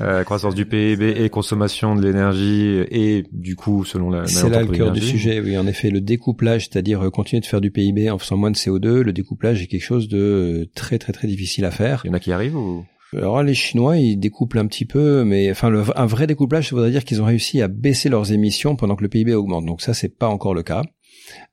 euh, 0.00 0.24
croissance 0.24 0.54
du 0.54 0.66
PIB 0.66 1.22
et 1.22 1.30
consommation 1.30 1.94
de 1.94 2.02
l'énergie 2.02 2.84
et 2.90 3.24
du 3.32 3.56
coup, 3.56 3.84
selon 3.84 4.10
la. 4.10 4.26
C'est 4.26 4.48
là 4.48 4.62
le 4.62 4.68
cœur 4.68 4.92
du 4.92 5.00
sujet. 5.00 5.40
Oui, 5.40 5.56
en 5.56 5.66
effet, 5.66 5.90
le 5.90 6.00
découplage, 6.00 6.68
c'est-à-dire 6.68 7.10
continuer 7.10 7.40
de 7.40 7.46
faire 7.46 7.60
du 7.60 7.70
PIB 7.70 8.10
en 8.10 8.18
faisant 8.18 8.36
moins 8.36 8.50
de 8.50 8.56
CO2, 8.56 9.00
le 9.00 9.12
découplage 9.12 9.62
est 9.62 9.66
quelque 9.66 9.84
chose 9.84 10.08
de 10.08 10.68
très 10.74 10.98
très 10.98 11.12
très 11.12 11.28
difficile 11.28 11.64
à 11.64 11.70
faire. 11.70 12.02
Il 12.04 12.08
y 12.08 12.10
en 12.10 12.14
a 12.14 12.20
qui 12.20 12.32
arrivent 12.32 12.56
ou? 12.56 12.84
Alors 13.16 13.42
les 13.42 13.54
Chinois, 13.54 13.96
ils 13.96 14.16
découplent 14.16 14.58
un 14.58 14.66
petit 14.66 14.86
peu, 14.86 15.24
mais 15.24 15.50
enfin 15.50 15.72
un 15.94 16.06
vrai 16.06 16.26
découplage, 16.26 16.68
ça 16.68 16.74
voudrait 16.74 16.90
dire 16.90 17.04
qu'ils 17.04 17.22
ont 17.22 17.26
réussi 17.26 17.62
à 17.62 17.68
baisser 17.68 18.08
leurs 18.08 18.32
émissions 18.32 18.74
pendant 18.76 18.96
que 18.96 19.02
le 19.02 19.08
PIB 19.08 19.34
augmente. 19.34 19.64
Donc 19.66 19.82
ça, 19.82 19.94
c'est 19.94 20.08
pas 20.08 20.28
encore 20.28 20.54
le 20.54 20.62
cas. 20.62 20.82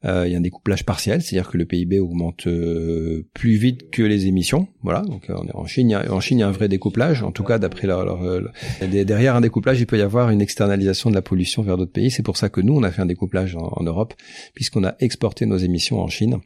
Euh, 0.05 0.27
il 0.27 0.31
y 0.31 0.35
a 0.35 0.37
un 0.37 0.41
découplage 0.41 0.85
partiel, 0.85 1.21
c'est-à-dire 1.21 1.49
que 1.49 1.57
le 1.57 1.65
PIB 1.65 1.99
augmente 1.99 2.47
euh, 2.47 3.27
plus 3.33 3.55
vite 3.55 3.91
que 3.91 4.01
les 4.01 4.27
émissions. 4.27 4.67
Voilà. 4.81 5.01
Donc 5.01 5.29
euh, 5.29 5.35
en 5.53 5.65
Chine, 5.65 5.93
a, 5.93 6.11
en 6.11 6.19
Chine, 6.19 6.39
il 6.39 6.41
y 6.41 6.43
a 6.43 6.47
un 6.47 6.51
vrai 6.51 6.67
découplage. 6.67 7.23
En 7.23 7.31
tout 7.31 7.43
cas, 7.43 7.59
d'après 7.59 7.87
leur, 7.87 8.05
leur, 8.05 8.51
derrière 8.81 9.35
un 9.35 9.41
découplage, 9.41 9.79
il 9.79 9.85
peut 9.85 9.97
y 9.97 10.01
avoir 10.01 10.29
une 10.29 10.41
externalisation 10.41 11.09
de 11.09 11.15
la 11.15 11.21
pollution 11.21 11.61
vers 11.61 11.77
d'autres 11.77 11.91
pays. 11.91 12.11
C'est 12.11 12.23
pour 12.23 12.37
ça 12.37 12.49
que 12.49 12.61
nous, 12.61 12.75
on 12.75 12.83
a 12.83 12.91
fait 12.91 13.01
un 13.01 13.07
découplage 13.07 13.55
en, 13.55 13.83
Europe, 13.83 14.13
puisqu'on 14.53 14.83
a 14.83 14.95
exporté 14.99 15.45
nos 15.45 15.57
émissions 15.57 15.99
en 15.99 16.07
Chine, 16.07 16.39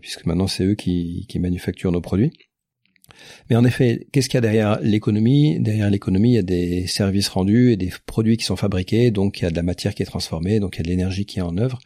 puisque 0.00 0.26
maintenant 0.26 0.48
c'est 0.48 0.64
eux 0.64 0.74
qui, 0.74 1.26
qui 1.28 1.38
manufacturent 1.38 1.92
nos 1.92 2.00
produits. 2.00 2.32
Mais 3.50 3.56
en 3.56 3.64
effet, 3.64 4.06
qu'est-ce 4.12 4.28
qu'il 4.28 4.36
y 4.36 4.38
a 4.38 4.42
derrière 4.42 4.78
l'économie? 4.82 5.58
Derrière 5.60 5.90
l'économie, 5.90 6.30
il 6.30 6.34
y 6.34 6.38
a 6.38 6.42
des 6.42 6.86
services 6.86 7.28
rendus 7.28 7.72
et 7.72 7.76
des 7.76 7.92
produits 8.06 8.36
qui 8.36 8.44
sont 8.44 8.56
fabriqués, 8.56 9.10
donc 9.10 9.40
il 9.40 9.44
y 9.44 9.46
a 9.46 9.50
de 9.50 9.56
la 9.56 9.62
matière 9.62 9.94
qui 9.94 10.02
est 10.02 10.06
transformée, 10.06 10.60
donc 10.60 10.76
il 10.76 10.78
y 10.78 10.80
a 10.80 10.84
de 10.84 10.88
l'énergie 10.88 11.26
qui 11.26 11.38
est 11.38 11.42
en 11.42 11.56
œuvre. 11.58 11.78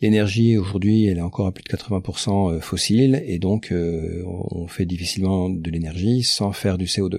L'énergie 0.00 0.56
aujourd'hui, 0.56 1.06
elle 1.06 1.18
est 1.18 1.22
encore 1.22 1.46
à 1.46 1.52
plus 1.52 1.64
de 1.64 1.68
80% 1.68 2.54
euh, 2.54 2.60
fossile 2.60 3.22
et 3.26 3.40
donc 3.40 3.72
euh, 3.72 4.22
on 4.24 4.68
fait 4.68 4.86
difficilement 4.86 5.50
de 5.50 5.70
l'énergie 5.70 6.22
sans 6.22 6.52
faire 6.52 6.78
du 6.78 6.84
CO2. 6.84 7.18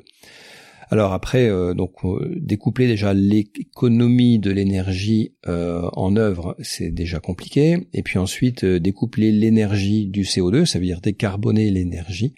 Alors 0.89 1.11
après, 1.11 1.49
euh, 1.49 1.73
donc 1.73 1.95
découpler 2.37 2.87
déjà 2.87 3.13
l'économie 3.13 4.39
de 4.39 4.49
l'énergie 4.49 5.33
en 5.45 6.15
œuvre, 6.15 6.55
c'est 6.61 6.89
déjà 6.89 7.19
compliqué. 7.19 7.87
Et 7.93 8.01
puis 8.01 8.17
ensuite, 8.17 8.63
découpler 8.63 9.31
l'énergie 9.31 10.07
du 10.07 10.23
CO2, 10.23 10.65
ça 10.65 10.79
veut 10.79 10.85
dire 10.85 11.01
décarboner 11.01 11.69
l'énergie. 11.69 12.33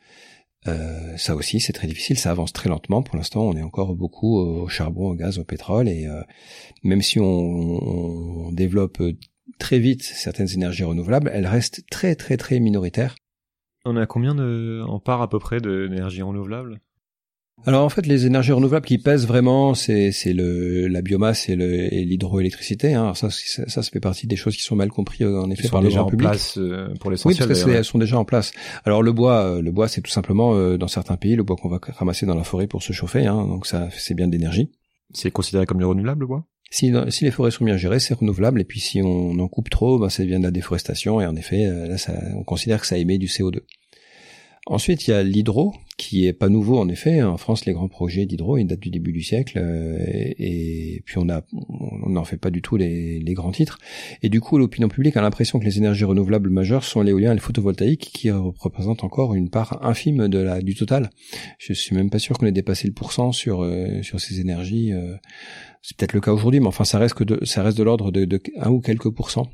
ça 1.17 1.35
aussi, 1.35 1.59
c'est 1.59 1.73
très 1.73 1.87
difficile. 1.87 2.17
Ça 2.17 2.31
avance 2.31 2.51
très 2.51 2.67
lentement. 2.67 3.03
Pour 3.03 3.15
l'instant, 3.15 3.47
on 3.47 3.55
est 3.55 3.61
encore 3.61 3.95
beaucoup 3.95 4.39
au 4.39 4.67
charbon, 4.67 5.11
au 5.11 5.15
gaz, 5.15 5.39
au 5.39 5.45
pétrole. 5.45 5.87
Et 5.87 6.07
même 6.83 7.01
si 7.01 7.19
on, 7.19 8.47
on 8.47 8.51
développe 8.51 9.01
très 9.61 9.79
vite 9.79 10.03
certaines 10.03 10.49
énergies 10.49 10.83
renouvelables, 10.83 11.31
elles 11.33 11.47
restent 11.47 11.83
très 11.89 12.15
très 12.15 12.35
très 12.35 12.59
minoritaires. 12.59 13.15
On 13.85 13.95
a 13.95 14.05
combien 14.05 14.35
de, 14.35 14.83
en 14.85 14.99
part 14.99 15.21
à 15.21 15.29
peu 15.29 15.39
près 15.39 15.61
d'énergie 15.61 16.21
renouvelable 16.21 16.81
alors 17.67 17.85
en 17.85 17.89
fait, 17.89 18.07
les 18.07 18.25
énergies 18.25 18.53
renouvelables 18.53 18.85
qui 18.85 18.97
pèsent 18.97 19.27
vraiment, 19.27 19.75
c'est 19.75 20.11
c'est 20.11 20.33
le 20.33 20.87
la 20.87 21.01
biomasse 21.03 21.47
et 21.47 21.55
l'hydroélectricité. 21.55 22.95
Hein. 22.95 23.13
Ça, 23.13 23.29
ça, 23.29 23.67
ça 23.67 23.83
fait 23.83 23.99
partie 23.99 24.25
des 24.25 24.35
choses 24.35 24.55
qui 24.55 24.63
sont 24.63 24.75
mal 24.75 24.89
comprises 24.89 25.27
en 25.27 25.49
effet 25.51 25.69
par 25.69 25.81
les 25.81 25.91
gens 25.91 26.05
publics. 26.05 26.27
Place, 26.27 26.57
euh, 26.57 26.91
pour 26.99 27.11
l'essentiel. 27.11 27.43
Oui, 27.43 27.47
parce 27.47 27.63
qu'elles 27.63 27.85
sont 27.85 27.99
déjà 27.99 28.17
en 28.17 28.25
place. 28.25 28.51
Alors 28.83 29.03
le 29.03 29.11
bois, 29.11 29.43
euh, 29.43 29.61
le 29.61 29.71
bois, 29.71 29.87
c'est 29.87 30.01
tout 30.01 30.09
simplement 30.09 30.55
euh, 30.55 30.77
dans 30.77 30.87
certains 30.87 31.17
pays 31.17 31.35
le 31.35 31.43
bois 31.43 31.55
qu'on 31.55 31.69
va 31.69 31.79
ramasser 31.89 32.25
dans 32.25 32.35
la 32.35 32.43
forêt 32.43 32.65
pour 32.65 32.81
se 32.81 32.93
chauffer. 32.93 33.27
Hein. 33.27 33.45
Donc 33.45 33.67
ça, 33.67 33.89
c'est 33.95 34.15
bien 34.15 34.27
de 34.27 34.31
l'énergie. 34.31 34.71
C'est 35.13 35.29
considéré 35.29 35.67
comme 35.67 35.77
du 35.77 35.85
renouvelable 35.85 36.21
le 36.21 36.27
bois? 36.27 36.45
Si, 36.71 36.91
les 37.21 37.31
forêts 37.31 37.51
sont 37.51 37.65
bien 37.65 37.75
gérées, 37.75 37.99
c'est 37.99 38.13
renouvelable. 38.13 38.61
Et 38.61 38.63
puis 38.63 38.79
si 38.79 39.01
on 39.03 39.37
en 39.39 39.47
coupe 39.49 39.69
trop, 39.69 39.99
ben, 39.99 40.09
ça 40.09 40.23
devient 40.23 40.39
de 40.39 40.43
la 40.43 40.51
déforestation. 40.51 41.19
Et 41.19 41.25
en 41.25 41.35
effet, 41.35 41.65
euh, 41.65 41.85
là, 41.85 41.97
ça, 41.97 42.13
on 42.35 42.43
considère 42.43 42.79
que 42.79 42.87
ça 42.87 42.97
émet 42.97 43.17
du 43.17 43.27
CO2. 43.27 43.59
Ensuite, 44.67 45.07
il 45.07 45.11
y 45.11 45.13
a 45.13 45.21
l'hydro, 45.21 45.73
qui 46.01 46.25
est 46.25 46.33
pas 46.33 46.49
nouveau 46.49 46.79
en 46.79 46.89
effet. 46.89 47.21
En 47.21 47.37
France, 47.37 47.65
les 47.65 47.73
grands 47.73 47.87
projets 47.87 48.25
d'hydro, 48.25 48.57
ils 48.57 48.65
datent 48.65 48.79
du 48.79 48.89
début 48.89 49.11
du 49.11 49.21
siècle, 49.21 49.59
euh, 49.61 49.99
et, 49.99 51.03
puis 51.05 51.19
on 51.19 51.29
a, 51.29 51.43
on 51.53 52.09
n'en 52.09 52.23
fait 52.23 52.37
pas 52.37 52.49
du 52.49 52.63
tout 52.63 52.75
les, 52.75 53.19
les, 53.19 53.33
grands 53.35 53.51
titres. 53.51 53.77
Et 54.23 54.29
du 54.29 54.41
coup, 54.41 54.57
l'opinion 54.57 54.89
publique 54.89 55.15
a 55.15 55.21
l'impression 55.21 55.59
que 55.59 55.63
les 55.63 55.77
énergies 55.77 56.03
renouvelables 56.03 56.49
majeures 56.49 56.85
sont 56.85 57.03
l'éolien 57.03 57.33
et 57.33 57.35
le 57.35 57.39
photovoltaïque, 57.39 58.09
qui 58.13 58.31
représentent 58.31 59.03
encore 59.03 59.35
une 59.35 59.51
part 59.51 59.85
infime 59.85 60.27
de 60.27 60.39
la 60.39 60.61
du 60.61 60.73
total. 60.73 61.11
Je 61.59 61.71
suis 61.73 61.95
même 61.95 62.09
pas 62.09 62.17
sûr 62.17 62.35
qu'on 62.35 62.47
ait 62.47 62.51
dépassé 62.51 62.87
le 62.87 62.93
pourcent 62.93 63.31
sur 63.31 63.61
euh, 63.61 64.01
sur 64.01 64.19
ces 64.19 64.39
énergies. 64.39 64.91
C'est 65.83 65.95
peut-être 65.97 66.13
le 66.13 66.21
cas 66.21 66.31
aujourd'hui, 66.31 66.61
mais 66.61 66.67
enfin 66.67 66.83
ça 66.83 66.97
reste 66.97 67.13
que 67.13 67.23
de, 67.23 67.45
ça 67.45 67.61
reste 67.61 67.77
de 67.77 67.83
l'ordre 67.83 68.11
de, 68.11 68.25
de 68.25 68.41
un 68.57 68.71
ou 68.71 68.81
quelques 68.81 69.11
pourcents. 69.11 69.51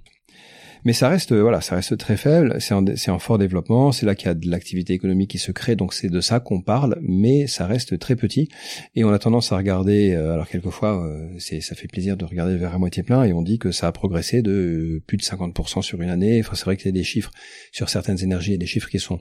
Mais 0.85 0.93
ça 0.93 1.09
reste, 1.09 1.33
voilà, 1.33 1.61
ça 1.61 1.75
reste 1.75 1.97
très 1.97 2.17
faible. 2.17 2.55
C'est 2.59 2.73
en, 2.73 2.83
c'est 2.95 3.11
en 3.11 3.19
fort 3.19 3.37
développement. 3.37 3.91
C'est 3.91 4.05
là 4.05 4.15
qu'il 4.15 4.27
y 4.27 4.31
a 4.31 4.33
de 4.33 4.49
l'activité 4.49 4.93
économique 4.93 5.31
qui 5.31 5.37
se 5.37 5.51
crée. 5.51 5.75
Donc 5.75 5.93
c'est 5.93 6.09
de 6.09 6.21
ça 6.21 6.39
qu'on 6.39 6.61
parle, 6.61 6.97
mais 7.01 7.47
ça 7.47 7.65
reste 7.65 7.97
très 7.99 8.15
petit. 8.15 8.49
Et 8.95 9.03
on 9.03 9.11
a 9.11 9.19
tendance 9.19 9.51
à 9.51 9.57
regarder. 9.57 10.13
Euh, 10.13 10.33
alors 10.33 10.47
quelquefois, 10.47 11.03
euh, 11.03 11.27
c'est, 11.39 11.61
ça 11.61 11.75
fait 11.75 11.87
plaisir 11.87 12.17
de 12.17 12.25
regarder 12.25 12.55
vers 12.57 12.73
à 12.73 12.77
moitié 12.77 13.03
plein. 13.03 13.23
Et 13.23 13.33
on 13.33 13.41
dit 13.41 13.59
que 13.59 13.71
ça 13.71 13.87
a 13.87 13.91
progressé 13.91 14.41
de 14.41 15.01
plus 15.07 15.17
de 15.17 15.23
50% 15.23 15.81
sur 15.81 16.01
une 16.01 16.09
année. 16.09 16.39
Enfin, 16.39 16.55
c'est 16.55 16.65
vrai 16.65 16.77
qu'il 16.77 16.87
y 16.87 16.89
a 16.89 16.91
des 16.91 17.03
chiffres 17.03 17.31
sur 17.71 17.89
certaines 17.89 18.23
énergies 18.23 18.53
et 18.53 18.57
des 18.57 18.65
chiffres 18.65 18.89
qui 18.89 18.99
sont 18.99 19.19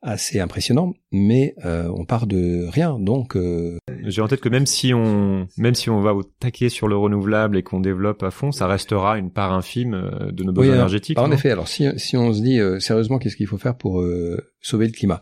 assez 0.00 0.38
impressionnants, 0.38 0.94
mais 1.10 1.56
euh, 1.64 1.90
on 1.92 2.04
part 2.04 2.28
de 2.28 2.66
rien. 2.68 3.00
Donc, 3.00 3.36
j'ai 4.04 4.22
en 4.22 4.28
tête 4.28 4.40
que 4.40 4.48
même 4.48 4.66
si 4.66 4.94
on, 4.94 5.48
même 5.56 5.74
si 5.74 5.90
on 5.90 6.00
va 6.00 6.14
au 6.14 6.22
taquet 6.22 6.68
sur 6.68 6.86
le 6.86 6.96
renouvelable 6.96 7.56
et 7.56 7.64
qu'on 7.64 7.80
développe 7.80 8.22
à 8.22 8.30
fond, 8.30 8.52
ça 8.52 8.68
restera 8.68 9.18
une 9.18 9.32
part 9.32 9.52
infime 9.52 10.10
de 10.30 10.44
nos 10.44 10.52
besoins 10.52 10.74
énergétiques 10.74 11.07
en 11.16 11.32
effet, 11.32 11.50
alors 11.50 11.68
si, 11.68 11.86
si 11.96 12.16
on 12.16 12.32
se 12.32 12.40
dit 12.40 12.58
euh, 12.58 12.80
sérieusement 12.80 13.18
qu'est-ce 13.18 13.36
qu'il 13.36 13.46
faut 13.46 13.58
faire 13.58 13.76
pour 13.76 14.00
euh, 14.00 14.38
sauver 14.60 14.86
le 14.86 14.92
climat, 14.92 15.20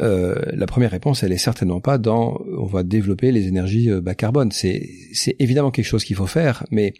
euh, 0.00 0.34
la 0.52 0.66
première 0.66 0.90
réponse, 0.90 1.22
elle 1.22 1.32
est 1.32 1.38
certainement 1.38 1.80
pas 1.80 1.98
dans 1.98 2.40
on 2.58 2.66
va 2.66 2.82
développer 2.82 3.32
les 3.32 3.48
énergies 3.48 3.90
bas 4.00 4.14
carbone. 4.14 4.50
C'est 4.50 4.88
c'est 5.12 5.36
évidemment 5.38 5.70
quelque 5.70 5.86
chose 5.86 6.04
qu'il 6.04 6.16
faut 6.16 6.26
faire, 6.26 6.64
mais 6.70 6.94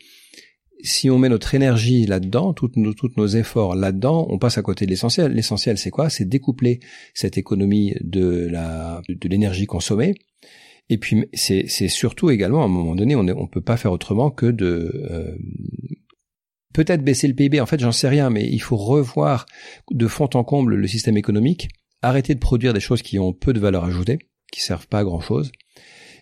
si 0.83 1.09
on 1.09 1.19
met 1.19 1.31
notre 1.31 1.55
énergie 1.55 2.05
là-dedans, 2.05 2.53
toutes 2.53 2.77
nos, 2.77 2.93
toutes 2.93 3.17
nos 3.17 3.27
efforts 3.27 3.75
là-dedans, 3.75 4.27
on 4.29 4.39
passe 4.39 4.59
à 4.59 4.63
côté 4.63 4.85
de 4.85 4.91
l'essentiel. 4.91 5.33
L'essentiel, 5.33 5.79
c'est 5.79 5.91
quoi? 5.91 6.11
C'est 6.11 6.27
découpler 6.27 6.81
cette 7.15 7.39
économie 7.39 7.95
de 8.03 8.47
la 8.51 9.01
de 9.09 9.29
l'énergie 9.29 9.67
consommée. 9.67 10.15
Et 10.91 10.99
puis, 10.99 11.25
c'est 11.33 11.89
surtout 11.89 12.31
également, 12.31 12.63
à 12.63 12.67
un 12.67 12.69
moment 12.69 12.95
donné, 12.95 13.17
on 13.17 13.23
ne 13.23 13.33
on 13.33 13.47
peut 13.47 13.63
pas 13.63 13.77
faire 13.77 13.93
autrement 13.93 14.31
que 14.31 14.47
de 14.47 15.07
euh, 15.11 15.35
peut-être 16.75 17.03
baisser 17.03 17.27
le 17.27 17.35
PIB. 17.35 17.61
En 17.61 17.67
fait, 17.67 17.81
j'en 17.81 17.93
sais 17.93 18.09
rien, 18.09 18.29
mais 18.29 18.47
il 18.47 18.59
faut 18.59 18.77
revoir 18.77 19.47
de 19.91 20.07
fond 20.07 20.29
en 20.35 20.45
comble 20.45 20.75
le 20.75 20.87
système 20.87 21.17
économique, 21.17 21.69
arrêter 22.03 22.35
de 22.35 22.41
produire 22.41 22.75
des 22.75 22.81
choses 22.81 23.01
qui 23.01 23.19
ont 23.19 23.33
peu 23.33 23.55
de 23.55 23.61
valeur 23.61 23.85
ajoutée, 23.85 24.19
qui 24.53 24.61
servent 24.61 24.89
pas 24.89 24.99
à 24.99 25.05
grand 25.05 25.21
chose, 25.21 25.51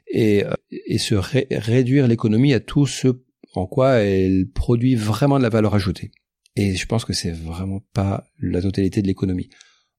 et, 0.07 0.45
euh, 0.45 0.53
et 0.71 0.99
se 0.99 1.17
réduire 1.17 2.07
l'économie 2.07 2.55
à 2.55 2.61
tout 2.61 2.87
ce 2.87 3.09
en 3.55 3.67
quoi 3.67 3.97
elle 3.97 4.49
produit 4.49 4.95
vraiment 4.95 5.39
de 5.39 5.43
la 5.43 5.49
valeur 5.49 5.75
ajoutée. 5.75 6.13
Et 6.55 6.77
je 6.77 6.87
pense 6.87 7.05
que 7.05 7.13
c'est 7.13 7.33
vraiment 7.33 7.81
pas 7.93 8.25
la 8.39 8.63
totalité 8.63 9.03
de 9.03 9.07
l'économie. 9.07 9.49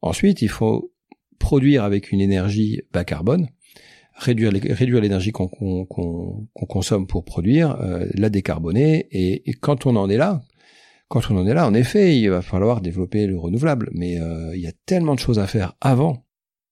Ensuite, 0.01 0.41
il 0.41 0.49
faut 0.49 0.93
produire 1.39 1.83
avec 1.83 2.11
une 2.11 2.21
énergie 2.21 2.81
bas 2.91 3.03
carbone, 3.03 3.49
réduire 4.15 4.51
l'énergie 5.01 5.31
qu'on 5.31 5.85
consomme 6.53 7.07
pour 7.07 7.25
produire, 7.25 7.79
euh, 7.81 8.05
la 8.13 8.29
décarboner. 8.29 9.07
Et, 9.11 9.53
quand 9.61 9.85
on 9.85 9.95
en 9.95 10.09
est 10.09 10.17
là, 10.17 10.43
quand 11.07 11.21
on 11.29 11.37
en 11.37 11.47
est 11.47 11.53
là, 11.53 11.67
en 11.67 11.73
effet, 11.73 12.17
il 12.17 12.29
va 12.29 12.41
falloir 12.41 12.81
développer 12.81 13.27
le 13.27 13.37
renouvelable. 13.37 13.89
Mais 13.93 14.19
euh, 14.19 14.55
il 14.55 14.61
y 14.61 14.67
a 14.67 14.73
tellement 14.85 15.15
de 15.15 15.19
choses 15.19 15.39
à 15.39 15.47
faire 15.47 15.73
avant. 15.81 16.25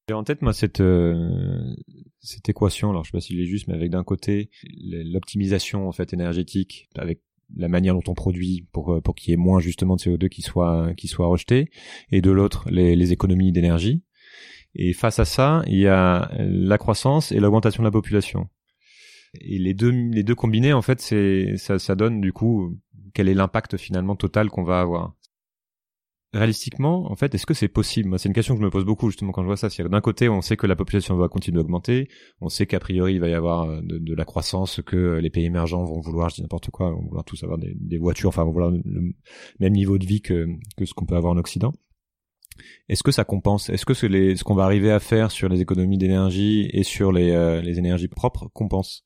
J'ai 0.10 0.16
en 0.16 0.24
tête 0.24 0.42
moi 0.42 0.54
cette 0.54 0.82
euh, 0.82 1.76
cette 2.20 2.50
équation, 2.50 2.90
alors 2.90 3.04
je 3.04 3.12
sais 3.12 3.18
pas 3.18 3.22
s'il 3.22 3.40
est 3.40 3.46
juste, 3.46 3.68
mais 3.68 3.76
avec 3.76 3.92
d'un 3.92 4.04
côté 4.04 4.50
l'optimisation 4.84 5.88
en 5.88 5.92
fait 5.92 6.14
énergétique, 6.14 6.90
avec 6.98 7.22
la 7.56 7.68
manière 7.68 7.94
dont 7.94 8.04
on 8.08 8.14
produit 8.14 8.68
pour 8.72 8.94
euh, 8.94 9.02
pour 9.02 9.16
qu'il 9.16 9.32
y 9.32 9.34
ait 9.34 9.38
moins 9.38 9.60
justement 9.60 9.96
de 9.96 10.02
CO2 10.02 10.30
qui 10.30 10.42
soit 10.42 10.94
qui 10.96 11.08
soit 11.08 11.28
rejeté, 11.28 11.70
et 12.12 12.22
de 12.22 12.32
l'autre 12.32 12.68
les, 12.70 12.96
les 12.96 13.14
économies 13.14 13.52
d'énergie. 13.52 14.04
Et 14.76 14.94
face 14.94 15.20
à 15.20 15.26
ça, 15.26 15.64
il 15.68 15.78
y 15.78 15.88
a 15.88 16.32
la 16.40 16.78
croissance 16.78 17.32
et 17.32 17.40
l'augmentation 17.40 17.84
de 17.84 17.88
la 17.88 17.92
population. 17.92 18.50
Et 19.40 19.58
les 19.58 19.74
deux 19.74 19.92
les 19.92 20.24
deux 20.24 20.36
combinés 20.36 20.74
en 20.74 20.82
fait, 20.82 21.00
c'est 21.00 21.56
ça 21.58 21.80
ça 21.80 21.96
donne 21.96 22.20
du 22.20 22.34
coup 22.34 22.78
quel 23.14 23.30
est 23.30 23.34
l'impact 23.34 23.78
finalement 23.78 24.16
total 24.16 24.50
qu'on 24.50 24.64
va 24.64 24.82
avoir 24.82 25.16
réalistiquement, 26.34 27.12
en 27.12 27.16
fait, 27.16 27.36
est-ce 27.36 27.46
que 27.46 27.54
c'est 27.54 27.68
possible? 27.68 28.18
C'est 28.18 28.30
une 28.30 28.34
question 28.34 28.54
que 28.56 28.62
je 28.62 28.66
me 28.66 28.70
pose 28.70 28.86
beaucoup 28.86 29.10
justement 29.10 29.32
quand 29.32 29.42
je 29.42 29.48
vois 29.48 29.58
ça. 29.58 29.70
C'est 29.70 29.88
d'un 29.88 30.02
côté, 30.02 30.30
on 30.30 30.42
sait 30.42 30.56
que 30.56 30.66
la 30.66 30.76
population 30.76 31.16
va 31.18 31.28
continuer 31.28 31.58
d'augmenter, 31.58 32.08
on 32.40 32.48
sait 32.48 32.66
qu'a 32.66 32.80
priori 32.80 33.16
il 33.16 33.20
va 33.20 33.28
y 33.28 33.34
avoir 33.34 33.70
euh, 33.70 33.82
de, 33.84 34.16
la 34.16 34.26
croissance, 34.26 34.82
que 34.86 35.20
les 35.22 35.30
pays 35.30 35.46
émergents 35.46 35.84
vont 35.84 36.00
vouloir, 36.00 36.30
je 36.30 36.36
dis 36.36 36.42
n'importe 36.42 36.70
quoi, 36.70 36.92
vont 36.92 37.04
vouloir 37.04 37.26
tous 37.26 37.44
avoir 37.44 37.60
des, 37.60 37.98
voitures, 37.98 38.30
enfin 38.30 38.44
vont 38.44 38.52
vouloir 38.52 38.72
le 38.72 39.14
même 39.60 39.74
niveau 39.74 39.98
de 39.98 40.06
vie 40.06 40.22
que 40.22 40.48
ce 40.84 40.94
qu'on 40.94 41.06
peut 41.06 41.16
avoir 41.16 41.34
en 41.34 41.38
Occident. 41.38 41.74
Est-ce 42.90 43.04
que 43.04 43.12
ça 43.12 43.24
compense? 43.24 43.70
Est-ce 43.70 43.86
que 43.86 43.94
ce, 43.94 44.44
qu'on 44.44 44.56
va 44.56 44.64
arriver 44.64 44.92
à 44.92 45.00
faire 45.00 45.32
sur 45.32 45.50
les 45.50 45.62
économies 45.62 45.98
d'énergie 45.98 46.70
et 46.72 46.84
sur 46.84 47.12
les, 47.12 47.32
euh, 47.32 47.62
énergies 47.64 48.08
propres 48.08 48.50
compense 48.54 49.06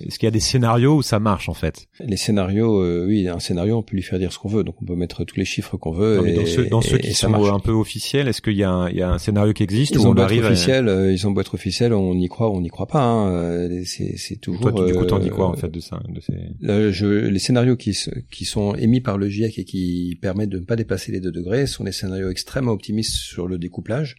est-ce 0.00 0.18
qu'il 0.18 0.26
y 0.26 0.28
a 0.28 0.32
des 0.32 0.40
scénarios 0.40 0.96
où 0.96 1.02
ça 1.02 1.20
marche 1.20 1.48
en 1.48 1.54
fait? 1.54 1.86
Les 2.00 2.16
scénarios, 2.16 2.80
euh, 2.80 3.04
oui, 3.06 3.28
un 3.28 3.38
scénario, 3.38 3.76
on 3.76 3.82
peut 3.82 3.94
lui 3.94 4.02
faire 4.02 4.18
dire 4.18 4.32
ce 4.32 4.38
qu'on 4.38 4.48
veut, 4.48 4.64
donc 4.64 4.80
on 4.80 4.86
peut 4.86 4.96
mettre 4.96 5.24
tous 5.24 5.36
les 5.36 5.44
chiffres 5.44 5.76
qu'on 5.76 5.92
veut. 5.92 6.16
Non, 6.16 6.22
mais 6.22 6.32
dans 6.32 6.46
ceux, 6.46 6.66
dans 6.66 6.80
ceux 6.80 6.96
qui 6.98 7.12
sont 7.12 7.32
un 7.32 7.60
peu 7.60 7.72
officiels, 7.72 8.26
est-ce 8.26 8.40
qu'il 8.40 8.56
y, 8.56 8.64
a 8.64 8.70
un, 8.70 8.88
il 8.88 8.96
y 8.96 9.02
a 9.02 9.10
un 9.10 9.18
scénario 9.18 9.52
qui 9.52 9.62
existe 9.62 9.94
ils 9.94 9.98
où 9.98 10.06
on 10.06 10.16
arrive 10.16 10.44
officiel, 10.44 10.88
euh, 10.88 11.12
Ils 11.12 11.26
ont 11.26 11.30
beau 11.30 11.42
être 11.42 11.54
officiels, 11.54 11.92
on 11.92 12.14
y 12.14 12.28
croit 12.28 12.48
ou 12.48 12.56
on 12.56 12.62
n'y 12.62 12.70
croit 12.70 12.86
pas. 12.86 13.02
Hein. 13.02 13.32
Euh, 13.32 13.82
c'est, 13.84 14.36
toujours. 14.40 14.72
Toi, 14.72 14.86
du 14.86 14.94
coup, 14.94 15.04
t'en 15.04 15.18
dis 15.18 15.28
quoi 15.28 15.48
en 15.48 15.56
fait 15.56 15.70
de 15.70 15.80
ça 15.80 16.00
de 16.08 16.20
ces... 16.20 16.92
je, 16.92 17.06
Les 17.06 17.38
scénarios 17.38 17.76
qui, 17.76 17.96
qui 18.30 18.44
sont 18.46 18.74
émis 18.74 19.00
par 19.00 19.18
le 19.18 19.28
GIEC 19.28 19.58
et 19.58 19.64
qui 19.64 20.18
permettent 20.20 20.50
de 20.50 20.58
ne 20.58 20.64
pas 20.64 20.76
dépasser 20.76 21.12
les 21.12 21.20
2 21.20 21.30
degrés 21.30 21.66
sont 21.66 21.84
des 21.84 21.92
scénarios 21.92 22.30
extrêmement 22.30 22.72
optimistes 22.72 23.14
sur 23.14 23.46
le 23.46 23.58
découplage, 23.58 24.16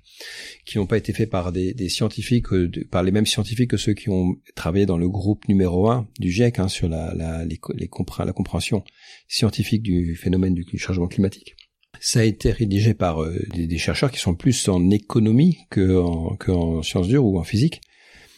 qui 0.65 0.77
n'ont 0.77 0.86
pas 0.86 0.97
été 0.97 1.13
faits 1.13 1.29
par 1.29 1.51
des, 1.51 1.73
des 1.73 1.89
scientifiques, 1.89 2.47
par 2.91 3.01
les 3.01 3.12
mêmes 3.12 3.25
scientifiques 3.25 3.71
que 3.71 3.77
ceux 3.77 3.93
qui 3.93 4.09
ont 4.09 4.36
travaillé 4.55 4.86
dans 4.86 4.97
le 4.97 5.09
groupe 5.09 5.47
numéro 5.47 5.62
1 5.65 6.08
du 6.19 6.32
GIEC 6.32 6.60
Hein, 6.63 6.67
sur 6.67 6.88
la, 6.88 7.13
la, 7.13 7.45
les, 7.45 7.60
les 7.76 7.89
la 8.26 8.34
compréhension 8.34 8.84
scientifique 9.28 9.82
du 9.84 10.15
phénomène 10.15 10.54
du 10.54 10.78
changement 10.78 11.08
climatique. 11.08 11.56
Ça 11.99 12.19
a 12.21 12.23
été 12.23 12.52
rédigé 12.52 12.93
par 12.93 13.21
euh, 13.21 13.39
des, 13.54 13.78
chercheurs 13.78 14.12
qui 14.12 14.19
sont 14.19 14.36
plus 14.36 14.67
en 14.67 14.89
économie 14.89 15.58
que 15.69 15.97
en, 15.99 16.82
sciences 16.82 17.08
dures 17.08 17.26
ou 17.26 17.38
en 17.39 17.43
physique. 17.43 17.82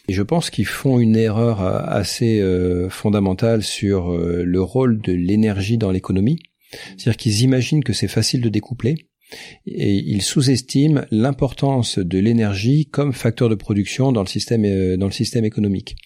Et 0.08 0.12
je 0.12 0.22
pense 0.22 0.50
qu'ils 0.50 0.66
font 0.66 1.00
une 1.00 1.16
erreur 1.16 1.62
euh, 1.62 1.80
assez 1.86 2.40
euh, 2.40 2.88
fondamentale 2.88 3.62
sur 3.62 4.16
le 4.16 4.62
rôle 4.62 5.00
de 5.00 5.12
l'énergie 5.12 5.78
dans 5.78 5.90
l'économie. 5.90 6.38
C'est-à-dire 6.96 7.16
qu'ils 7.16 7.42
imaginent 7.42 7.84
que 7.84 7.92
c'est 7.92 8.08
facile 8.08 8.40
de 8.40 8.48
découpler 8.48 8.94
et 9.66 9.94
ils 9.94 10.22
sous-estiment 10.22 11.02
l'importance 11.10 11.98
de 11.98 12.18
l'énergie 12.18 12.86
comme 12.86 13.12
facteur 13.12 13.48
de 13.48 13.56
production 13.56 14.12
dans 14.12 14.22
le 14.22 14.28
système 14.28 14.96
dans 14.96 15.06
le 15.06 15.12
système 15.12 15.44
économique 15.44 15.96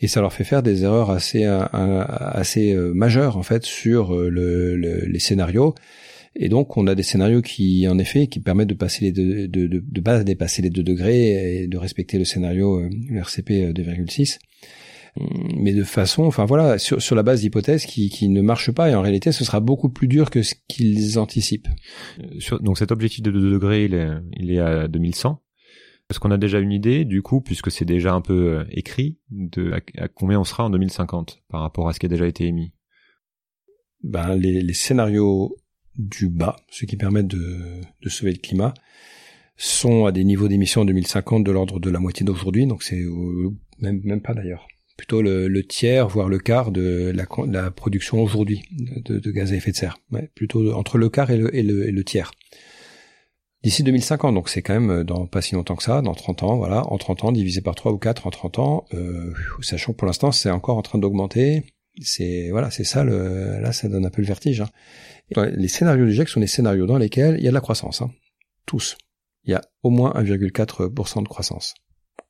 et 0.00 0.08
ça 0.08 0.20
leur 0.20 0.32
fait 0.32 0.44
faire 0.44 0.62
des 0.62 0.84
erreurs 0.84 1.10
assez 1.10 1.44
euh, 1.44 1.64
assez 1.72 2.72
euh, 2.72 2.92
majeures 2.94 3.36
en 3.36 3.42
fait 3.42 3.64
sur 3.64 4.14
euh, 4.14 4.28
le, 4.28 4.76
les 4.76 5.18
scénarios. 5.18 5.74
Et 6.36 6.48
donc 6.48 6.76
on 6.76 6.86
a 6.88 6.94
des 6.94 7.04
scénarios 7.04 7.42
qui 7.42 7.86
en 7.88 7.98
effet 7.98 8.26
qui 8.26 8.40
permettent 8.40 8.68
de 8.68 8.74
passer 8.74 9.04
les 9.04 9.12
deux, 9.12 9.46
de, 9.46 9.66
de, 9.66 9.82
de 9.86 10.00
pas 10.00 10.24
dépasser 10.24 10.62
les 10.62 10.70
2 10.70 10.82
degrés 10.82 11.62
et 11.62 11.66
de 11.68 11.78
respecter 11.78 12.18
le 12.18 12.24
scénario 12.24 12.80
le 12.80 13.18
RCP 13.18 13.72
2,6 13.72 14.38
mais 15.56 15.72
de 15.72 15.84
façon, 15.84 16.24
enfin 16.24 16.44
voilà, 16.44 16.78
sur, 16.78 17.00
sur 17.00 17.14
la 17.14 17.22
base 17.22 17.42
d'hypothèses 17.42 17.86
qui, 17.86 18.08
qui 18.08 18.28
ne 18.28 18.42
marchent 18.42 18.72
pas, 18.72 18.90
et 18.90 18.94
en 18.94 19.02
réalité, 19.02 19.30
ce 19.32 19.44
sera 19.44 19.60
beaucoup 19.60 19.88
plus 19.88 20.08
dur 20.08 20.30
que 20.30 20.42
ce 20.42 20.54
qu'ils 20.68 21.18
anticipent. 21.18 21.68
Sur, 22.38 22.60
donc 22.60 22.78
cet 22.78 22.90
objectif 22.90 23.22
de 23.22 23.30
2 23.30 23.52
degrés, 23.52 23.84
il 23.84 23.94
est, 23.94 24.08
il 24.36 24.50
est 24.50 24.58
à 24.58 24.88
2100. 24.88 25.40
Est-ce 26.10 26.20
qu'on 26.20 26.30
a 26.30 26.38
déjà 26.38 26.58
une 26.58 26.72
idée, 26.72 27.04
du 27.04 27.22
coup, 27.22 27.40
puisque 27.40 27.70
c'est 27.70 27.84
déjà 27.84 28.12
un 28.12 28.20
peu 28.20 28.58
euh, 28.58 28.64
écrit, 28.70 29.18
de 29.30 29.72
à, 29.72 30.08
combien 30.08 30.38
on 30.38 30.44
sera 30.44 30.64
en 30.64 30.70
2050 30.70 31.42
par 31.48 31.62
rapport 31.62 31.88
à 31.88 31.92
ce 31.92 32.00
qui 32.00 32.06
a 32.06 32.08
déjà 32.08 32.26
été 32.26 32.44
émis 32.44 32.72
ben, 34.02 34.34
les, 34.36 34.60
les 34.60 34.74
scénarios 34.74 35.56
du 35.96 36.28
bas, 36.28 36.56
ceux 36.70 36.86
qui 36.86 36.96
permettent 36.96 37.28
de, 37.28 37.80
de 38.02 38.08
sauver 38.10 38.32
le 38.32 38.38
climat, 38.38 38.74
sont 39.56 40.04
à 40.04 40.12
des 40.12 40.24
niveaux 40.24 40.48
d'émissions 40.48 40.82
en 40.82 40.84
2050 40.84 41.44
de 41.44 41.50
l'ordre 41.50 41.80
de 41.80 41.88
la 41.88 42.00
moitié 42.00 42.26
d'aujourd'hui, 42.26 42.66
donc 42.66 42.82
c'est 42.82 43.02
même, 43.78 44.00
même 44.04 44.20
pas 44.20 44.34
d'ailleurs. 44.34 44.66
Plutôt 44.96 45.22
le, 45.22 45.48
le, 45.48 45.64
tiers, 45.64 46.06
voire 46.06 46.28
le 46.28 46.38
quart 46.38 46.70
de 46.70 47.12
la, 47.14 47.26
la 47.46 47.70
production 47.70 48.22
aujourd'hui 48.22 48.62
de, 48.70 49.18
de, 49.18 49.30
gaz 49.30 49.52
à 49.52 49.56
effet 49.56 49.72
de 49.72 49.76
serre. 49.76 49.98
Ouais, 50.12 50.30
plutôt 50.34 50.72
entre 50.72 50.98
le 50.98 51.08
quart 51.08 51.30
et 51.30 51.36
le, 51.36 51.54
et 51.54 51.62
le, 51.62 51.88
et 51.88 51.92
le 51.92 52.04
tiers 52.04 52.30
d'ici 53.64 53.82
2050. 53.82 54.34
Donc 54.34 54.48
c'est 54.48 54.62
quand 54.62 54.74
même 54.74 54.90
euh, 54.90 55.04
dans 55.04 55.26
pas 55.26 55.42
si 55.42 55.54
longtemps 55.54 55.74
que 55.74 55.82
ça, 55.82 56.02
dans 56.02 56.14
30 56.14 56.42
ans, 56.44 56.56
voilà, 56.56 56.86
en 56.86 56.98
30 56.98 57.24
ans, 57.24 57.32
divisé 57.32 57.60
par 57.60 57.74
3 57.74 57.92
ou 57.92 57.98
4 57.98 58.26
en 58.26 58.30
30 58.30 58.58
ans, 58.60 58.84
euh, 58.94 59.32
sachant 59.62 59.92
que 59.92 59.98
pour 59.98 60.06
l'instant 60.06 60.30
c'est 60.30 60.50
encore 60.50 60.76
en 60.76 60.82
train 60.82 60.98
d'augmenter. 60.98 61.64
C'est 62.02 62.50
voilà, 62.50 62.70
c'est 62.70 62.84
ça 62.84 63.04
le 63.04 63.60
là 63.60 63.72
ça 63.72 63.88
donne 63.88 64.04
un 64.06 64.10
peu 64.10 64.20
le 64.20 64.28
vertige. 64.28 64.60
Hein. 64.60 64.68
Les 65.56 65.68
scénarios 65.68 66.04
du 66.04 66.12
GIEC 66.12 66.28
sont 66.28 66.40
des 66.40 66.46
scénarios 66.46 66.86
dans 66.86 66.98
lesquels 66.98 67.36
il 67.38 67.44
y 67.44 67.46
a 67.46 67.50
de 67.50 67.54
la 67.54 67.60
croissance, 67.60 68.02
hein. 68.02 68.10
tous. 68.66 68.96
Il 69.44 69.50
y 69.50 69.54
a 69.54 69.62
au 69.82 69.90
moins 69.90 70.12
1,4% 70.12 71.22
de 71.22 71.28
croissance. 71.28 71.74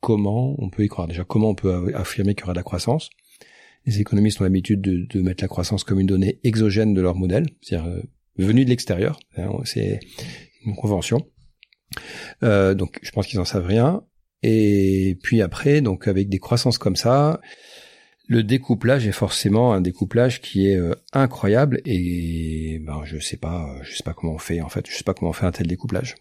Comment 0.01 0.55
on 0.59 0.69
peut 0.69 0.85
y 0.85 0.89
croire? 0.89 1.09
Déjà, 1.09 1.25
comment 1.25 1.51
on 1.51 1.55
peut 1.55 1.93
affirmer 1.95 2.35
qu'il 2.35 2.43
y 2.43 2.45
aura 2.45 2.53
de 2.53 2.59
la 2.59 2.63
croissance? 2.63 3.09
Les 3.87 4.01
économistes 4.01 4.41
ont 4.41 4.45
l'habitude 4.45 4.81
de, 4.81 5.07
de, 5.07 5.23
mettre 5.23 5.45
la 5.45 5.49
croissance 5.49 5.85
comme 5.85 6.01
une 6.01 6.07
donnée 6.07 6.41
exogène 6.43 6.93
de 6.93 7.01
leur 7.01 7.15
modèle, 7.15 7.47
c'est-à-dire 7.61 7.89
euh, 7.89 8.03
venue 8.37 8.65
de 8.65 8.71
l'extérieur. 8.71 9.21
Hein, 9.37 9.51
c'est 9.65 10.01
convention. 10.73 11.19
Euh, 12.43 12.75
donc 12.75 12.99
je 13.03 13.11
pense 13.11 13.27
qu'ils 13.27 13.41
en 13.41 13.45
savent 13.45 13.67
rien. 13.67 14.03
Et 14.43 15.19
puis 15.23 15.43
après, 15.43 15.81
donc 15.81 16.09
avec 16.09 16.29
des 16.29 16.39
croissances 16.39 16.79
comme 16.79 16.97
ça, 16.97 17.41
le 18.27 18.43
découplage 18.43 19.07
est 19.07 19.13
forcément 19.13 19.73
un 19.73 19.81
découplage 19.81 20.41
qui 20.41 20.69
est 20.69 20.77
euh, 20.77 20.95
incroyable 21.13 21.81
et 21.85 22.81
ben 22.87 23.03
je 23.05 23.19
sais 23.19 23.37
pas, 23.37 23.77
je 23.83 23.97
sais 23.97 24.03
pas 24.03 24.15
comment 24.15 24.35
on 24.35 24.39
fait 24.39 24.61
en 24.61 24.69
fait, 24.69 24.87
je 24.89 24.95
sais 24.95 25.05
pas 25.05 25.15
comment 25.15 25.31
on 25.31 25.35
fait 25.35 25.47
un 25.47 25.53
tel 25.53 25.67
découplage. 25.67 26.15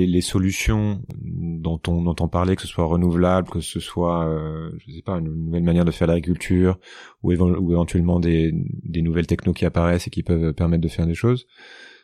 Et 0.00 0.06
les 0.06 0.20
solutions 0.20 1.02
dont 1.20 1.80
on 1.88 2.06
entend 2.06 2.28
parler, 2.28 2.54
que 2.54 2.62
ce 2.62 2.68
soit 2.68 2.84
renouvelable, 2.84 3.48
que 3.50 3.58
ce 3.58 3.80
soit, 3.80 4.28
euh, 4.28 4.70
je 4.78 4.92
sais 4.92 5.02
pas, 5.02 5.14
une 5.18 5.46
nouvelle 5.46 5.64
manière 5.64 5.84
de 5.84 5.90
faire 5.90 6.06
l'agriculture, 6.06 6.78
ou, 7.24 7.32
ou, 7.32 7.72
éventuellement 7.72 8.20
des, 8.20 8.52
des 8.54 9.02
nouvelles 9.02 9.26
technos 9.26 9.54
qui 9.54 9.64
apparaissent 9.64 10.06
et 10.06 10.10
qui 10.10 10.22
peuvent 10.22 10.52
permettre 10.52 10.82
de 10.82 10.88
faire 10.88 11.08
des 11.08 11.16
choses 11.16 11.48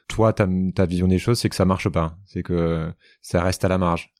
toi, 0.08 0.32
ta, 0.32 0.48
ta 0.74 0.86
vision 0.86 1.08
des 1.08 1.18
choses, 1.18 1.38
c'est 1.38 1.48
que 1.48 1.56
ça 1.56 1.64
marche 1.64 1.88
pas. 1.88 2.16
C'est 2.26 2.42
que 2.42 2.92
ça 3.22 3.42
reste 3.42 3.64
à 3.64 3.68
la 3.68 3.78
marge. 3.78 4.12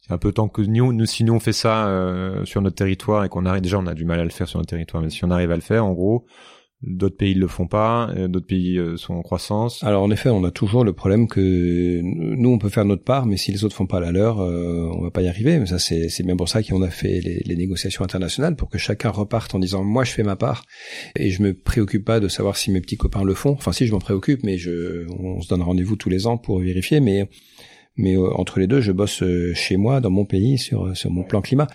C'est 0.00 0.12
un 0.12 0.18
peu 0.18 0.32
tant 0.32 0.48
que 0.48 0.62
nous, 0.62 0.92
nous 0.92 1.06
si 1.06 1.22
nous 1.22 1.32
on 1.32 1.40
fait 1.40 1.52
ça 1.52 1.86
euh, 1.86 2.44
sur 2.44 2.60
notre 2.60 2.74
territoire 2.74 3.24
et 3.24 3.28
qu'on 3.28 3.46
arrive 3.46 3.62
déjà, 3.62 3.78
on 3.78 3.86
a 3.86 3.94
du 3.94 4.04
mal 4.04 4.18
à 4.18 4.24
le 4.24 4.30
faire 4.30 4.48
sur 4.48 4.58
notre 4.58 4.70
territoire, 4.70 5.02
mais 5.02 5.10
si 5.10 5.24
on 5.24 5.30
arrive 5.30 5.52
à 5.52 5.54
le 5.54 5.60
faire, 5.60 5.86
en 5.86 5.92
gros, 5.92 6.26
D'autres 6.82 7.16
pays 7.16 7.34
le 7.34 7.46
font 7.46 7.68
pas, 7.68 8.10
euh, 8.16 8.26
d'autres 8.26 8.46
pays 8.46 8.76
euh, 8.76 8.96
sont 8.96 9.14
en 9.14 9.22
croissance. 9.22 9.84
Alors 9.84 10.02
en 10.02 10.10
effet, 10.10 10.30
on 10.30 10.42
a 10.42 10.50
toujours 10.50 10.82
le 10.82 10.92
problème 10.92 11.28
que 11.28 12.00
nous 12.02 12.50
on 12.50 12.58
peut 12.58 12.70
faire 12.70 12.84
notre 12.84 13.04
part, 13.04 13.24
mais 13.24 13.36
si 13.36 13.52
les 13.52 13.64
autres 13.64 13.76
font 13.76 13.86
pas 13.86 14.00
la 14.00 14.10
leur, 14.10 14.40
euh, 14.40 14.90
on 14.92 15.00
va 15.02 15.12
pas 15.12 15.22
y 15.22 15.28
arriver. 15.28 15.60
Mais 15.60 15.66
ça 15.66 15.78
c'est 15.78 16.08
c'est 16.08 16.24
bien 16.24 16.36
pour 16.36 16.48
ça 16.48 16.60
qu'on 16.60 16.82
a 16.82 16.90
fait 16.90 17.20
les, 17.20 17.40
les, 17.44 17.56
négociations 17.56 18.02
internationales 18.02 18.56
pour 18.56 18.68
que 18.68 18.78
chacun 18.78 19.10
reparte 19.10 19.54
en 19.54 19.60
disant 19.60 19.84
moi 19.84 20.02
je 20.02 20.10
fais 20.10 20.24
ma 20.24 20.34
part 20.34 20.64
et 21.14 21.30
je 21.30 21.42
me 21.44 21.54
préoccupe 21.54 22.04
pas 22.04 22.18
de 22.18 22.26
savoir 22.26 22.56
si 22.56 22.72
mes 22.72 22.80
petits 22.80 22.96
copains 22.96 23.22
le 23.22 23.34
font. 23.34 23.52
Enfin 23.52 23.70
si 23.70 23.86
je 23.86 23.92
m'en 23.92 24.00
préoccupe, 24.00 24.42
mais 24.42 24.58
je 24.58 25.06
on 25.20 25.40
se 25.40 25.48
donne 25.48 25.62
rendez-vous 25.62 25.94
tous 25.94 26.10
les 26.10 26.26
ans 26.26 26.36
pour 26.36 26.58
vérifier. 26.58 26.98
Mais 26.98 27.28
mais 27.96 28.16
entre 28.16 28.58
les 28.58 28.66
deux, 28.66 28.80
je 28.80 28.90
bosse 28.90 29.22
chez 29.54 29.76
moi 29.76 30.00
dans 30.00 30.10
mon 30.10 30.24
pays 30.24 30.58
sur 30.58 30.96
sur 30.96 31.12
mon 31.12 31.22
plan 31.22 31.42
climat. 31.42 31.68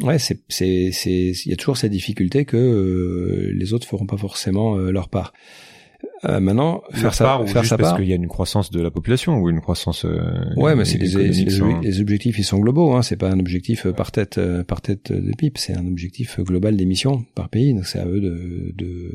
Ouais, 0.00 0.18
c'est 0.18 0.40
c'est 0.48 0.90
c'est 0.92 1.32
il 1.44 1.50
y 1.50 1.52
a 1.52 1.56
toujours 1.56 1.76
cette 1.76 1.90
difficulté 1.90 2.44
que 2.44 2.56
euh, 2.56 3.52
les 3.52 3.72
autres 3.72 3.86
feront 3.86 4.06
pas 4.06 4.16
forcément 4.16 4.76
euh, 4.76 4.92
leur 4.92 5.08
part. 5.08 5.32
Euh, 6.24 6.38
maintenant, 6.38 6.82
faire 6.92 7.12
ça, 7.12 7.24
part, 7.24 7.48
faire 7.48 7.62
juste 7.62 7.76
parce 7.76 7.96
qu'il 7.96 8.08
y 8.08 8.12
a 8.12 8.16
une 8.16 8.28
croissance 8.28 8.70
de 8.70 8.80
la 8.80 8.90
population 8.90 9.38
ou 9.38 9.48
une 9.50 9.60
croissance. 9.60 10.04
Euh, 10.04 10.20
ouais, 10.56 10.74
mais 10.74 10.84
c'est 10.84 10.98
les, 10.98 11.28
les, 11.28 12.00
objectifs, 12.00 12.38
ils 12.38 12.44
sont 12.44 12.58
globaux. 12.58 12.92
Hein. 12.92 13.02
C'est 13.02 13.16
pas 13.16 13.30
un 13.30 13.38
objectif 13.40 13.86
par 13.88 14.12
tête 14.12 14.40
par 14.64 14.80
tête 14.80 15.12
de 15.12 15.32
pipe. 15.36 15.58
C'est 15.58 15.74
un 15.74 15.86
objectif 15.86 16.38
global 16.40 16.76
d'émissions 16.76 17.24
par 17.34 17.48
pays. 17.48 17.74
Donc 17.74 17.86
c'est 17.86 17.98
à 17.98 18.06
eux 18.06 18.20
de, 18.20 18.72
de 18.76 19.12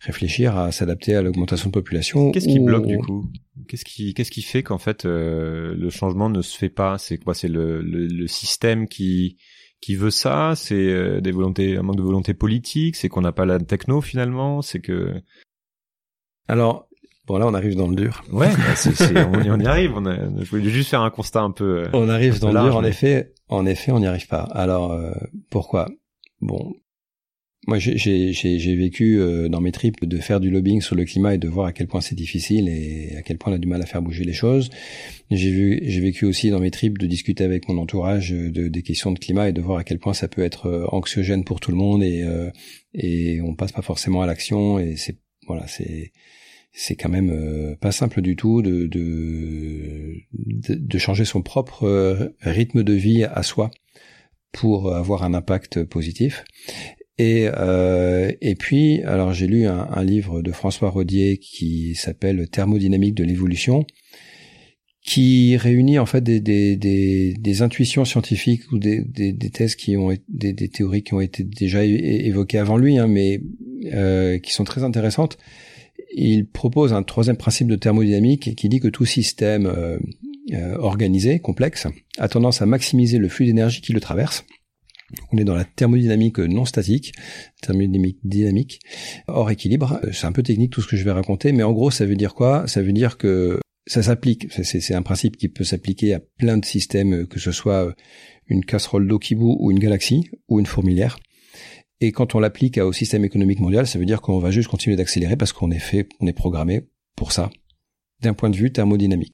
réfléchir 0.00 0.56
à 0.56 0.72
s'adapter 0.72 1.14
à 1.16 1.22
l'augmentation 1.22 1.68
de 1.68 1.72
population. 1.72 2.30
Qu'est-ce 2.30 2.48
qui 2.48 2.60
bloque 2.60 2.86
du 2.86 2.98
coup? 2.98 3.26
Qu'est-ce 3.68 3.84
qui 3.84 4.14
qu'est-ce 4.14 4.30
qui 4.30 4.42
fait 4.42 4.62
qu'en 4.62 4.78
fait 4.78 5.04
le 5.04 5.90
changement 5.90 6.30
ne 6.30 6.40
se 6.40 6.56
fait 6.56 6.70
pas? 6.70 6.98
C'est 6.98 7.18
quoi? 7.18 7.34
C'est 7.34 7.48
le, 7.48 7.82
le, 7.82 8.06
le 8.06 8.26
système 8.26 8.88
qui 8.88 9.36
qui 9.80 9.96
veut 9.96 10.10
ça 10.10 10.54
C'est 10.56 10.74
euh, 10.74 11.20
des 11.20 11.32
volontés, 11.32 11.76
un 11.76 11.82
manque 11.82 11.96
de 11.96 12.02
volonté 12.02 12.34
politique 12.34 12.96
C'est 12.96 13.08
qu'on 13.08 13.20
n'a 13.20 13.32
pas 13.32 13.46
la 13.46 13.58
techno 13.58 14.00
finalement 14.00 14.62
C'est 14.62 14.80
que 14.80 15.14
alors 16.48 16.88
Bon 17.28 17.36
là 17.36 17.46
on 17.46 17.52
arrive 17.52 17.76
dans 17.76 17.88
le 17.88 17.94
dur. 17.94 18.22
Ouais, 18.32 18.48
bah, 18.48 18.74
c'est, 18.74 18.90
on, 19.26 19.42
y, 19.42 19.50
on, 19.50 19.60
y, 19.60 19.66
arrive. 19.66 19.92
On 19.94 20.06
a, 20.06 20.16
je 20.16 20.48
voulais 20.48 20.70
juste 20.70 20.88
faire 20.88 21.02
un 21.02 21.10
constat 21.10 21.42
un 21.42 21.50
peu. 21.50 21.82
Euh, 21.82 21.88
on 21.92 22.08
arrive 22.08 22.40
dans 22.40 22.50
le 22.50 22.58
dur. 22.58 22.74
En 22.74 22.84
effet, 22.84 23.34
en 23.48 23.66
effet, 23.66 23.92
on 23.92 24.00
n'y 24.00 24.06
arrive 24.06 24.26
pas. 24.28 24.48
Alors 24.52 24.92
euh, 24.92 25.12
pourquoi? 25.50 25.90
Bon, 26.40 26.72
moi, 27.68 27.78
j'ai 27.78 28.76
vécu 28.76 29.20
euh, 29.20 29.50
dans 29.50 29.60
mes 29.60 29.72
tripes 29.72 30.02
de 30.02 30.16
faire 30.20 30.40
du 30.40 30.48
lobbying 30.48 30.80
sur 30.80 30.96
le 30.96 31.04
climat 31.04 31.34
et 31.34 31.38
de 31.38 31.48
voir 31.48 31.66
à 31.66 31.74
quel 31.74 31.86
point 31.86 32.00
c'est 32.00 32.14
difficile 32.14 32.66
et 32.66 33.14
à 33.18 33.20
quel 33.20 33.36
point 33.36 33.52
on 33.52 33.56
a 33.56 33.58
du 33.58 33.68
mal 33.68 33.82
à 33.82 33.84
faire 33.84 34.00
bouger 34.00 34.24
les 34.24 34.32
choses. 34.32 34.70
J'ai 35.30 36.00
vécu 36.00 36.24
aussi 36.24 36.48
dans 36.48 36.60
mes 36.60 36.70
tripes 36.70 36.96
de 36.96 37.06
discuter 37.06 37.44
avec 37.44 37.68
mon 37.68 37.76
entourage 37.76 38.30
de, 38.30 38.68
des 38.68 38.82
questions 38.82 39.12
de 39.12 39.18
climat 39.18 39.50
et 39.50 39.52
de 39.52 39.60
voir 39.60 39.76
à 39.76 39.84
quel 39.84 39.98
point 39.98 40.14
ça 40.14 40.28
peut 40.28 40.42
être 40.42 40.64
euh, 40.64 40.86
anxiogène 40.92 41.44
pour 41.44 41.60
tout 41.60 41.70
le 41.70 41.76
monde 41.76 42.02
et 42.02 42.22
euh, 42.22 42.50
et 42.94 43.42
on 43.42 43.54
passe 43.54 43.72
pas 43.72 43.82
forcément 43.82 44.22
à 44.22 44.26
l'action 44.26 44.78
et 44.78 44.96
c'est 44.96 45.18
voilà 45.46 45.66
c'est 45.66 46.12
c'est 46.72 46.96
quand 46.96 47.10
même 47.10 47.76
pas 47.82 47.92
simple 47.92 48.22
du 48.22 48.34
tout 48.34 48.62
de, 48.62 48.86
de, 48.86 50.14
de 50.32 50.98
changer 50.98 51.26
son 51.26 51.42
propre 51.42 52.32
rythme 52.40 52.82
de 52.82 52.92
vie 52.94 53.24
à 53.24 53.42
soi 53.42 53.70
pour 54.52 54.94
avoir 54.94 55.22
un 55.24 55.34
impact 55.34 55.84
positif. 55.84 56.44
Et, 57.18 57.48
euh, 57.52 58.30
et 58.40 58.54
puis, 58.54 59.02
alors 59.02 59.32
j'ai 59.32 59.48
lu 59.48 59.66
un, 59.66 60.04
livre 60.04 60.40
de 60.40 60.52
François 60.52 60.88
Rodier 60.88 61.38
qui 61.38 61.96
s'appelle 61.96 62.48
Thermodynamique 62.48 63.14
de 63.14 63.24
l'évolution, 63.24 63.84
qui 65.04 65.56
réunit 65.56 65.98
en 65.98 66.06
fait 66.06 66.22
des, 66.22 66.40
des, 66.40 66.76
des, 67.34 67.62
intuitions 67.62 68.04
scientifiques 68.04 68.70
ou 68.70 68.78
des, 68.78 69.02
des, 69.02 69.50
thèses 69.50 69.74
qui 69.74 69.96
ont 69.96 70.12
des, 70.28 70.52
des 70.52 70.68
théories 70.68 71.02
qui 71.02 71.14
ont 71.14 71.20
été 71.20 71.42
déjà 71.42 71.84
évoquées 71.84 72.58
avant 72.58 72.76
lui, 72.76 72.98
hein, 72.98 73.08
mais 73.08 73.40
euh, 73.92 74.38
qui 74.38 74.52
sont 74.52 74.64
très 74.64 74.84
intéressantes. 74.84 75.38
Il 76.14 76.46
propose 76.46 76.92
un 76.92 77.02
troisième 77.02 77.36
principe 77.36 77.66
de 77.66 77.76
thermodynamique 77.76 78.54
qui 78.54 78.68
dit 78.68 78.80
que 78.80 78.88
tout 78.88 79.04
système 79.04 79.66
euh 79.66 79.98
organisé, 80.78 81.40
complexe, 81.40 81.86
a 82.16 82.26
tendance 82.26 82.62
à 82.62 82.66
maximiser 82.66 83.18
le 83.18 83.28
flux 83.28 83.44
d'énergie 83.44 83.82
qui 83.82 83.92
le 83.92 84.00
traverse 84.00 84.46
on 85.32 85.38
est 85.38 85.44
dans 85.44 85.54
la 85.54 85.64
thermodynamique 85.64 86.38
non 86.38 86.64
statique, 86.64 87.12
thermodynamique 87.62 88.18
dynamique, 88.24 88.80
hors 89.26 89.50
équilibre. 89.50 90.00
C'est 90.12 90.26
un 90.26 90.32
peu 90.32 90.42
technique 90.42 90.72
tout 90.72 90.82
ce 90.82 90.88
que 90.88 90.96
je 90.96 91.04
vais 91.04 91.12
raconter, 91.12 91.52
mais 91.52 91.62
en 91.62 91.72
gros, 91.72 91.90
ça 91.90 92.06
veut 92.06 92.16
dire 92.16 92.34
quoi? 92.34 92.66
Ça 92.66 92.82
veut 92.82 92.92
dire 92.92 93.16
que 93.16 93.58
ça 93.86 94.02
s'applique. 94.02 94.52
C'est 94.62 94.94
un 94.94 95.02
principe 95.02 95.36
qui 95.36 95.48
peut 95.48 95.64
s'appliquer 95.64 96.14
à 96.14 96.20
plein 96.20 96.58
de 96.58 96.64
systèmes, 96.64 97.26
que 97.26 97.40
ce 97.40 97.52
soit 97.52 97.94
une 98.46 98.64
casserole 98.64 99.06
d'eau 99.08 99.18
qui 99.18 99.34
bout 99.34 99.56
ou 99.60 99.70
une 99.70 99.78
galaxie 99.78 100.30
ou 100.48 100.60
une 100.60 100.66
fourmilière. 100.66 101.18
Et 102.00 102.12
quand 102.12 102.34
on 102.34 102.40
l'applique 102.40 102.78
au 102.78 102.92
système 102.92 103.24
économique 103.24 103.60
mondial, 103.60 103.86
ça 103.86 103.98
veut 103.98 104.06
dire 104.06 104.20
qu'on 104.20 104.38
va 104.38 104.50
juste 104.50 104.68
continuer 104.68 104.96
d'accélérer 104.96 105.36
parce 105.36 105.52
qu'on 105.52 105.70
est 105.70 105.80
fait, 105.80 106.08
on 106.20 106.26
est 106.26 106.32
programmé 106.32 106.82
pour 107.16 107.32
ça, 107.32 107.50
d'un 108.22 108.34
point 108.34 108.50
de 108.50 108.56
vue 108.56 108.70
thermodynamique 108.70 109.32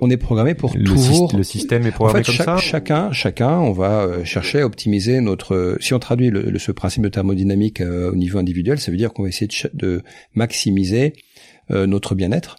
on 0.00 0.10
est 0.10 0.16
programmé 0.16 0.54
pour 0.54 0.76
le 0.76 0.84
toujours. 0.84 1.34
le 1.34 1.42
système 1.42 1.86
est 1.86 1.90
programmé 1.90 2.22
comme 2.22 2.34
ça. 2.34 2.58
Chacun, 2.58 3.12
chacun, 3.12 3.58
on 3.58 3.72
va 3.72 4.02
euh, 4.02 4.24
chercher 4.24 4.60
à 4.60 4.66
optimiser 4.66 5.20
notre. 5.20 5.76
Si 5.80 5.94
on 5.94 5.98
traduit 5.98 6.30
le, 6.30 6.58
ce 6.58 6.72
principe 6.72 7.02
de 7.02 7.08
thermodynamique 7.08 7.80
euh, 7.80 8.12
au 8.12 8.16
niveau 8.16 8.38
individuel, 8.38 8.78
ça 8.78 8.90
veut 8.90 8.98
dire 8.98 9.12
qu'on 9.12 9.22
va 9.22 9.30
essayer 9.30 9.48
de, 9.72 10.02
maximiser 10.34 11.14
euh, 11.70 11.86
notre 11.86 12.14
bien-être. 12.14 12.56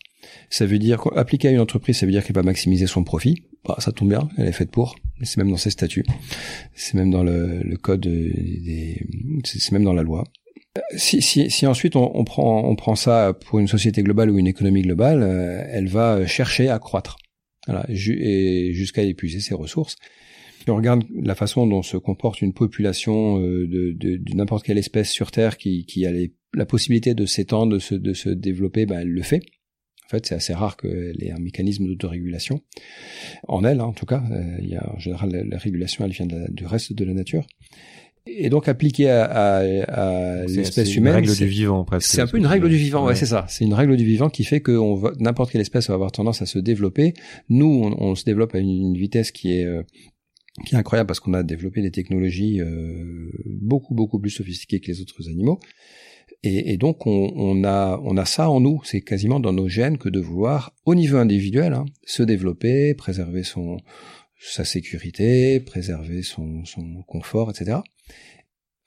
Ça 0.50 0.66
veut 0.66 0.80
dire 0.80 1.00
qu'appliquer 1.02 1.50
à 1.50 1.52
une 1.52 1.60
entreprise, 1.60 1.98
ça 1.98 2.06
veut 2.06 2.12
dire 2.12 2.24
qu'elle 2.24 2.36
va 2.36 2.44
maximiser 2.44 2.88
son 2.88 3.04
profit. 3.04 3.44
Bah, 3.66 3.76
ça 3.78 3.92
tombe 3.92 4.10
bien, 4.10 4.28
elle 4.38 4.48
est 4.48 4.54
faite 4.54 4.72
pour. 4.72 4.96
C'est 5.22 5.38
même 5.38 5.52
dans 5.52 5.58
ses 5.58 5.70
statuts. 5.70 6.06
C'est 6.74 6.96
même 6.96 7.12
dans 7.12 7.24
le, 7.24 7.62
le 7.62 7.78
code 7.78 8.02
des. 8.02 9.06
C'est 9.44 9.72
même 9.72 9.84
dans 9.84 9.94
la 9.94 10.02
loi. 10.02 10.24
Si, 10.96 11.22
si, 11.22 11.50
si 11.50 11.68
ensuite 11.68 11.96
on, 11.96 12.12
on, 12.16 12.24
prend, 12.24 12.64
on 12.64 12.76
prend 12.76 12.96
ça 12.96 13.34
pour 13.46 13.60
une 13.60 13.68
société 13.68 14.04
globale 14.04 14.30
ou 14.30 14.38
une 14.38 14.48
économie 14.48 14.82
globale, 14.82 15.22
euh, 15.22 15.64
elle 15.70 15.88
va 15.88 16.26
chercher 16.26 16.70
à 16.70 16.80
croître, 16.80 17.18
voilà, 17.68 17.86
jusqu'à 17.90 19.04
épuiser 19.04 19.42
ses 19.42 19.54
ressources. 19.54 19.98
Si 20.64 20.70
on 20.70 20.76
regarde 20.76 21.04
la 21.14 21.36
façon 21.36 21.68
dont 21.68 21.82
se 21.82 21.98
comporte 21.98 22.42
une 22.42 22.54
population 22.54 23.42
euh, 23.42 23.68
de, 23.68 23.92
de, 23.92 24.36
n'importe 24.36 24.64
quelle 24.64 24.78
espèce 24.78 25.10
sur 25.10 25.32
Terre 25.32 25.58
qui, 25.58 25.86
qui 25.86 26.06
a 26.06 26.12
la 26.54 26.66
possibilité 26.66 27.16
de 27.16 27.26
s'étendre, 27.26 27.74
de 27.74 27.80
se, 27.80 27.96
de 27.96 28.14
se 28.14 28.30
développer, 28.30 28.86
ben 28.86 29.00
elle 29.00 29.10
le 29.10 29.24
fait. 29.24 29.42
En 30.06 30.10
fait, 30.10 30.26
c'est 30.26 30.36
assez 30.36 30.54
rare 30.54 30.78
qu'elle 30.78 31.24
ait 31.24 31.32
un 31.32 31.40
mécanisme 31.40 31.88
d'autorégulation. 31.88 32.62
En 33.48 33.64
elle, 33.64 33.80
hein, 33.80 33.86
en 33.86 33.94
tout 33.94 34.06
cas, 34.06 34.24
euh, 34.32 34.58
y 34.60 34.76
a 34.76 34.94
en 34.94 35.00
général 35.00 35.48
la, 35.50 35.58
régulation, 35.58 36.06
elle 36.06 36.12
vient 36.12 36.28
du 36.28 36.66
reste 36.66 36.94
de 36.94 37.06
la 37.06 37.14
nature. 37.14 37.48
Et 38.28 38.50
donc 38.50 38.68
appliqué 38.68 39.10
à, 39.10 39.24
à, 39.24 40.46
l'espèce 40.46 40.96
humaine, 40.96 41.14
c'est 41.14 41.20
une 41.22 41.28
règle 41.28 41.36
du 41.36 41.46
vivant 41.48 41.84
presque. 41.84 42.12
C'est 42.12 42.22
un 42.22 42.28
peu 42.28 42.38
une 42.38 42.46
règle 42.46 42.70
du 42.70 42.78
vivant, 42.78 43.06
ouais, 43.06 43.16
c'est 43.16 43.26
ça. 43.26 43.46
C'est 43.50 43.66
une 43.66 43.74
règle 43.74 43.98
du 43.98 44.06
vivant 44.06 44.30
qui 44.30 44.44
fait 44.44 44.62
que 44.62 44.78
n'importe 45.20 45.52
quelle 45.52 45.62
espèce 45.62 45.88
va 45.88 45.96
avoir 45.96 46.12
tendance 46.12 46.42
à 46.44 46.46
se 46.46 46.60
développer. 46.60 47.16
Nous, 47.50 47.66
on, 47.66 48.00
on 48.00 48.16
se 48.16 48.24
développe 48.24 48.54
à 48.54 48.60
une, 48.60 48.96
vitesse 48.96 49.32
qui 49.32 49.54
est 49.54 49.66
euh, 49.66 49.82
qui 50.66 50.76
est 50.76 50.78
incroyable 50.78 51.08
parce 51.08 51.20
qu'on 51.20 51.34
a 51.34 51.42
développé 51.42 51.82
des 51.82 51.90
technologies 51.90 52.62
euh, 52.62 53.32
beaucoup 53.48 53.96
beaucoup 53.96 54.20
plus 54.20 54.30
sophistiquées 54.30 54.80
que 54.80 54.92
les 54.92 55.02
autres 55.02 55.28
animaux. 55.28 55.60
Et, 56.44 56.74
et 56.74 56.78
donc 56.78 57.08
on, 57.08 57.34
on, 57.36 57.64
a 57.64 58.00
on 58.04 58.18
a 58.18 58.26
ça 58.26 58.52
en 58.52 58.60
nous, 58.60 58.82
c'est 58.84 59.02
quasiment 59.02 59.40
dans 59.40 59.54
nos 59.54 59.68
gènes 59.68 59.98
que 59.98 60.10
de 60.10 60.20
vouloir 60.20 60.74
au 60.86 60.94
niveau 60.94 61.18
individuel 61.18 61.74
hein, 61.74 61.86
se 62.06 62.22
développer, 62.22 62.94
préserver 62.94 63.44
son 63.44 63.78
sa 64.42 64.66
sécurité, 64.66 65.60
préserver 65.60 66.24
son, 66.24 66.66
son 66.66 67.04
confort, 67.04 67.52
etc. 67.52 67.78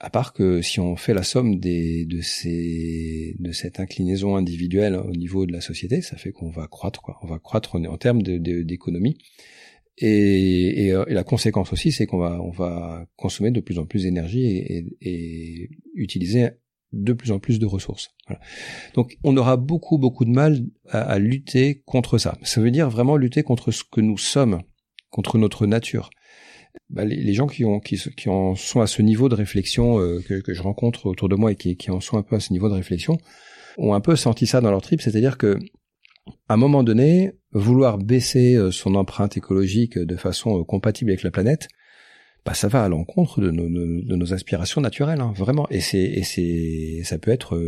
À 0.04 0.10
part 0.10 0.34
que 0.34 0.60
si 0.60 0.80
on 0.80 0.96
fait 0.96 1.14
la 1.14 1.22
somme 1.22 1.58
des, 1.58 2.04
de 2.04 2.20
ces, 2.20 3.36
de 3.38 3.52
cette 3.52 3.80
inclinaison 3.80 4.36
individuelle 4.36 4.96
au 4.96 5.12
niveau 5.12 5.46
de 5.46 5.52
la 5.52 5.62
société, 5.62 6.02
ça 6.02 6.18
fait 6.18 6.30
qu'on 6.30 6.50
va 6.50 6.66
croître, 6.66 7.00
quoi. 7.00 7.18
On 7.22 7.26
va 7.26 7.38
croître 7.38 7.76
en, 7.76 7.96
termes 7.96 8.22
d'économie. 8.22 9.16
Et, 9.96 10.88
et, 10.88 10.92
la 11.08 11.24
conséquence 11.24 11.72
aussi, 11.72 11.90
c'est 11.90 12.04
qu'on 12.04 12.18
va, 12.18 12.38
on 12.42 12.50
va 12.50 13.06
consommer 13.16 13.50
de 13.50 13.60
plus 13.60 13.78
en 13.78 13.86
plus 13.86 14.02
d'énergie 14.02 14.44
et, 15.00 15.70
utiliser 15.94 16.50
de 16.92 17.14
plus 17.14 17.32
en 17.32 17.38
plus 17.38 17.58
de 17.58 17.64
ressources. 17.64 18.14
Donc, 18.92 19.16
on 19.24 19.34
aura 19.38 19.56
beaucoup, 19.56 19.96
beaucoup 19.96 20.26
de 20.26 20.32
mal 20.32 20.66
à 20.90 21.18
lutter 21.18 21.82
contre 21.86 22.18
ça. 22.18 22.36
Ça 22.42 22.60
veut 22.60 22.70
dire 22.70 22.90
vraiment 22.90 23.16
lutter 23.16 23.42
contre 23.42 23.70
ce 23.70 23.82
que 23.90 24.02
nous 24.02 24.18
sommes 24.18 24.60
contre 25.08 25.38
notre 25.38 25.64
nature. 25.66 26.10
Bah, 26.90 27.04
les, 27.04 27.32
gens 27.32 27.46
qui, 27.46 27.64
ont, 27.64 27.80
qui, 27.80 27.96
qui, 28.16 28.28
en 28.28 28.54
sont 28.54 28.80
à 28.80 28.86
ce 28.86 29.02
niveau 29.02 29.28
de 29.28 29.34
réflexion 29.34 29.98
euh, 29.98 30.20
que, 30.20 30.40
que, 30.40 30.52
je 30.52 30.62
rencontre 30.62 31.06
autour 31.06 31.28
de 31.28 31.34
moi 31.34 31.52
et 31.52 31.56
qui, 31.56 31.76
qui, 31.76 31.90
en 31.90 32.00
sont 32.00 32.18
un 32.18 32.22
peu 32.22 32.36
à 32.36 32.40
ce 32.40 32.52
niveau 32.52 32.68
de 32.68 32.74
réflexion 32.74 33.18
ont 33.78 33.94
un 33.94 34.00
peu 34.00 34.16
senti 34.16 34.46
ça 34.46 34.60
dans 34.60 34.70
leur 34.70 34.82
trip, 34.82 35.00
c'est-à-dire 35.00 35.38
que 35.38 35.58
à 36.48 36.54
un 36.54 36.56
moment 36.56 36.82
donné, 36.82 37.32
vouloir 37.52 37.98
baisser 37.98 38.54
euh, 38.54 38.70
son 38.70 38.94
empreinte 38.94 39.36
écologique 39.36 39.98
de 39.98 40.16
façon 40.16 40.60
euh, 40.60 40.64
compatible 40.64 41.10
avec 41.10 41.22
la 41.22 41.30
planète, 41.30 41.68
bah 42.44 42.54
ça 42.54 42.68
va 42.68 42.84
à 42.84 42.88
l'encontre 42.88 43.40
de 43.40 43.50
nos, 43.50 43.68
de 43.68 44.16
nos 44.16 44.34
aspirations 44.34 44.80
naturelles, 44.80 45.20
hein, 45.20 45.32
vraiment. 45.34 45.66
Et 45.70 45.80
c'est 45.80 46.02
et 46.02 46.22
c'est 46.22 47.00
ça 47.02 47.18
peut 47.18 47.30
être 47.30 47.58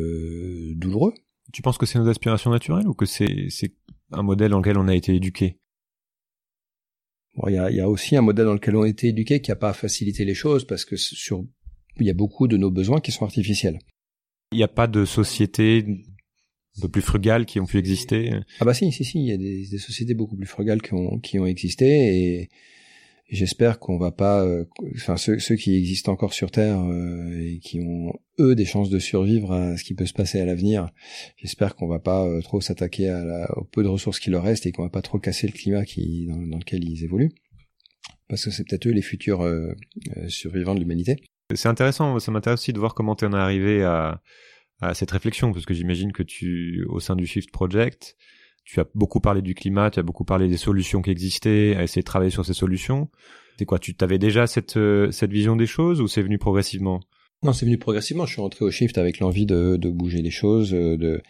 douloureux. 0.75 1.15
Tu 1.53 1.63
penses 1.63 1.79
que 1.79 1.87
c'est 1.87 1.99
nos 1.99 2.09
aspirations 2.09 2.51
naturelles 2.51 2.87
ou 2.87 2.93
que 2.93 3.07
c'est 3.07 3.47
c'est 3.49 3.73
un 4.13 4.23
modèle 4.23 4.51
dans 4.51 4.59
lequel 4.59 4.77
on 4.77 4.89
a 4.89 4.95
été 4.95 5.15
éduqué? 5.15 5.59
Il 7.47 7.55
y, 7.55 7.59
a, 7.59 7.71
y, 7.71 7.81
a, 7.81 7.89
aussi 7.89 8.17
un 8.17 8.23
modèle 8.23 8.47
dans 8.47 8.55
lequel 8.55 8.77
on 8.77 8.83
a 8.83 8.89
été 8.89 9.09
éduqué 9.09 9.41
qui 9.41 9.51
n'a 9.51 9.57
pas 9.57 9.73
facilité 9.73 10.25
les 10.25 10.35
choses 10.35 10.67
parce 10.67 10.85
que 10.85 10.97
sur 10.97 11.45
il 11.99 12.07
y 12.07 12.11
a 12.11 12.15
beaucoup 12.15 12.47
de 12.49 12.57
nos 12.57 12.71
besoins 12.71 13.01
qui 13.01 13.13
sont 13.13 13.25
artificiels. 13.25 13.79
Il 14.53 14.57
n'y 14.57 14.65
a 14.65 14.69
pas 14.69 14.87
de 14.87 15.05
société 15.05 15.85
un 16.79 16.83
peu 16.83 16.89
plus 16.89 17.03
frugales 17.03 17.47
qui 17.47 17.59
ont 17.59 17.67
pu 17.67 17.79
exister? 17.79 18.33
Ah 18.61 18.65
bah 18.65 18.75
si, 18.75 18.93
si, 18.93 19.05
si, 19.05 19.19
il 19.19 19.27
y 19.27 19.33
a 19.33 19.37
des, 19.37 19.67
des 19.67 19.79
sociétés 19.79 20.15
beaucoup 20.15 20.37
plus 20.37 20.47
frugales 20.47 20.83
qui 20.83 20.93
ont, 20.95 21.19
qui 21.19 21.39
ont 21.39 21.47
existé 21.47 21.87
et 21.87 22.49
j'espère 23.29 23.79
qu'on 23.79 23.99
va 23.99 24.13
pas, 24.13 24.45
euh, 24.45 24.65
enfin 24.95 25.17
ceux, 25.17 25.39
ceux, 25.39 25.57
qui 25.57 25.77
existent 25.77 26.13
encore 26.13 26.33
sur 26.33 26.51
Terre 26.51 26.81
euh, 26.81 27.39
et 27.39 27.59
qui 27.59 27.81
ont 27.81 28.13
eux 28.39 28.55
des 28.55 28.65
chances 28.65 28.91
de 28.91 28.99
survivre 28.99 29.53
à 29.53 29.77
ce 29.77 29.85
qui 29.85 29.95
peut 29.95 30.07
se 30.07 30.13
passer 30.13 30.41
à 30.41 30.45
l'avenir, 30.45 30.91
j'espère 31.37 31.75
qu'on 31.75 31.89
va 31.89 31.99
pas 31.99 32.25
euh, 32.25 32.41
trop 32.41 32.61
s'attaquer 32.61 33.09
à 33.09 33.25
la, 33.25 33.59
au 33.59 33.65
peu 33.65 33.83
de 33.83 33.89
ressources 33.89 34.21
qui 34.21 34.31
leur 34.31 34.45
restent 34.45 34.67
et 34.67 34.73
qu'on 34.73 34.83
va 34.83 34.91
pas 34.91 35.03
trop 35.03 35.19
casser 35.19 35.47
le 35.47 35.53
climat 35.53 35.85
qui 35.85 36.27
dans, 36.27 36.59
lequel 36.59 36.85
ils 36.85 37.05
évoluent, 37.05 37.33
parce 38.29 38.45
que 38.45 38.51
c'est 38.51 38.65
peut-être 38.65 38.87
eux 38.87 38.93
les 38.93 39.03
futurs 39.03 39.45
survivants 40.29 40.75
de 40.75 40.81
l'humanité. 40.81 41.17
C'est 41.55 41.69
intéressant, 41.69 42.19
ça 42.19 42.33
m'intéresse 42.33 42.61
aussi 42.61 42.73
de 42.73 42.79
voir 42.79 42.95
comment 42.95 43.15
tu 43.15 43.25
en 43.25 43.33
es 43.33 43.37
arrivé 43.37 43.83
à, 43.85 44.21
à 44.81 44.95
cette 44.95 45.11
réflexion, 45.11 45.53
parce 45.53 45.65
que 45.65 45.75
j'imagine 45.75 46.13
que 46.13 46.23
tu, 46.23 46.85
au 46.89 47.01
sein 47.01 47.17
du 47.17 47.27
Shift 47.27 47.51
Project, 47.51 48.17
tu 48.67 48.81
as 48.81 48.87
beaucoup 48.95 49.21
parlé 49.21 49.41
du 49.41 49.55
climat, 49.55 49.91
tu 49.91 50.01
as 50.01 50.03
beaucoup 50.03 50.25
parlé 50.25 50.49
des 50.49 50.57
solutions 50.57 51.01
qui 51.01 51.11
existaient, 51.11 51.75
à 51.77 51.85
essayer 51.85 52.03
de 52.03 52.07
travailler 52.07 52.33
sur 52.33 52.45
ces 52.45 52.53
solutions. 52.53 53.09
C'est 53.59 53.65
quoi 53.65 53.79
Tu 53.79 53.95
t'avais 53.95 54.19
déjà 54.19 54.47
cette 54.47 54.77
euh, 54.77 55.11
cette 55.13 55.31
vision 55.31 55.57
des 55.57 55.67
choses 55.67 56.01
ou 56.03 56.09
c'est 56.09 56.21
venu 56.21 56.37
progressivement? 56.37 57.01
Non, 57.43 57.53
c'est 57.53 57.65
venu 57.65 57.79
progressivement. 57.79 58.27
Je 58.27 58.33
suis 58.33 58.43
rentré 58.43 58.65
au 58.65 58.71
Shift 58.71 58.99
avec 58.99 59.21
l'envie 59.21 59.47
de, 59.47 59.77
de 59.77 59.91
bouger 59.91 60.21
les 60.21 60.31
choses, 60.31 60.75
euh, 60.75 60.97
de 60.97 61.23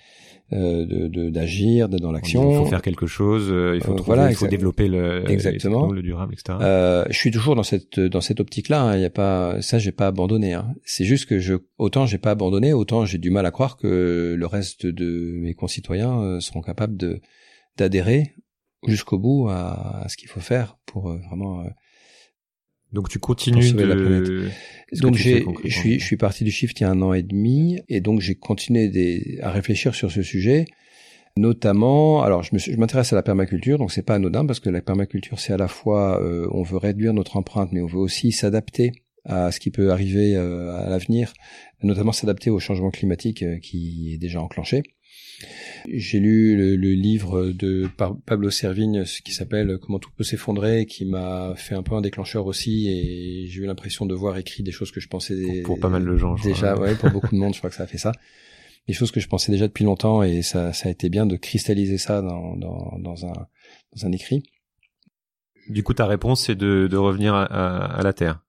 d'agir, 0.50 1.88
d'être 1.88 2.00
dans 2.00 2.12
l'action. 2.12 2.50
Il 2.52 2.56
faut 2.58 2.66
faire 2.66 2.82
quelque 2.82 3.06
chose, 3.06 3.52
il 3.74 3.82
faut 3.82 3.94
trouver, 3.94 4.26
il 4.30 4.36
faut 4.36 4.46
développer 4.46 4.88
le, 4.88 5.28
exactement. 5.30 5.90
le 5.90 6.02
durable, 6.02 6.34
etc. 6.34 6.58
Euh, 6.60 7.04
je 7.10 7.16
suis 7.16 7.30
toujours 7.30 7.56
dans 7.56 7.62
cette 7.62 7.98
dans 7.98 8.20
cette 8.20 8.40
optique-là. 8.40 8.82
Hein. 8.82 8.96
Il 8.96 9.02
y 9.02 9.04
a 9.04 9.10
pas 9.10 9.60
ça, 9.60 9.78
j'ai 9.78 9.92
pas 9.92 10.06
abandonné. 10.06 10.52
Hein. 10.52 10.74
C'est 10.84 11.04
juste 11.04 11.26
que 11.26 11.38
je 11.38 11.54
autant 11.78 12.06
j'ai 12.06 12.18
pas 12.18 12.30
abandonné, 12.30 12.72
autant 12.72 13.04
j'ai 13.04 13.18
du 13.18 13.30
mal 13.30 13.46
à 13.46 13.50
croire 13.50 13.76
que 13.76 14.34
le 14.38 14.46
reste 14.46 14.86
de 14.86 15.32
mes 15.40 15.54
concitoyens 15.54 16.38
seront 16.40 16.62
capables 16.62 16.96
de 16.96 17.20
d'adhérer 17.76 18.34
jusqu'au 18.86 19.18
bout 19.18 19.48
à, 19.48 20.02
à, 20.04 20.08
ce 20.08 20.16
qu'il 20.16 20.28
faut 20.28 20.40
faire 20.40 20.78
pour 20.86 21.12
vraiment 21.12 21.64
donc 22.92 23.08
tu 23.08 23.18
continues 23.18 23.72
de... 23.72 23.84
la 23.84 23.96
planète. 23.96 24.52
Donc 24.92 25.16
j'ai, 25.16 25.44
je 25.64 25.76
suis, 25.76 25.98
je 25.98 26.04
suis 26.04 26.16
parti 26.16 26.44
du 26.44 26.50
shift 26.50 26.78
il 26.80 26.84
y 26.84 26.86
a 26.86 26.90
un 26.90 27.02
an 27.02 27.12
et 27.12 27.22
demi, 27.22 27.80
et 27.88 28.00
donc 28.00 28.20
j'ai 28.20 28.36
continué 28.36 28.88
des, 28.88 29.38
à 29.42 29.50
réfléchir 29.50 29.94
sur 29.94 30.10
ce 30.10 30.22
sujet, 30.22 30.66
notamment. 31.36 32.22
Alors 32.22 32.42
je, 32.42 32.54
me, 32.54 32.58
je 32.58 32.76
m'intéresse 32.76 33.12
à 33.12 33.16
la 33.16 33.22
permaculture, 33.22 33.78
donc 33.78 33.90
c'est 33.92 34.02
pas 34.02 34.14
anodin 34.14 34.46
parce 34.46 34.60
que 34.60 34.70
la 34.70 34.80
permaculture 34.80 35.40
c'est 35.40 35.52
à 35.52 35.56
la 35.56 35.68
fois 35.68 36.22
euh, 36.22 36.48
on 36.52 36.62
veut 36.62 36.78
réduire 36.78 37.12
notre 37.14 37.36
empreinte, 37.36 37.70
mais 37.72 37.80
on 37.80 37.86
veut 37.86 37.98
aussi 37.98 38.32
s'adapter 38.32 38.92
à 39.24 39.50
ce 39.50 39.58
qui 39.58 39.70
peut 39.70 39.90
arriver 39.90 40.36
euh, 40.36 40.72
à 40.76 40.88
l'avenir, 40.88 41.32
notamment 41.82 42.12
s'adapter 42.12 42.50
au 42.50 42.60
changement 42.60 42.90
climatique 42.90 43.42
euh, 43.42 43.58
qui 43.58 44.12
est 44.14 44.18
déjà 44.18 44.40
enclenché. 44.40 44.84
J'ai 45.88 46.18
lu 46.18 46.56
le, 46.76 46.92
livre 46.92 47.46
de 47.46 47.88
Pablo 48.26 48.50
Servigne 48.50 49.04
qui 49.24 49.32
s'appelle 49.32 49.78
Comment 49.78 49.98
tout 49.98 50.10
peut 50.16 50.24
s'effondrer, 50.24 50.86
qui 50.86 51.04
m'a 51.04 51.54
fait 51.56 51.74
un 51.74 51.82
peu 51.82 51.94
un 51.94 52.00
déclencheur 52.00 52.46
aussi, 52.46 52.88
et 52.88 53.46
j'ai 53.46 53.62
eu 53.62 53.66
l'impression 53.66 54.06
de 54.06 54.14
voir 54.14 54.36
écrit 54.38 54.62
des 54.62 54.72
choses 54.72 54.90
que 54.90 55.00
je 55.00 55.08
pensais 55.08 55.62
pour, 55.64 55.78
pas 55.78 55.88
mal 55.88 56.04
de 56.04 56.16
gens. 56.16 56.34
déjà, 56.36 56.76
ouais, 56.76 56.94
pour 56.94 57.10
beaucoup 57.10 57.34
de 57.34 57.40
monde, 57.40 57.54
je 57.54 57.58
crois 57.58 57.70
que 57.70 57.76
ça 57.76 57.84
a 57.84 57.86
fait 57.86 57.98
ça. 57.98 58.12
Des 58.88 58.94
choses 58.94 59.10
que 59.10 59.20
je 59.20 59.28
pensais 59.28 59.50
déjà 59.52 59.66
depuis 59.66 59.84
longtemps, 59.84 60.22
et 60.22 60.42
ça, 60.42 60.72
ça 60.72 60.88
a 60.88 60.92
été 60.92 61.08
bien 61.08 61.26
de 61.26 61.36
cristalliser 61.36 61.98
ça 61.98 62.22
dans, 62.22 62.56
dans, 62.56 62.98
dans 62.98 63.26
un, 63.26 63.46
dans 63.94 64.06
un 64.06 64.12
écrit. 64.12 64.42
Du 65.68 65.82
coup, 65.82 65.94
ta 65.94 66.06
réponse, 66.06 66.44
c'est 66.44 66.54
de, 66.54 66.86
de 66.88 66.96
revenir 66.96 67.34
à, 67.34 67.44
à, 67.44 68.02
la 68.02 68.12
Terre. 68.12 68.40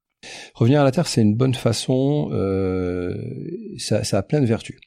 Revenir 0.53 0.81
à 0.81 0.83
la 0.83 0.91
Terre, 0.91 1.07
c'est 1.07 1.21
une 1.21 1.35
bonne 1.35 1.55
façon. 1.55 2.29
Euh, 2.31 3.15
ça, 3.77 4.03
ça 4.03 4.19
a 4.19 4.23
plein 4.23 4.39
de 4.39 4.45
vertus. 4.45 4.77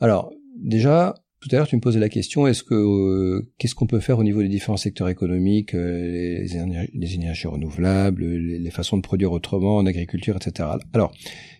Alors, 0.00 0.32
déjà, 0.56 1.14
tout 1.40 1.48
à 1.52 1.56
l'heure, 1.56 1.68
tu 1.68 1.76
me 1.76 1.80
posais 1.80 2.00
la 2.00 2.08
question 2.08 2.46
est-ce 2.46 2.62
que 2.62 2.74
euh, 2.74 3.52
qu'est-ce 3.58 3.74
qu'on 3.74 3.86
peut 3.86 4.00
faire 4.00 4.18
au 4.18 4.24
niveau 4.24 4.42
des 4.42 4.48
différents 4.48 4.78
secteurs 4.78 5.08
économiques, 5.08 5.74
euh, 5.74 6.40
les, 6.40 6.56
énergies, 6.56 6.90
les, 6.94 7.14
énergies, 7.14 7.46
renouvelables, 7.46 8.24
les, 8.24 8.70
façons 8.70 8.96
de 8.96 9.02
produire 9.02 9.32
autrement 9.32 9.76
en 9.76 9.86
agriculture, 9.86 10.36
etc. 10.36 10.68
Alors, 10.92 11.12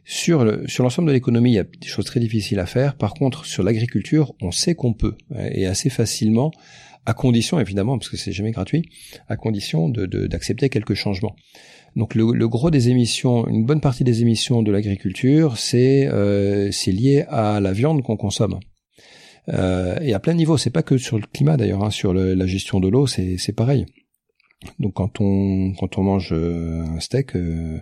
sur 0.04 0.44
le, 0.44 0.66
sur 0.66 0.82
l'ensemble 0.82 1.08
de 1.08 1.12
l'économie, 1.12 1.52
il 1.52 1.54
y 1.54 1.58
a 1.58 1.64
des 1.64 1.86
choses 1.86 2.06
très 2.06 2.20
difficiles 2.20 2.58
à 2.58 2.66
faire. 2.66 2.96
Par 2.96 3.14
contre, 3.14 3.44
sur 3.44 3.62
l'agriculture, 3.62 4.34
on 4.40 4.50
sait 4.50 4.74
qu'on 4.74 4.94
peut 4.94 5.14
et 5.52 5.66
assez 5.66 5.90
facilement, 5.90 6.52
à 7.04 7.14
condition 7.14 7.60
évidemment, 7.60 7.98
parce 7.98 8.08
que 8.08 8.16
c'est 8.16 8.32
jamais 8.32 8.52
gratuit, 8.52 8.88
à 9.28 9.36
condition 9.36 9.88
de, 9.88 10.06
d'accepter 10.26 10.68
quelques 10.68 10.94
changements. 10.94 11.36
Donc 11.96 12.14
le, 12.14 12.32
le, 12.32 12.48
gros 12.48 12.70
des 12.70 12.90
émissions, 12.90 13.46
une 13.46 13.64
bonne 13.64 13.80
partie 13.80 14.04
des 14.04 14.20
émissions 14.20 14.62
de 14.62 14.70
l'agriculture, 14.70 15.56
c'est 15.56 16.06
euh, 16.06 16.70
c'est 16.70 16.92
lié 16.92 17.24
à 17.28 17.58
la 17.60 17.72
viande 17.72 18.02
qu'on 18.02 18.18
consomme. 18.18 18.58
Euh, 19.48 19.98
et 20.00 20.14
à 20.14 20.20
plein 20.20 20.34
niveau, 20.34 20.56
c'est 20.56 20.70
pas 20.70 20.82
que 20.82 20.98
sur 20.98 21.18
le 21.18 21.24
climat 21.32 21.56
d'ailleurs, 21.56 21.84
hein, 21.84 21.90
sur 21.90 22.12
le, 22.12 22.34
la 22.34 22.46
gestion 22.46 22.80
de 22.80 22.88
l'eau, 22.88 23.06
c'est 23.06 23.54
pareil. 23.54 23.86
Donc 24.78 24.94
quand 24.94 25.20
on 25.20 25.74
quand 25.78 25.98
on 25.98 26.02
mange 26.02 26.30
euh, 26.32 26.82
un 26.82 27.00
steak, 27.00 27.36
euh, 27.36 27.80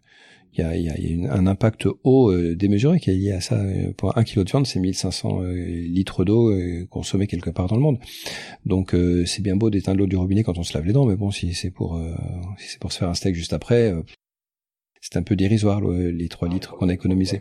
il 0.56 0.60
y, 0.60 0.62
a, 0.62 0.76
y, 0.76 1.26
a, 1.26 1.32
un 1.32 1.48
impact 1.48 1.88
eau 2.04 2.30
euh, 2.30 2.54
démesuré 2.54 3.00
qui 3.00 3.10
est 3.10 3.14
lié 3.14 3.32
à 3.32 3.40
ça. 3.40 3.60
Pour 3.96 4.16
un 4.16 4.22
kilo 4.22 4.44
de 4.44 4.50
viande, 4.50 4.66
c'est 4.66 4.78
1500 4.78 5.40
litres 5.42 6.24
d'eau 6.24 6.54
consommée 6.90 7.26
quelque 7.26 7.50
part 7.50 7.66
dans 7.66 7.74
le 7.74 7.82
monde. 7.82 7.98
Donc 8.64 8.94
c'est 9.26 9.42
bien 9.42 9.56
beau 9.56 9.70
d'éteindre 9.70 9.98
l'eau 9.98 10.06
du 10.06 10.16
robinet 10.16 10.44
quand 10.44 10.58
on 10.58 10.62
se 10.62 10.74
lave 10.74 10.86
les 10.86 10.92
dents, 10.92 11.06
mais 11.06 11.16
bon, 11.16 11.30
si 11.32 11.54
c'est 11.54 11.70
pour 11.70 12.00
si 12.58 12.68
c'est 12.68 12.78
pour 12.78 12.92
se 12.92 12.98
faire 12.98 13.08
un 13.08 13.14
steak 13.14 13.34
juste 13.34 13.52
après, 13.52 13.92
c'est 15.00 15.16
un 15.16 15.22
peu 15.22 15.34
dérisoire 15.34 15.80
les 15.80 16.28
3 16.28 16.48
litres 16.48 16.76
qu'on 16.76 16.88
a 16.88 16.94
économisés. 16.94 17.40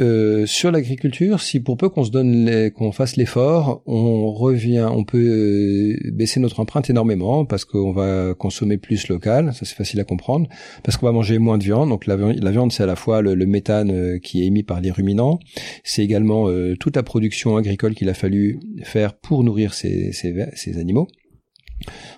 Euh, 0.00 0.46
sur 0.46 0.70
l'agriculture, 0.70 1.40
si 1.40 1.60
pour 1.60 1.76
peu 1.76 1.90
qu'on 1.90 2.04
se 2.04 2.10
donne 2.10 2.70
qu'on 2.70 2.90
fasse 2.90 3.16
l'effort, 3.16 3.82
on 3.84 4.32
revient, 4.32 4.88
on 4.90 5.04
peut 5.04 5.18
euh, 5.18 6.10
baisser 6.10 6.40
notre 6.40 6.60
empreinte 6.60 6.88
énormément 6.88 7.44
parce 7.44 7.66
qu'on 7.66 7.92
va 7.92 8.34
consommer 8.34 8.78
plus 8.78 9.08
local, 9.08 9.52
ça 9.52 9.66
c'est 9.66 9.74
facile 9.74 10.00
à 10.00 10.04
comprendre, 10.04 10.48
parce 10.84 10.96
qu'on 10.96 11.06
va 11.06 11.12
manger 11.12 11.38
moins 11.38 11.58
de 11.58 11.64
viande. 11.64 11.90
Donc 11.90 12.06
la, 12.06 12.16
viande, 12.16 12.72
c'est 12.72 12.82
à 12.82 12.86
la 12.86 12.96
fois 12.96 13.20
le, 13.20 13.34
méthane 13.44 13.90
euh, 13.90 14.18
qui 14.18 14.42
est 14.42 14.46
émis 14.46 14.62
par 14.62 14.80
les 14.80 14.90
ruminants, 14.90 15.38
c'est 15.84 16.02
également 16.02 16.48
toute 16.78 16.96
la 16.96 17.02
production 17.02 17.56
agricole 17.56 17.94
qu'il 17.94 18.08
a 18.08 18.14
fallu 18.14 18.58
faire 18.82 19.14
pour 19.14 19.44
nourrir 19.44 19.74
ces, 19.74 20.12
ces, 20.12 20.78
animaux. 20.78 21.08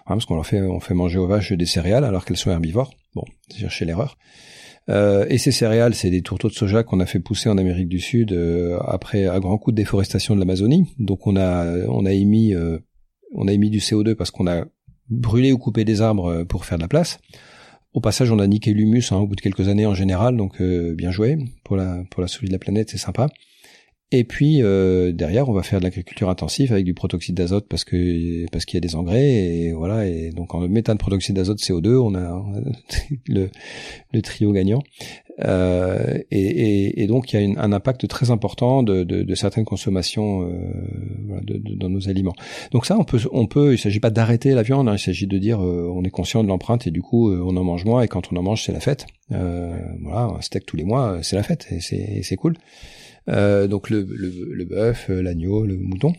parce 0.07 0.25
qu'on 0.25 0.37
leur 0.37 0.47
fait, 0.47 0.61
on 0.61 0.81
fait 0.81 0.95
manger 0.95 1.19
aux 1.19 1.27
vaches 1.27 1.53
des 1.53 1.67
céréales 1.67 2.05
alors 2.05 2.25
qu'elles 2.25 2.37
sont 2.37 2.51
herbivores. 2.51 2.93
Bon, 3.15 3.25
c'est 3.49 3.59
chercher 3.59 3.85
l'erreur. 3.85 4.17
Euh, 4.89 5.27
et 5.29 5.39
ces 5.39 5.53
céréales, 5.53 5.95
c'est 5.95 6.11
des 6.11 6.23
tourteaux 6.23 6.49
de 6.49 6.55
soja 6.55 6.83
qu'on 6.83 7.01
a 7.01 7.07
fait 7.07 7.21
pousser 7.21 7.49
en 7.49 7.59
Amérique 7.59 7.89
du 7.89 8.01
Sud 8.01 8.33
euh, 8.33 8.79
après 8.87 9.27
un 9.27 9.39
grand 9.39 9.59
coup 9.59 9.71
de 9.71 9.77
déforestation 9.77 10.35
de 10.35 10.41
l'Amazonie. 10.41 10.87
Donc 10.99 11.27
on 11.27 11.37
a 11.37 11.67
on 11.89 12.05
a 12.05 12.13
émis 12.13 12.55
euh, 12.55 12.79
on 13.35 13.47
a 13.49 13.53
émis 13.53 13.71
du 13.71 13.79
CO2 13.79 14.15
parce 14.15 14.31
qu'on 14.31 14.47
a 14.47 14.65
brûlé 15.09 15.53
ou 15.53 15.59
coupé 15.59 15.85
des 15.85 16.01
arbres 16.01 16.45
pour 16.45 16.65
faire 16.65 16.79
de 16.79 16.83
la 16.83 16.89
place. 16.89 17.19
Au 17.93 18.01
passage, 18.01 18.33
on 18.33 18.39
a 18.39 18.47
niqué 18.47 18.73
l'humus 18.73 19.13
hein, 19.13 19.19
au 19.19 19.27
bout 19.27 19.37
de 19.37 19.41
quelques 19.43 19.69
années 19.69 19.87
en 19.87 19.95
général, 19.95 20.37
donc 20.37 20.63
bien 20.63 21.11
joué 21.11 21.39
pour 21.63 21.77
la 21.77 22.03
pour 22.11 22.23
la 22.23 22.29
survie 22.29 22.49
de 22.49 22.53
la 22.53 22.59
planète, 22.59 22.91
c'est 22.91 22.99
sympa. 22.99 23.29
Et 24.15 24.25
puis 24.25 24.63
euh, 24.63 25.11
derrière, 25.11 25.49
on 25.49 25.55
va 25.55 25.63
faire 25.63 25.79
de 25.79 25.85
l'agriculture 25.85 26.29
intensive 26.29 26.71
avec 26.71 26.85
du 26.85 26.93
protoxyde 26.93 27.35
d'azote 27.35 27.67
parce 27.67 27.83
que 27.85 28.45
parce 28.53 28.67
qu'il 28.67 28.77
y 28.77 28.79
a 28.79 28.81
des 28.87 28.95
engrais 28.95 29.25
et 29.25 29.73
voilà. 29.73 30.07
Et 30.07 30.31
donc 30.31 30.55
en 30.55 30.61
méthane, 30.69 30.99
protoxyde 30.99 31.35
d'azote, 31.35 31.59
CO2, 31.59 31.97
on 31.97 32.15
a, 32.15 32.45
le, 33.27 33.49
le, 34.13 34.23
trio 34.23 34.53
gagnant. 34.53 34.83
Euh, 35.47 36.19
et, 36.31 36.41
et, 36.41 37.03
et, 37.03 37.07
donc 37.07 37.33
il 37.33 37.37
y 37.37 37.39
a 37.39 37.43
une, 37.43 37.59
un 37.59 37.73
impact 37.73 38.07
très 38.07 38.31
important 38.31 38.83
de, 38.83 39.03
de, 39.03 39.23
de 39.23 39.35
certaines 39.35 39.65
consommations 39.65 40.43
euh, 40.43 40.51
voilà, 41.27 41.41
de, 41.45 41.75
dans 41.77 41.89
nos 41.89 42.11
aliments. 42.11 42.35
Donc 42.71 42.85
ça, 42.85 42.99
on 42.99 43.05
peut, 43.05 43.19
on 43.33 43.47
peut. 43.47 43.73
Il 43.73 43.79
s'agit 43.79 43.99
pas 44.01 44.11
d'arrêter 44.11 44.51
la 44.51 44.63
viande. 44.63 44.91
Hein, 44.91 44.97
il 44.97 44.99
s'agit 44.99 45.27
de 45.27 45.39
dire 45.39 45.65
euh, 45.65 45.91
on 45.91 46.05
est 46.05 46.11
conscient 46.11 46.45
de 46.45 46.49
l'empreinte 46.49 46.87
et 46.87 46.91
du 46.91 47.01
coup 47.01 47.31
euh, 47.31 47.43
on 47.43 47.57
en 47.57 47.65
mange 47.65 47.87
moins. 47.87 48.03
Et 48.03 48.09
quand 48.09 48.31
on 48.31 48.37
en 48.37 48.43
mange, 48.43 48.63
c'est 48.63 48.73
la 48.73 48.81
fête. 48.81 49.07
voilà, 49.31 50.35
un 50.37 50.41
steak 50.43 50.67
tous 50.67 50.77
les 50.77 50.85
mois, 50.85 51.21
c'est 51.23 51.37
la 51.37 51.43
fête 51.43 51.67
et 51.71 51.81
c'est 51.81 52.37
cool. 52.37 52.59
Euh, 53.29 53.67
donc 53.67 53.91
le, 53.91 54.03
le, 54.03 54.31
le 54.53 54.65
bœuf, 54.65 55.11
euh, 55.11 55.23
l'agneau, 55.23 55.65
le 55.65 55.77
mouton. 55.77 56.13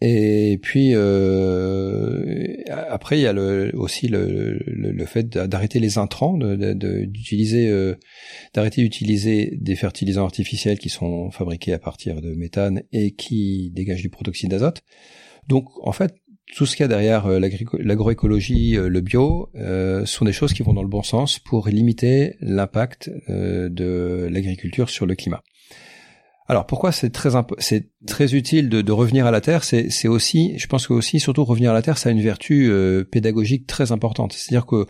Et 0.00 0.60
puis 0.62 0.92
euh, 0.94 2.54
après 2.68 3.18
il 3.18 3.22
y 3.22 3.26
a 3.26 3.32
le, 3.32 3.72
aussi 3.74 4.06
le, 4.06 4.60
le, 4.66 5.06
fait 5.06 5.28
d'arrêter 5.28 5.80
les 5.80 5.98
intrants, 5.98 6.38
d'utiliser, 6.38 7.68
de, 7.68 7.98
d'arrêter 8.54 8.82
d'utiliser 8.82 9.58
des 9.60 9.74
fertilisants 9.74 10.22
artificiels 10.22 10.78
qui 10.78 10.88
sont 10.88 11.32
fabriqués 11.32 11.72
à 11.72 11.80
partir 11.80 12.20
de 12.20 12.32
méthane 12.32 12.82
et 12.92 13.12
qui 13.12 13.72
dégagent 13.74 14.02
du 14.02 14.10
protoxyde 14.10 14.50
d'azote. 14.50 14.82
Donc 15.48 15.66
en 15.84 15.90
fait 15.90 16.14
tout 16.54 16.66
ce 16.66 16.76
qu'il 16.76 16.84
y 16.84 16.84
a 16.84 16.88
derrière 16.88 17.28
l'agroécologie, 17.28 18.72
le 18.74 19.00
bio, 19.00 19.48
euh, 19.56 20.04
sont 20.04 20.24
des 20.24 20.32
choses 20.32 20.52
qui 20.52 20.62
vont 20.62 20.74
dans 20.74 20.82
le 20.82 20.88
bon 20.88 21.02
sens 21.02 21.38
pour 21.38 21.68
limiter 21.68 22.36
l'impact 22.40 23.10
euh, 23.28 23.68
de 23.68 24.28
l'agriculture 24.30 24.90
sur 24.90 25.06
le 25.06 25.14
climat. 25.14 25.42
Alors 26.52 26.66
pourquoi 26.66 26.92
c'est 26.92 27.08
très 27.08 27.30
c'est 27.60 27.88
très 28.06 28.34
utile 28.34 28.68
de, 28.68 28.82
de, 28.82 28.92
revenir 28.92 29.24
à 29.24 29.30
la 29.30 29.40
terre? 29.40 29.64
C'est 29.64 30.06
aussi, 30.06 30.52
je 30.58 30.66
pense 30.66 30.86
que 30.86 30.92
aussi 30.92 31.18
surtout 31.18 31.46
revenir 31.46 31.70
à 31.70 31.72
la 31.72 31.80
terre, 31.80 31.96
ça 31.96 32.10
a 32.10 32.12
une 32.12 32.20
vertu 32.20 32.68
euh, 32.70 33.04
pédagogique 33.04 33.66
très 33.66 33.90
importante. 33.90 34.34
C'est-à-dire 34.34 34.66
que 34.66 34.84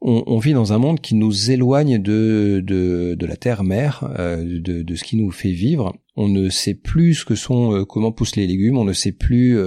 on, 0.00 0.22
on, 0.28 0.38
vit 0.38 0.52
dans 0.52 0.72
un 0.72 0.78
monde 0.78 1.00
qui 1.00 1.16
nous 1.16 1.50
éloigne 1.50 1.98
de 1.98 2.62
de, 2.64 3.16
de 3.18 3.26
la 3.26 3.34
terre 3.34 3.64
mère, 3.64 4.08
euh, 4.20 4.36
de, 4.60 4.82
de, 4.82 4.94
ce 4.94 5.02
qui 5.02 5.16
nous 5.16 5.32
fait 5.32 5.50
vivre. 5.50 5.96
on 6.14 6.28
ne 6.28 6.48
sait 6.48 6.74
plus 6.74 7.14
ce 7.14 7.24
que 7.24 7.34
sont, 7.34 7.84
comment 7.88 8.12
poussent 8.12 8.36
les 8.36 8.46
légumes, 8.46 8.78
on 8.78 8.84
ne 8.84 8.92
sait 8.92 9.10
plus 9.10 9.58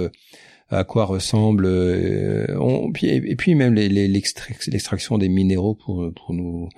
à 0.70 0.84
quoi 0.84 1.04
ressemble 1.04 1.66
on, 1.66 2.90
et 3.02 3.36
puis 3.36 3.54
même 3.54 3.74
l'extraction 3.74 5.18
des 5.18 5.28
minéraux 5.28 5.74
pour 5.74 6.10
pour 6.14 6.32
nous 6.32 6.70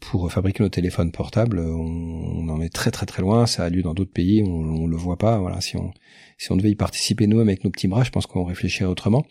pour 0.00 0.30
fabriquer 0.30 0.62
nos 0.62 0.68
téléphones 0.68 1.10
portables, 1.10 1.58
on, 1.58 2.48
en 2.48 2.60
est 2.60 2.72
très 2.72 2.90
très 2.90 3.06
très 3.06 3.22
loin. 3.22 3.46
Ça 3.46 3.64
a 3.64 3.70
lieu 3.70 3.82
dans 3.82 3.94
d'autres 3.94 4.12
pays, 4.12 4.42
on, 4.42 4.50
on 4.50 4.86
le 4.86 4.96
voit 4.96 5.18
pas. 5.18 5.38
Voilà, 5.38 5.60
si 5.60 5.76
on 5.76 5.92
si 6.38 6.52
on 6.52 6.56
devait 6.56 6.70
y 6.70 6.76
participer 6.76 7.26
nous 7.26 7.40
avec 7.40 7.64
nos 7.64 7.70
petits 7.70 7.88
bras, 7.88 8.04
je 8.04 8.10
pense 8.10 8.26
qu'on 8.26 8.44
réfléchirait 8.44 8.88
autrement. 8.88 9.24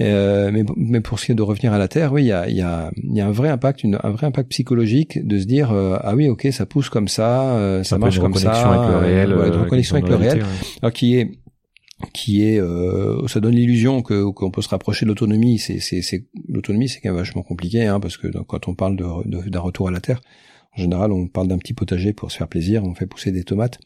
Euh, 0.00 0.50
mais, 0.52 0.64
mais 0.76 1.00
pour 1.00 1.18
ce 1.18 1.26
qui 1.26 1.32
est 1.32 1.34
de 1.34 1.42
revenir 1.42 1.72
à 1.72 1.78
la 1.78 1.88
Terre, 1.88 2.12
oui, 2.12 2.22
il 2.22 2.28
y 2.28 2.32
a, 2.32 2.48
y, 2.48 2.62
a, 2.62 2.90
y 3.02 3.20
a 3.20 3.26
un 3.26 3.32
vrai 3.32 3.50
impact, 3.50 3.84
une, 3.84 3.98
un 4.02 4.10
vrai 4.10 4.26
impact 4.26 4.48
psychologique 4.48 5.26
de 5.26 5.38
se 5.38 5.44
dire 5.44 5.72
euh, 5.72 5.98
ah 6.00 6.14
oui, 6.14 6.28
ok, 6.28 6.48
ça 6.52 6.64
pousse 6.64 6.88
comme 6.88 7.08
ça, 7.08 7.56
euh, 7.56 7.82
ça 7.82 7.98
marche 7.98 8.18
comme 8.18 8.34
ça, 8.34 8.52
avec 8.52 8.90
le 8.90 8.96
réel, 8.96 9.34
voilà, 9.34 9.50
de 9.50 9.58
reconnexion 9.58 9.96
avec 9.96 10.08
le 10.08 10.16
réel, 10.16 10.42
alors 10.80 10.92
qui 10.92 11.16
est 11.16 11.32
qui 12.12 12.44
est 12.44 12.60
euh, 12.60 13.26
ça 13.28 13.40
donne 13.40 13.54
l'illusion 13.54 14.02
que 14.02 14.30
qu'on 14.30 14.50
peut 14.50 14.62
se 14.62 14.68
rapprocher 14.68 15.04
de 15.04 15.10
l'autonomie 15.10 15.58
c'est 15.58 15.80
c'est 15.80 16.02
c'est 16.02 16.26
l'autonomie 16.48 16.88
c'est 16.88 17.00
quand 17.00 17.10
même 17.10 17.18
vachement 17.18 17.42
compliqué 17.42 17.86
hein, 17.86 18.00
parce 18.00 18.16
que 18.16 18.28
quand 18.44 18.68
on 18.68 18.74
parle 18.74 18.96
de 18.96 19.48
d'un 19.48 19.60
retour 19.60 19.88
à 19.88 19.90
la 19.90 20.00
terre 20.00 20.20
en 20.76 20.80
général 20.80 21.12
on 21.12 21.28
parle 21.28 21.48
d'un 21.48 21.58
petit 21.58 21.74
potager 21.74 22.12
pour 22.12 22.30
se 22.30 22.38
faire 22.38 22.48
plaisir 22.48 22.84
on 22.84 22.94
fait 22.94 23.06
pousser 23.06 23.32
des 23.32 23.44
tomates 23.44 23.78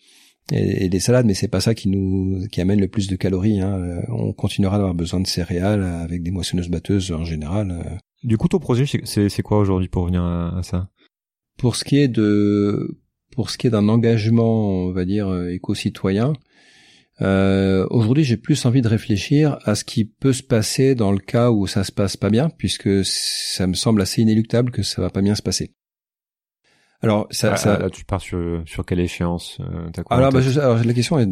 et, 0.53 0.89
des 0.89 1.01
salades 1.01 1.27
mais 1.27 1.35
c'est 1.35 1.49
pas 1.49 1.61
ça 1.61 1.75
qui 1.75 1.89
nous 1.89 2.47
qui 2.51 2.61
amène 2.61 2.81
le 2.81 2.89
plus 2.89 3.09
de 3.09 3.17
calories 3.17 3.61
hein. 3.61 3.79
Euh, 3.79 4.03
on 4.09 4.33
continuera 4.33 4.77
d'avoir 4.77 4.95
besoin 4.95 5.21
de 5.21 5.27
céréales 5.27 5.83
avec 5.83 6.23
des 6.23 6.31
moissonneuses 6.31 6.69
batteuses 6.69 7.13
en 7.13 7.25
général 7.25 7.71
euh. 7.71 7.97
du 8.23 8.37
coup 8.39 8.49
ton 8.49 8.59
projet 8.59 8.85
c'est 8.87 9.29
c'est 9.29 9.43
quoi 9.43 9.59
aujourd'hui 9.59 9.89
pour 9.89 10.03
revenir 10.03 10.23
à, 10.23 10.61
ça? 10.63 10.89
Pour 11.57 11.77
ce 11.77 11.85
qui 11.85 11.99
est 11.99 12.09
de 12.09 12.99
pour 13.33 13.51
ce 13.51 13.59
qui 13.59 13.67
est 13.67 13.71
d'un 13.71 13.89
engagement 13.89 14.69
on 14.69 14.93
va 14.93 15.05
dire 15.05 15.35
éco-citoyen 15.49 16.35
euh, 17.23 17.87
Aujourd'hui, 17.91 18.25
j'ai 18.25 18.37
plus 18.37 18.65
envie 18.67 18.83
de 18.83 18.89
réfléchir 18.89 19.59
à 19.65 19.75
ce 19.75 19.85
qui 19.85 20.05
peut 20.05 20.33
se 20.33 20.43
passer 20.43 20.95
dans 20.95 21.13
le 21.13 21.19
cas 21.19 21.51
où 21.51 21.67
ça 21.67 21.85
se 21.85 21.93
passe 21.93 22.17
pas 22.17 22.31
bien, 22.31 22.51
puisque 22.51 23.05
ça 23.05 23.67
me 23.67 23.75
semble 23.75 24.03
assez 24.03 24.23
inéluctable 24.23 24.71
que 24.71 24.83
ça 24.83 25.03
va 25.03 25.11
pas 25.11 25.23
bien 25.23 25.35
se 25.35 25.43
passer. 25.43 25.73
Alors, 27.05 27.27
ça, 27.31 27.53
ah, 27.53 27.57
ça... 27.57 27.79
Là, 27.79 27.91
tu 27.91 28.05
pars 28.05 28.21
sur, 28.21 28.63
sur 28.67 28.85
quelle 28.85 29.01
échéance 29.01 29.59
euh, 29.61 29.89
alors, 30.11 30.33
bah, 30.33 30.41
alors, 30.57 30.79
la 30.85 30.93
question 30.93 31.19
est 31.19 31.29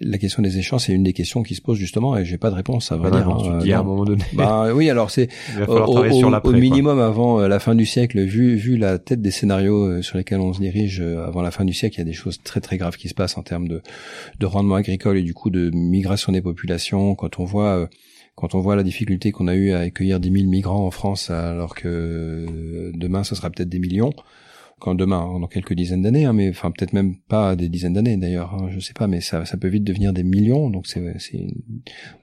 la 0.00 0.18
question 0.18 0.42
des 0.42 0.58
échéances 0.58 0.86
c'est 0.86 0.92
une 0.92 1.02
des 1.02 1.12
questions 1.12 1.42
qui 1.42 1.54
se 1.54 1.62
pose 1.62 1.78
justement 1.78 2.16
et 2.16 2.24
j'ai 2.24 2.38
pas 2.38 2.50
de 2.50 2.54
réponse 2.54 2.92
à 2.92 2.96
vrai 2.96 3.10
dire. 3.10 3.28
Hein, 3.28 3.58
tu 3.58 3.64
dis 3.64 3.72
à 3.72 3.80
un 3.80 3.82
moment 3.82 4.04
donné. 4.04 4.24
Bah 4.34 4.72
oui, 4.72 4.88
alors 4.88 5.10
c'est 5.10 5.28
au, 5.68 5.72
au, 5.72 6.52
minimum 6.52 7.00
avant 7.00 7.40
euh, 7.40 7.48
la 7.48 7.58
fin 7.58 7.74
du 7.74 7.86
siècle, 7.86 8.20
vu 8.22 8.54
vu 8.54 8.76
la 8.76 8.98
tête 8.98 9.20
des 9.20 9.30
scénarios 9.30 9.84
euh, 9.84 10.02
sur 10.02 10.16
lesquels 10.16 10.40
on 10.40 10.52
se 10.52 10.60
dirige 10.60 11.00
euh, 11.00 11.26
avant 11.26 11.42
la 11.42 11.50
fin 11.50 11.64
du 11.64 11.72
siècle, 11.72 11.96
il 11.96 11.98
y 11.98 12.02
a 12.02 12.04
des 12.04 12.12
choses 12.12 12.40
très 12.42 12.60
très 12.60 12.76
graves 12.76 12.96
qui 12.96 13.08
se 13.08 13.14
passent 13.14 13.36
en 13.36 13.42
termes 13.42 13.68
de 13.68 13.82
de 14.38 14.46
rendement 14.46 14.76
agricole 14.76 15.16
et 15.16 15.22
du 15.22 15.34
coup 15.34 15.50
de 15.50 15.70
migration 15.74 16.32
des 16.32 16.42
populations. 16.42 17.14
Quand 17.14 17.40
on 17.40 17.44
voit 17.44 17.88
quand 18.36 18.54
on 18.54 18.60
voit 18.60 18.76
la 18.76 18.82
difficulté 18.82 19.32
qu'on 19.32 19.48
a 19.48 19.54
eu 19.54 19.72
à 19.72 19.80
accueillir 19.80 20.20
10 20.20 20.30
000 20.30 20.44
migrants 20.46 20.86
en 20.86 20.90
France 20.90 21.30
alors 21.30 21.74
que 21.74 22.46
demain 22.94 23.24
ce 23.24 23.34
sera 23.34 23.50
peut-être 23.50 23.70
des 23.70 23.78
millions 23.78 24.12
quand 24.78 24.94
demain, 24.94 25.20
hein, 25.20 25.40
dans 25.40 25.46
quelques 25.46 25.72
dizaines 25.72 26.02
d'années, 26.02 26.26
hein, 26.26 26.32
mais 26.32 26.50
enfin 26.50 26.70
peut-être 26.70 26.92
même 26.92 27.16
pas 27.16 27.56
des 27.56 27.68
dizaines 27.68 27.94
d'années 27.94 28.16
d'ailleurs, 28.16 28.54
hein, 28.54 28.68
je 28.70 28.78
sais 28.78 28.92
pas, 28.92 29.06
mais 29.06 29.20
ça, 29.20 29.44
ça 29.46 29.56
peut 29.56 29.68
vite 29.68 29.84
devenir 29.84 30.12
des 30.12 30.22
millions, 30.22 30.68
donc 30.70 30.86
c'est, 30.86 31.02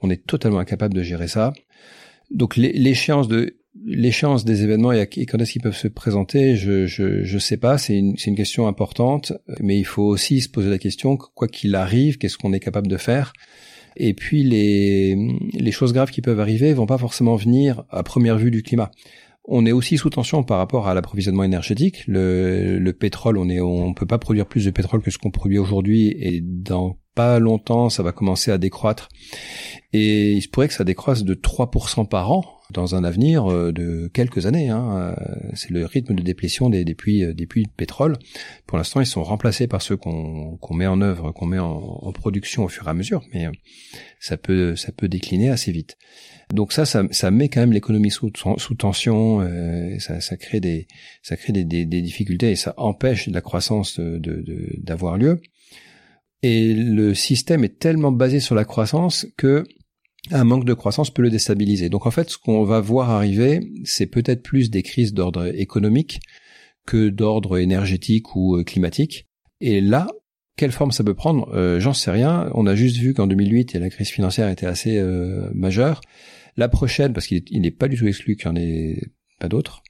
on 0.02 0.10
est 0.10 0.26
totalement 0.26 0.60
incapable 0.60 0.94
de 0.94 1.02
gérer 1.02 1.28
ça. 1.28 1.54
Donc 2.32 2.56
l'échéance 2.56 3.28
de 3.28 3.58
l'échéance 3.86 4.46
des 4.46 4.64
événements 4.64 4.92
et, 4.92 5.08
quand 5.08 5.40
est-ce 5.40 5.52
qu'ils 5.52 5.62
peuvent 5.62 5.76
se 5.76 5.88
présenter, 5.88 6.56
je 6.56 6.86
je 6.86 7.24
je 7.24 7.38
sais 7.40 7.58
pas, 7.58 7.78
c'est 7.78 7.98
une 7.98 8.16
une 8.26 8.36
question 8.36 8.68
importante, 8.68 9.34
mais 9.60 9.78
il 9.78 9.86
faut 9.86 10.04
aussi 10.04 10.42
se 10.42 10.50
poser 10.50 10.70
la 10.70 10.78
question 10.78 11.18
quoi 11.18 11.48
qu'il 11.48 11.76
arrive, 11.76 12.18
qu'est-ce 12.18 12.38
qu'on 12.38 12.54
est 12.54 12.60
capable 12.60 12.88
de 12.88 12.98
faire? 12.98 13.34
Et 13.96 14.14
puis 14.14 14.44
les 14.44 15.18
les 15.54 15.72
choses 15.72 15.94
graves 15.94 16.12
qui 16.12 16.22
peuvent 16.22 16.40
arriver 16.40 16.74
vont 16.74 16.86
pas 16.86 16.98
forcément 17.00 17.36
venir 17.36 17.84
à 17.90 18.04
première 18.04 18.38
vue 18.38 18.52
du 18.52 18.62
climat. 18.62 18.92
On 19.46 19.66
est 19.66 19.72
aussi 19.72 19.98
sous 19.98 20.10
tension 20.10 20.44
par 20.44 20.58
rapport 20.58 20.88
à 20.88 20.94
l'approvisionnement 20.94 21.44
énergétique. 21.44 22.04
Le, 22.08 22.80
le, 22.80 22.94
pétrole, 22.94 23.38
on 23.38 23.50
on 23.50 23.94
peut 23.94 24.06
pas 24.06 24.18
produire 24.18 24.46
plus 24.46 24.66
de 24.66 24.72
pétrole 24.72 25.02
que 25.02 25.12
ce 25.12 25.18
qu'on 25.18 25.32
produit 25.32 25.58
aujourd'hui, 25.58 26.16
et 26.18 26.42
dans 26.42 26.98
pas 27.16 27.40
longtemps, 27.40 27.90
ça 27.90 28.04
va 28.04 28.12
commencer 28.12 28.52
à 28.52 28.58
décroître. 28.58 29.10
Et 29.92 30.34
il 30.34 30.42
se 30.42 30.48
pourrait 30.48 30.68
que 30.68 30.74
ça 30.74 30.84
décroisse 30.84 31.24
de 31.24 31.36
3% 31.36 32.08
par 32.08 32.32
an 32.32 32.44
dans 32.72 32.96
un 32.96 33.04
avenir 33.04 33.52
euh, 33.52 33.72
de 33.72 34.10
quelques 34.14 34.48
années. 34.48 34.70
Hein. 34.70 35.16
Euh, 35.20 35.52
c'est 35.54 35.70
le 35.70 35.86
rythme 35.86 36.16
de 36.16 36.24
déplétion 36.24 36.70
des, 36.70 36.84
des, 36.84 36.96
puits, 36.96 37.24
euh, 37.24 37.34
des 37.34 37.46
puits 37.46 37.64
de 37.64 37.70
pétrole. 37.70 38.18
Pour 38.66 38.78
l'instant, 38.78 39.00
ils 39.00 39.06
sont 39.06 39.24
remplacés 39.24 39.68
par 39.68 39.82
ceux 39.82 39.96
qu'on 39.96 40.58
met 40.72 40.88
en 40.88 41.02
œuvre, 41.02 41.32
qu'on 41.32 41.46
met 41.46 41.60
en, 41.60 42.12
production 42.14 42.64
au 42.64 42.68
fur 42.68 42.88
et 42.88 42.90
à 42.90 42.94
mesure, 42.94 43.24
mais 43.34 43.48
ça 44.20 44.38
peut 44.38 44.76
décliner 45.04 45.50
assez 45.50 45.72
vite. 45.72 45.98
Donc 46.52 46.74
ça, 46.74 46.86
ça, 46.86 47.04
ça 47.12 47.32
met 47.32 47.50
quand 47.50 47.62
même 47.62 47.74
l'économie 47.74 48.12
sous, 48.12 48.32
sous 48.58 48.76
tension, 48.76 49.42
euh, 49.42 49.98
ça, 50.00 50.22
ça, 50.22 50.38
crée 50.38 50.60
des, 50.60 50.88
ça 51.22 51.38
crée 51.38 51.54
des, 51.54 51.64
des, 51.64 51.86
des, 51.86 52.02
difficultés 52.02 52.52
et 52.52 52.56
ça 52.56 52.74
empêche 52.78 53.28
la 53.28 53.42
croissance 53.42 54.00
d'avoir 54.00 55.18
de, 55.18 55.24
lieu. 55.24 55.42
Et 56.42 56.74
le 56.74 57.14
système 57.14 57.64
est 57.64 57.80
tellement 57.80 58.12
basé 58.12 58.40
sur 58.40 58.56
la 58.56 58.66
croissance 58.66 59.26
que 59.38 59.64
un 60.32 60.44
manque 60.44 60.66
de 60.66 60.74
croissance 60.74 61.10
peut 61.10 61.22
le 61.22 61.30
déstabiliser. 61.30 61.90
Donc 61.90 62.06
en 62.06 62.12
fait, 62.12 62.30
ce 62.30 62.38
qu'on 62.38 62.64
va 62.64 62.80
voir 62.80 63.10
arriver, 63.10 63.60
c'est 63.84 64.08
peut-être 64.08 64.42
plus 64.42 64.70
des 64.70 64.84
crises 64.84 65.14
d'ordre 65.14 65.48
économique 65.56 66.22
que 66.86 67.10
d'ordre 67.10 67.58
énergétique 67.58 68.36
ou 68.36 68.58
euh, 68.58 68.64
climatique. 68.64 69.28
Et 69.62 69.82
là, 69.82 70.08
quelle 70.56 70.72
forme 70.72 70.92
ça 70.92 71.04
peut 71.04 71.14
prendre 71.14 71.50
euh, 71.54 71.80
J'en 71.80 71.94
sais 71.94 72.12
rien. 72.12 72.50
On 72.54 72.68
a 72.68 72.76
juste 72.76 72.98
vu 72.98 73.14
qu'en 73.14 73.28
2008, 73.28 73.74
la 73.76 73.90
crise 73.90 74.10
financière 74.10 74.50
était 74.50 74.68
assez 74.68 74.98
euh, 74.98 75.50
majeure. 75.54 76.02
La 76.58 76.70
prochaine, 76.70 77.14
parce 77.14 77.26
qu'il 77.26 77.44
n'est 77.52 77.72
pas 77.72 77.88
du 77.88 77.98
tout 77.98 78.08
exclu 78.08 78.36
qu'il 78.36 78.52
n'y 78.52 78.60
en 78.60 78.62
ait 78.62 79.02
pas 79.40 79.50
d'autres. 79.50 79.82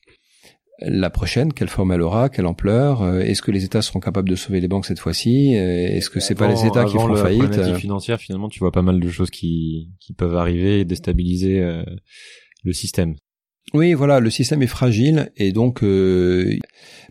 La 0.80 1.10
prochaine, 1.10 1.54
quelle 1.54 1.68
forme 1.68 1.92
elle 1.92 2.02
aura, 2.02 2.30
quelle 2.30 2.46
ampleur 2.46 3.04
euh, 3.04 3.20
Est-ce 3.20 3.42
que 3.42 3.52
les 3.52 3.64
États 3.64 3.82
seront 3.82 4.00
capables 4.00 4.30
de 4.30 4.36
sauver 4.36 4.60
les 4.60 4.68
banques 4.68 4.86
cette 4.86 5.00
fois-ci 5.00 5.54
Est-ce 5.54 6.10
que 6.10 6.20
c'est 6.20 6.36
pas 6.36 6.48
les 6.48 6.66
États 6.66 6.86
qui 6.86 6.94
feront 6.94 7.16
faillite 7.16 7.56
La 7.58 7.76
financière, 7.76 8.20
finalement, 8.20 8.50
tu 8.50 8.60
vois 8.60 8.72
pas 8.72 8.82
mal 8.82 9.00
de 9.00 9.10
choses 9.10 9.30
qui, 9.30 9.92
qui 10.00 10.14
peuvent 10.14 10.36
arriver 10.36 10.80
et 10.80 10.86
déstabiliser 10.86 11.84
le 12.64 12.74
système. 12.74 13.16
Oui, 13.74 13.94
voilà, 13.94 14.20
le 14.20 14.30
système 14.30 14.62
est 14.62 14.68
fragile 14.68 15.32
et 15.36 15.52
donc 15.52 15.84
euh, 15.84 16.58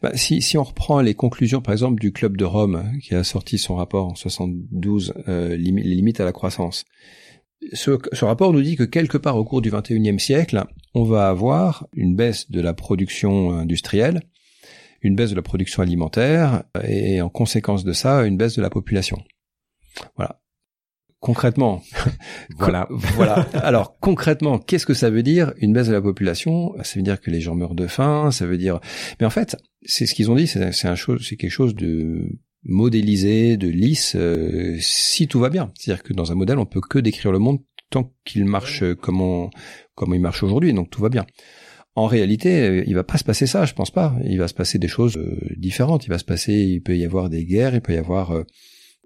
bah, 0.00 0.12
si, 0.14 0.57
on 0.57 0.62
reprend 0.62 1.00
les 1.00 1.14
conclusions, 1.14 1.61
par 1.61 1.72
exemple, 1.72 2.00
du 2.00 2.12
Club 2.12 2.36
de 2.36 2.44
Rome 2.44 2.92
qui 3.03 3.14
a 3.14 3.24
sorti 3.24 3.59
son 3.59 3.74
rapport 3.74 4.07
en 4.07 4.14
72, 4.14 5.14
euh, 5.28 5.57
les 5.57 5.72
limites 5.72 6.20
à 6.20 6.24
la 6.24 6.32
croissance. 6.32 6.84
Ce, 7.72 7.98
ce, 8.12 8.24
rapport 8.24 8.53
nous 8.53 8.62
dit 8.62 8.76
que 8.76 8.82
quelque 8.84 9.18
part 9.18 9.36
au 9.36 9.44
cours 9.44 9.62
du 9.62 9.70
21e 9.70 10.18
siècle, 10.18 10.64
on 10.94 11.05
va 11.05 11.28
avoir 11.28 11.86
une 11.94 12.14
baisse 12.14 12.50
de 12.50 12.61
la 12.61 12.74
production 12.74 13.53
industrielle, 13.53 14.22
une 15.00 15.16
baisse 15.16 15.30
de 15.30 15.36
la 15.36 15.42
production 15.42 15.82
alimentaire 15.82 16.64
et 16.86 17.20
en 17.22 17.28
conséquence 17.28 17.84
de 17.84 17.92
ça, 17.92 18.24
une 18.24 18.36
baisse 18.36 18.57
de 18.57 18.62
la 18.62 18.70
population. 18.70 19.18
Voilà 20.16 20.41
concrètement, 21.23 21.83
voilà, 22.59 22.89
voilà. 22.91 23.49
Alors 23.55 23.99
concrètement, 24.01 24.59
qu'est-ce 24.59 24.85
que 24.85 24.93
ça 24.93 25.09
veut 25.09 25.23
dire 25.23 25.55
une 25.59 25.73
baisse 25.73 25.87
de 25.87 25.93
la 25.93 26.03
population? 26.03 26.75
Ça 26.83 26.99
veut 26.99 27.03
dire 27.03 27.20
que 27.20 27.31
les 27.31 27.41
gens 27.41 27.55
meurent 27.55 27.77
de 27.77 27.87
faim. 27.87 28.31
Ça 28.31 28.45
veut 28.45 28.59
dire, 28.59 28.81
mais 29.18 29.27
en 29.27 29.31
fait, 29.31 29.57
c'est 29.85 30.05
ce 30.05 30.14
qu'ils 30.14 30.31
ont 30.31 30.35
dit. 30.35 30.47
C'est 30.47 30.89
un 30.89 30.95
chose, 30.97 31.25
c'est 31.27 31.37
quelque 31.37 31.53
chose 31.53 31.75
de 31.75 32.29
modélisé, 32.64 33.57
de 33.57 33.68
lisse, 33.68 34.14
euh, 34.16 34.77
si 34.81 35.29
tout 35.29 35.39
va 35.39 35.49
bien. 35.49 35.73
C'est-à-dire 35.79 36.03
que 36.03 36.12
dans 36.12 36.33
un 36.33 36.35
modèle, 36.35 36.59
on 36.59 36.66
peut 36.66 36.81
que 36.81 36.99
décrire 36.99 37.33
le 37.33 37.39
monde 37.39 37.61
tant 37.91 38.12
qu'il 38.25 38.45
marche 38.45 38.83
comme 39.01 39.20
on, 39.20 39.51
comme 39.95 40.14
il 40.14 40.20
marche 40.20 40.43
aujourd'hui. 40.43 40.73
Donc 40.73 40.91
tout 40.91 41.01
va 41.01 41.09
bien. 41.09 41.25
En 41.95 42.07
réalité, 42.07 42.62
euh, 42.62 42.85
il 42.87 42.95
va 42.95 43.05
pas 43.05 43.18
se 43.18 43.25
passer 43.25 43.47
ça, 43.47 43.64
je 43.64 43.75
pense 43.75 43.93
pas. 43.93 44.16
Il 44.25 44.39
va 44.39 44.49
se 44.49 44.55
passer 44.55 44.79
des 44.79 44.89
choses 44.89 45.16
euh, 45.18 45.39
différentes. 45.57 46.05
Il 46.07 46.09
va 46.09 46.18
se 46.18 46.25
passer, 46.25 46.53
il 46.53 46.83
peut 46.83 46.97
y 46.97 47.05
avoir 47.05 47.31
des 47.31 47.45
guerres, 47.45 47.77
il 47.77 47.81
peut 47.81 47.95
y 47.95 47.99
avoir 47.99 48.33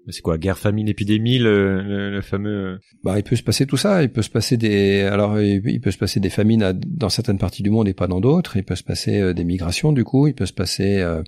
c'est 0.09 0.21
quoi, 0.21 0.37
guerre, 0.37 0.57
famine, 0.57 0.87
épidémie, 0.87 1.37
le, 1.37 2.11
le, 2.11 2.21
fameux. 2.21 2.73
Euh, 2.73 2.77
bah, 3.03 3.17
il 3.17 3.23
peut 3.23 3.35
se 3.35 3.43
passer 3.43 3.65
tout 3.65 3.77
ça. 3.77 4.03
Il 4.03 4.09
peut 4.09 4.21
se 4.21 4.29
passer 4.29 4.57
des, 4.57 5.01
alors 5.01 5.39
il 5.41 5.81
peut 5.81 5.91
se 5.91 5.97
passer 5.97 6.19
des 6.19 6.29
famines 6.29 6.79
dans 6.85 7.09
certaines 7.09 7.37
parties 7.37 7.63
du 7.63 7.69
monde 7.69 7.87
et 7.87 7.93
pas 7.93 8.07
dans 8.07 8.21
d'autres. 8.21 8.57
Il 8.57 8.63
peut 8.63 8.75
se 8.75 8.83
passer 8.83 9.19
euh, 9.19 9.33
des 9.33 9.43
migrations 9.43 9.91
du 9.91 10.03
coup. 10.03 10.27
Il 10.27 10.33
peut 10.33 10.45
se 10.45 10.53
passer 10.53 10.97
euh, 10.97 11.23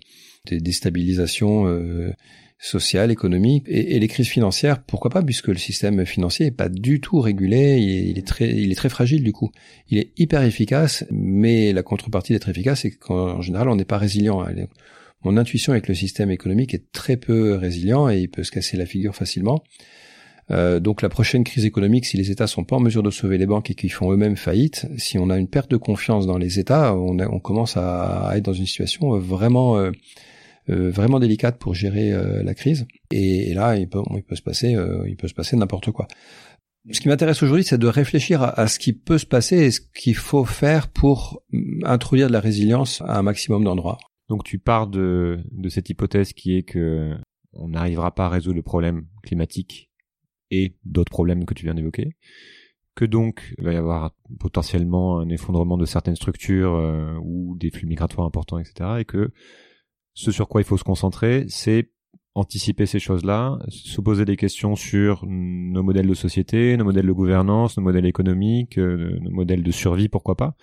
des 0.47 0.59
déstabilisations 0.59 1.65
sociales, 2.57 3.11
économiques 3.11 3.65
et, 3.67 3.95
et, 3.95 3.99
les 3.99 4.07
crises 4.07 4.27
financières. 4.27 4.83
Pourquoi 4.83 5.11
pas, 5.11 5.21
puisque 5.21 5.47
le 5.47 5.57
système 5.57 6.05
financier 6.05 6.47
est 6.47 6.51
pas 6.51 6.69
du 6.69 7.01
tout 7.01 7.19
régulé. 7.19 7.79
Il 7.79 8.17
est, 8.17 8.27
très, 8.27 8.49
il 8.49 8.71
est 8.71 8.75
très 8.75 8.89
fragile 8.89 9.23
du 9.23 9.33
coup. 9.33 9.51
Il 9.89 9.97
est 9.97 10.11
hyper 10.17 10.41
efficace, 10.43 11.05
mais 11.11 11.73
la 11.73 11.83
contrepartie 11.83 12.33
d'être 12.33 12.49
efficace, 12.49 12.81
c'est 12.81 12.91
qu'en 12.91 13.41
général, 13.41 13.69
on 13.69 13.75
n'est 13.75 13.85
pas 13.85 13.97
résilient 13.97 14.41
mon 15.23 15.37
intuition 15.37 15.73
avec 15.73 15.87
le 15.87 15.93
système 15.93 16.31
économique 16.31 16.73
est 16.73 16.91
très 16.91 17.17
peu 17.17 17.55
résilient 17.55 18.09
et 18.09 18.19
il 18.19 18.29
peut 18.29 18.43
se 18.43 18.51
casser 18.51 18.77
la 18.77 18.85
figure 18.85 19.15
facilement. 19.15 19.63
Euh, 20.51 20.79
donc 20.79 21.01
la 21.01 21.09
prochaine 21.09 21.43
crise 21.43 21.65
économique, 21.65 22.05
si 22.05 22.17
les 22.17 22.31
États 22.31 22.47
sont 22.47 22.63
pas 22.63 22.75
en 22.75 22.79
mesure 22.79 23.03
de 23.03 23.11
sauver 23.11 23.37
les 23.37 23.45
banques 23.45 23.69
et 23.69 23.75
qu'ils 23.75 23.91
font 23.91 24.11
eux-mêmes 24.11 24.37
faillite, 24.37 24.87
si 24.97 25.19
on 25.19 25.29
a 25.29 25.37
une 25.37 25.47
perte 25.47 25.69
de 25.69 25.77
confiance 25.77 26.25
dans 26.25 26.37
les 26.37 26.59
États, 26.59 26.95
on, 26.95 27.39
commence 27.39 27.77
à, 27.77 28.31
être 28.35 28.45
dans 28.45 28.53
une 28.53 28.65
situation 28.65 29.17
vraiment 29.19 29.77
euh, 29.77 29.91
vraiment 30.67 31.19
délicate 31.19 31.57
pour 31.57 31.73
gérer 31.73 32.11
la 32.43 32.53
crise. 32.53 32.85
Et, 33.11 33.53
là, 33.53 33.75
il 33.75 33.89
peut, 33.89 34.01
il 34.15 34.23
peut 34.23 34.35
se 34.35 34.41
passer, 34.41 34.75
il 35.07 35.15
peut 35.15 35.27
se 35.27 35.33
passer 35.33 35.55
n'importe 35.55 35.91
quoi. 35.91 36.07
Ce 36.91 37.01
qui 37.01 37.07
m'intéresse 37.07 37.43
aujourd'hui, 37.43 37.63
c'est 37.63 37.77
de 37.77 37.87
réfléchir 37.87 38.41
à, 38.41 38.67
ce 38.67 38.79
qui 38.79 38.93
peut 38.93 39.17
se 39.17 39.25
passer 39.25 39.57
et 39.57 39.71
ce 39.71 39.81
qu'il 39.81 40.15
faut 40.15 40.45
faire 40.45 40.87
pour 40.87 41.43
introduire 41.83 42.27
de 42.27 42.33
la 42.33 42.39
résilience 42.39 43.01
à 43.01 43.19
un 43.19 43.21
maximum 43.21 43.63
d'endroits. 43.63 43.97
Donc 44.29 44.43
tu 44.43 44.59
pars 44.59 44.87
de, 44.87 45.43
cette 45.69 45.89
hypothèse 45.89 46.33
qui 46.33 46.55
est 46.55 46.63
que 46.63 47.15
on 47.53 47.69
n'arrivera 47.69 48.13
pas 48.13 48.27
à 48.27 48.29
résoudre 48.29 48.55
le 48.55 48.61
problème 48.61 49.07
climatique 49.23 49.89
et 50.51 50.77
d'autres 50.85 51.11
problèmes 51.11 51.45
que 51.45 51.55
tu 51.55 51.65
viens 51.65 51.73
d'évoquer, 51.73 52.15
que 52.95 53.05
donc 53.05 53.53
il 53.57 53.63
va 53.63 53.73
y 53.73 53.75
avoir 53.75 54.11
potentiellement 54.39 55.19
un 55.19 55.29
effondrement 55.29 55.77
de 55.77 55.85
certaines 55.85 56.15
structures 56.15 56.75
euh, 56.75 57.17
ou 57.23 57.55
des 57.57 57.71
flux 57.71 57.87
migratoires 57.87 58.27
importants, 58.27 58.59
etc. 58.59 58.97
Et 58.99 59.05
que 59.05 59.31
ce 60.13 60.31
sur 60.31 60.47
quoi 60.47 60.61
il 60.61 60.65
faut 60.65 60.77
se 60.77 60.83
concentrer, 60.83 61.45
c'est 61.47 61.91
anticiper 62.35 62.85
ces 62.85 62.99
choses-là, 62.99 63.59
se 63.69 63.99
poser 64.01 64.25
des 64.25 64.37
questions 64.37 64.75
sur 64.75 65.25
nos 65.25 65.83
modèles 65.83 66.07
de 66.07 66.13
société, 66.13 66.77
nos 66.77 66.85
modèles 66.85 67.07
de 67.07 67.11
gouvernance, 67.11 67.77
nos 67.77 67.83
modèles 67.83 68.05
économiques, 68.05 68.77
euh, 68.77 69.17
nos 69.21 69.31
modèles 69.31 69.63
de 69.63 69.71
survie, 69.71 70.07
pourquoi 70.07 70.35
pas. 70.35 70.55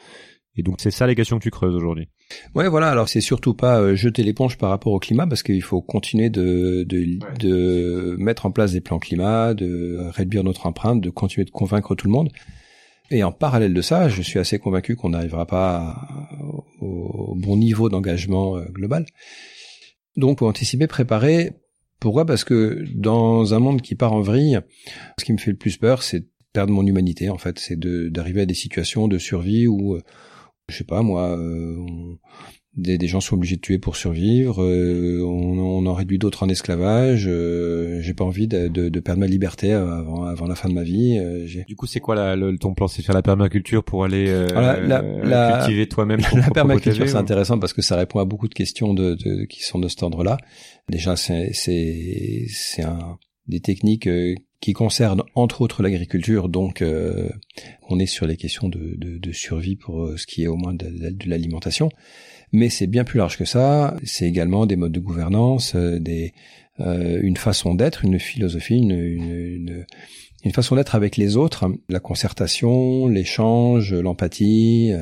Et 0.56 0.62
donc 0.62 0.76
c'est 0.78 0.90
ça 0.90 1.06
les 1.06 1.14
questions 1.14 1.38
que 1.38 1.42
tu 1.42 1.50
creuses 1.50 1.74
aujourd'hui. 1.74 2.08
Ouais, 2.54 2.68
voilà. 2.68 2.88
Alors 2.88 3.08
c'est 3.08 3.20
surtout 3.20 3.54
pas 3.54 3.80
euh, 3.80 3.94
jeter 3.94 4.22
l'éponge 4.22 4.56
par 4.56 4.70
rapport 4.70 4.92
au 4.92 4.98
climat 4.98 5.26
parce 5.26 5.42
qu'il 5.42 5.62
faut 5.62 5.82
continuer 5.82 6.30
de 6.30 6.84
de, 6.84 7.18
de 7.38 8.16
mettre 8.18 8.46
en 8.46 8.50
place 8.50 8.72
des 8.72 8.80
plans 8.80 8.98
climat, 8.98 9.54
de 9.54 9.98
réduire 10.10 10.44
notre 10.44 10.66
empreinte, 10.66 11.00
de 11.00 11.10
continuer 11.10 11.44
de 11.44 11.50
convaincre 11.50 11.94
tout 11.94 12.06
le 12.06 12.12
monde. 12.12 12.30
Et 13.10 13.22
en 13.22 13.32
parallèle 13.32 13.74
de 13.74 13.82
ça, 13.82 14.08
je 14.08 14.20
suis 14.22 14.38
assez 14.38 14.58
convaincu 14.58 14.96
qu'on 14.96 15.10
n'arrivera 15.10 15.46
pas 15.46 16.08
au 16.80 17.34
bon 17.36 17.56
niveau 17.56 17.88
d'engagement 17.88 18.56
euh, 18.56 18.64
global. 18.72 19.06
Donc 20.16 20.38
pour 20.38 20.48
anticiper, 20.48 20.86
préparer. 20.86 21.52
Pourquoi? 22.00 22.26
Parce 22.26 22.44
que 22.44 22.84
dans 22.94 23.54
un 23.54 23.58
monde 23.58 23.80
qui 23.80 23.94
part 23.94 24.12
en 24.12 24.20
vrille, 24.20 24.60
ce 25.18 25.24
qui 25.24 25.32
me 25.32 25.38
fait 25.38 25.50
le 25.50 25.56
plus 25.56 25.76
peur, 25.76 26.02
c'est 26.02 26.26
perdre 26.52 26.72
mon 26.72 26.86
humanité. 26.86 27.28
En 27.28 27.38
fait, 27.38 27.58
c'est 27.58 27.78
d'arriver 27.78 28.42
à 28.42 28.46
des 28.46 28.54
situations 28.54 29.08
de 29.08 29.18
survie 29.18 29.66
où 29.66 29.94
euh, 29.94 30.02
je 30.68 30.76
sais 30.76 30.84
pas 30.84 31.02
moi, 31.02 31.38
euh, 31.38 31.76
des, 32.76 32.98
des, 32.98 33.06
gens 33.06 33.20
sont 33.20 33.36
obligés 33.36 33.56
de 33.56 33.60
tuer 33.60 33.78
pour 33.78 33.96
survivre, 33.96 34.62
euh, 34.62 35.22
on, 35.24 35.58
on, 35.58 35.86
en 35.86 35.94
réduit 35.94 36.18
d'autres 36.18 36.42
en 36.42 36.48
esclavage. 36.48 37.26
Euh, 37.26 38.00
j'ai 38.02 38.12
pas 38.12 38.24
envie 38.24 38.46
de, 38.46 38.68
de, 38.68 38.88
de, 38.88 39.00
perdre 39.00 39.20
ma 39.20 39.26
liberté 39.26 39.72
avant, 39.72 40.24
avant, 40.24 40.46
la 40.46 40.54
fin 40.54 40.68
de 40.68 40.74
ma 40.74 40.82
vie. 40.82 41.18
Euh, 41.18 41.46
du 41.66 41.74
coup, 41.74 41.86
c'est 41.86 42.00
quoi 42.00 42.14
la, 42.14 42.36
le, 42.36 42.58
ton 42.58 42.74
plan 42.74 42.86
C'est 42.86 43.02
faire 43.02 43.14
la 43.14 43.22
permaculture 43.22 43.82
pour 43.82 44.04
aller 44.04 44.26
la, 44.26 45.58
cultiver 45.58 45.88
toi-même 45.88 46.20
La 46.34 46.50
permaculture, 46.50 47.08
c'est 47.08 47.16
intéressant 47.16 47.58
parce 47.58 47.72
que 47.72 47.82
ça 47.82 47.96
répond 47.96 48.18
à 48.18 48.24
beaucoup 48.24 48.48
de 48.48 48.54
questions 48.54 48.92
de, 48.92 49.14
de 49.14 49.44
qui 49.44 49.62
sont 49.62 49.78
de 49.78 49.88
cet 49.88 50.02
ordre-là. 50.02 50.36
Déjà, 50.90 51.16
c'est 51.16 51.52
c'est 51.54 52.82
un 52.82 53.18
des 53.48 53.60
techniques 53.60 54.08
qui 54.60 54.72
concerne 54.72 55.22
entre 55.34 55.60
autres 55.60 55.82
l'agriculture. 55.82 56.48
Donc, 56.48 56.82
euh, 56.82 57.28
on 57.88 57.98
est 57.98 58.06
sur 58.06 58.26
les 58.26 58.36
questions 58.36 58.68
de, 58.68 58.94
de, 58.96 59.18
de 59.18 59.32
survie 59.32 59.76
pour 59.76 60.04
euh, 60.04 60.16
ce 60.16 60.26
qui 60.26 60.44
est 60.44 60.46
au 60.46 60.56
moins 60.56 60.74
de, 60.74 60.88
l'alimentation. 61.26 61.88
Mais 62.52 62.68
c'est 62.68 62.86
bien 62.86 63.04
plus 63.04 63.18
large 63.18 63.36
que 63.36 63.44
ça. 63.44 63.96
C'est 64.04 64.26
également 64.26 64.66
des 64.66 64.76
modes 64.76 64.92
de 64.92 65.00
gouvernance, 65.00 65.74
euh, 65.74 65.98
des, 65.98 66.32
une 66.78 67.38
façon 67.38 67.74
d'être, 67.74 68.04
une 68.04 68.18
philosophie, 68.18 68.76
une, 68.76 68.90
une, 68.90 69.86
une 70.44 70.52
façon 70.52 70.76
d'être 70.76 70.94
avec 70.94 71.16
les 71.16 71.38
autres, 71.38 71.70
la 71.88 72.00
concertation, 72.00 73.08
l'échange, 73.08 73.94
l'empathie 73.94 74.92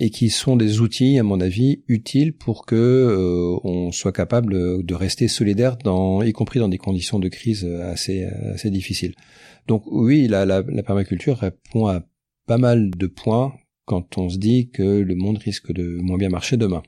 et 0.00 0.10
qui 0.10 0.30
sont 0.30 0.56
des 0.56 0.80
outils, 0.80 1.18
à 1.18 1.22
mon 1.22 1.40
avis, 1.40 1.82
utiles 1.88 2.32
pour 2.32 2.66
que 2.66 2.76
euh, 2.76 3.58
on 3.64 3.90
soit 3.90 4.12
capable 4.12 4.84
de 4.84 4.94
rester 4.94 5.28
solidaire, 5.28 5.76
dans, 5.78 6.22
y 6.22 6.32
compris 6.32 6.60
dans 6.60 6.68
des 6.68 6.78
conditions 6.78 7.18
de 7.18 7.28
crise 7.28 7.64
assez 7.64 8.24
assez 8.24 8.70
difficiles. 8.70 9.14
Donc 9.66 9.82
oui, 9.86 10.28
la, 10.28 10.46
la, 10.46 10.62
la 10.62 10.82
permaculture 10.82 11.38
répond 11.38 11.86
à 11.86 12.04
pas 12.46 12.58
mal 12.58 12.90
de 12.90 13.06
points 13.06 13.52
quand 13.84 14.18
on 14.18 14.28
se 14.28 14.38
dit 14.38 14.70
que 14.70 14.82
le 14.82 15.14
monde 15.14 15.38
risque 15.38 15.72
de 15.72 15.98
moins 16.00 16.18
bien 16.18 16.28
marcher 16.28 16.56
demain. 16.56 16.82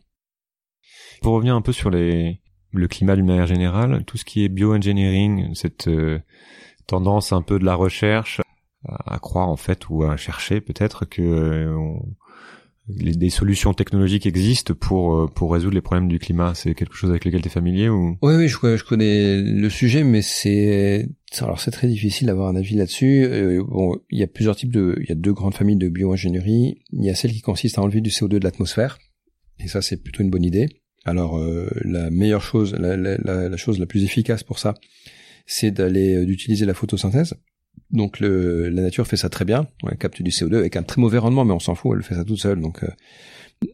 Pour 1.22 1.34
revenir 1.34 1.54
un 1.54 1.62
peu 1.62 1.72
sur 1.72 1.90
les, 1.90 2.40
le 2.72 2.88
climat 2.88 3.16
d'une 3.16 3.26
manière 3.26 3.46
générale, 3.46 4.04
tout 4.04 4.16
ce 4.16 4.24
qui 4.24 4.44
est 4.44 4.48
bioengineering, 4.48 5.54
cette 5.54 5.88
euh, 5.88 6.20
tendance 6.86 7.32
un 7.32 7.42
peu 7.42 7.58
de 7.58 7.64
la 7.64 7.74
recherche 7.74 8.40
à, 8.84 9.18
croire 9.18 9.48
en 9.48 9.56
fait 9.56 9.88
ou 9.88 10.04
à 10.04 10.16
chercher 10.16 10.60
peut-être 10.60 11.04
que 11.04 11.22
euh, 11.22 11.76
des 12.90 13.30
solutions 13.30 13.74
technologiques 13.74 14.26
existent 14.26 14.74
pour 14.74 15.16
euh, 15.16 15.26
pour 15.26 15.52
résoudre 15.52 15.74
les 15.74 15.80
problèmes 15.80 16.08
du 16.08 16.18
climat. 16.18 16.54
C'est 16.54 16.74
quelque 16.74 16.94
chose 16.94 17.10
avec 17.10 17.24
lequel 17.24 17.40
tu 17.42 17.48
es 17.48 17.50
familier 17.50 17.88
ou? 17.88 18.16
Oui, 18.22 18.34
oui, 18.36 18.48
je, 18.48 18.76
je, 18.76 18.84
connais 18.84 19.40
le 19.40 19.70
sujet, 19.70 20.04
mais 20.04 20.22
c'est 20.22 21.08
alors 21.40 21.60
c'est 21.60 21.70
très 21.70 21.88
difficile 21.88 22.26
d'avoir 22.26 22.48
un 22.48 22.56
avis 22.56 22.76
là-dessus. 22.76 23.24
Euh, 23.24 23.62
bon, 23.66 23.98
il 24.10 24.18
y 24.18 24.22
a 24.22 24.26
plusieurs 24.26 24.56
types 24.56 24.72
de, 24.72 24.96
il 25.00 25.08
y 25.08 25.12
a 25.12 25.14
deux 25.14 25.32
grandes 25.32 25.54
familles 25.54 25.76
de 25.76 25.88
bioingénierie. 25.88 26.82
Il 26.92 27.04
y 27.04 27.10
a 27.10 27.14
celle 27.14 27.32
qui 27.32 27.40
consiste 27.40 27.78
à 27.78 27.82
enlever 27.82 28.00
du 28.00 28.10
CO2 28.10 28.38
de 28.38 28.44
l'atmosphère, 28.44 28.98
et 29.58 29.68
ça 29.68 29.82
c'est 29.82 30.02
plutôt 30.02 30.22
une 30.22 30.30
bonne 30.30 30.44
idée. 30.44 30.68
Alors 31.04 31.38
euh, 31.38 31.70
la 31.82 32.10
meilleure 32.10 32.42
chose, 32.42 32.74
la, 32.78 32.96
la, 32.96 33.16
la, 33.16 33.56
chose 33.56 33.78
la 33.78 33.86
plus 33.86 34.04
efficace 34.04 34.42
pour 34.42 34.58
ça, 34.58 34.74
c'est 35.46 35.70
d'aller 35.70 36.24
d'utiliser 36.26 36.66
la 36.66 36.74
photosynthèse. 36.74 37.34
Donc 37.92 38.20
la 38.20 38.70
nature 38.70 39.06
fait 39.06 39.16
ça 39.16 39.28
très 39.28 39.44
bien, 39.44 39.66
elle 39.90 39.98
capte 39.98 40.22
du 40.22 40.30
CO2 40.30 40.56
avec 40.56 40.76
un 40.76 40.82
très 40.82 41.00
mauvais 41.00 41.18
rendement, 41.18 41.44
mais 41.44 41.52
on 41.52 41.58
s'en 41.58 41.74
fout, 41.74 41.96
elle 41.96 42.04
fait 42.04 42.14
ça 42.14 42.24
toute 42.24 42.38
seule, 42.38 42.60
donc 42.60 42.84
euh, 42.84 42.88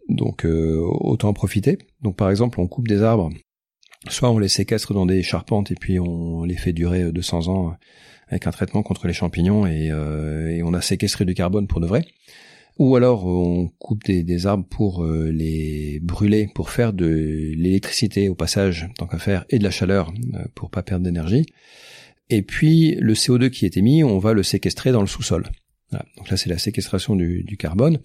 donc 0.09 0.47
euh, 0.47 0.80
autant 0.80 1.28
en 1.28 1.32
profiter. 1.34 1.78
Donc 2.01 2.16
par 2.16 2.30
exemple, 2.30 2.59
on 2.61 2.66
coupe 2.66 2.88
des 2.88 3.03
arbres, 3.03 3.30
soit 4.09 4.30
on 4.30 4.38
les 4.38 4.49
séquestre 4.49 4.94
dans 4.94 5.05
des 5.05 5.22
charpentes 5.22 5.70
et 5.70 5.74
puis 5.74 6.01
on 6.01 6.44
les 6.44 6.57
fait 6.57 6.72
durer 6.72 7.12
200 7.12 7.49
ans 7.49 7.74
avec 8.28 8.47
un 8.47 8.51
traitement 8.51 8.82
contre 8.82 9.07
les 9.07 9.12
champignons 9.12 9.66
et, 9.66 9.90
euh, 9.90 10.49
et 10.49 10.62
on 10.62 10.72
a 10.72 10.80
séquestré 10.80 11.26
du 11.26 11.34
carbone 11.34 11.66
pour 11.66 11.80
de 11.80 11.86
vrai. 11.86 12.05
Ou 12.78 12.97
alors 12.97 13.26
on 13.26 13.68
coupe 13.78 14.05
des, 14.05 14.22
des 14.22 14.47
arbres 14.47 14.66
pour 14.68 15.05
les 15.05 15.99
brûler, 16.03 16.49
pour 16.55 16.70
faire 16.70 16.92
de 16.92 17.07
l'électricité 17.07 18.28
au 18.28 18.34
passage, 18.34 18.88
tant 18.99 19.07
qu'à 19.07 19.18
faire, 19.18 19.47
et 19.49 19.59
de 19.59 19.64
la 19.64 19.70
chaleur 19.70 20.12
pour 20.55 20.70
pas 20.70 20.82
perdre 20.82 21.05
d'énergie. 21.05 21.47
Et 22.30 22.42
puis 22.42 22.96
le 22.96 23.14
CO2 23.14 23.50
qui 23.50 23.66
est 23.66 23.76
émis, 23.76 24.04
on 24.04 24.18
va 24.18 24.32
le 24.32 24.42
séquestrer 24.42 24.92
dans 24.92 25.00
le 25.00 25.06
sous-sol. 25.06 25.44
Donc 26.16 26.28
là, 26.30 26.36
c'est 26.36 26.50
la 26.50 26.58
séquestration 26.58 27.14
du, 27.14 27.44
du 27.44 27.56
carbone. 27.56 28.00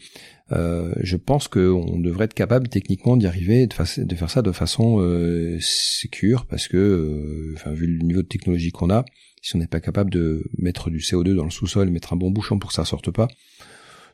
Euh, 0.52 0.94
je 1.02 1.18
pense 1.18 1.48
qu'on 1.48 2.00
devrait 2.00 2.26
être 2.26 2.36
capable 2.36 2.68
techniquement 2.70 3.18
d'y 3.18 3.26
arriver, 3.26 3.66
de, 3.66 4.04
de, 4.04 4.16
faire 4.16 4.30
ça 4.30 4.44
de 4.44 4.52
façon 4.52 5.00
euh, 5.00 5.58
sécure, 5.60 6.46
parce 6.46 6.68
que, 6.68 6.78
euh, 6.78 7.54
enfin, 7.56 7.72
vu 7.72 7.88
le 7.88 8.04
niveau 8.04 8.22
de 8.22 8.28
technologie 8.28 8.72
qu'on 8.72 8.92
a, 8.92 9.04
si 9.42 9.56
on 9.56 9.60
n'est 9.60 9.68
pas 9.68 9.80
capable 9.80 10.12
de 10.12 10.44
mettre 10.60 10.92
du 10.92 11.00
CO2 11.00 11.34
dans 11.34 11.44
le 11.44 11.50
sous-sol, 11.50 11.90
mettre 11.90 12.14
un 12.14 12.18
bon 12.18 12.30
bouchon 12.30 12.60
pour 12.60 12.70
que 12.70 12.76
ça 12.76 12.86
sorte 12.86 13.10
pas, 13.10 13.28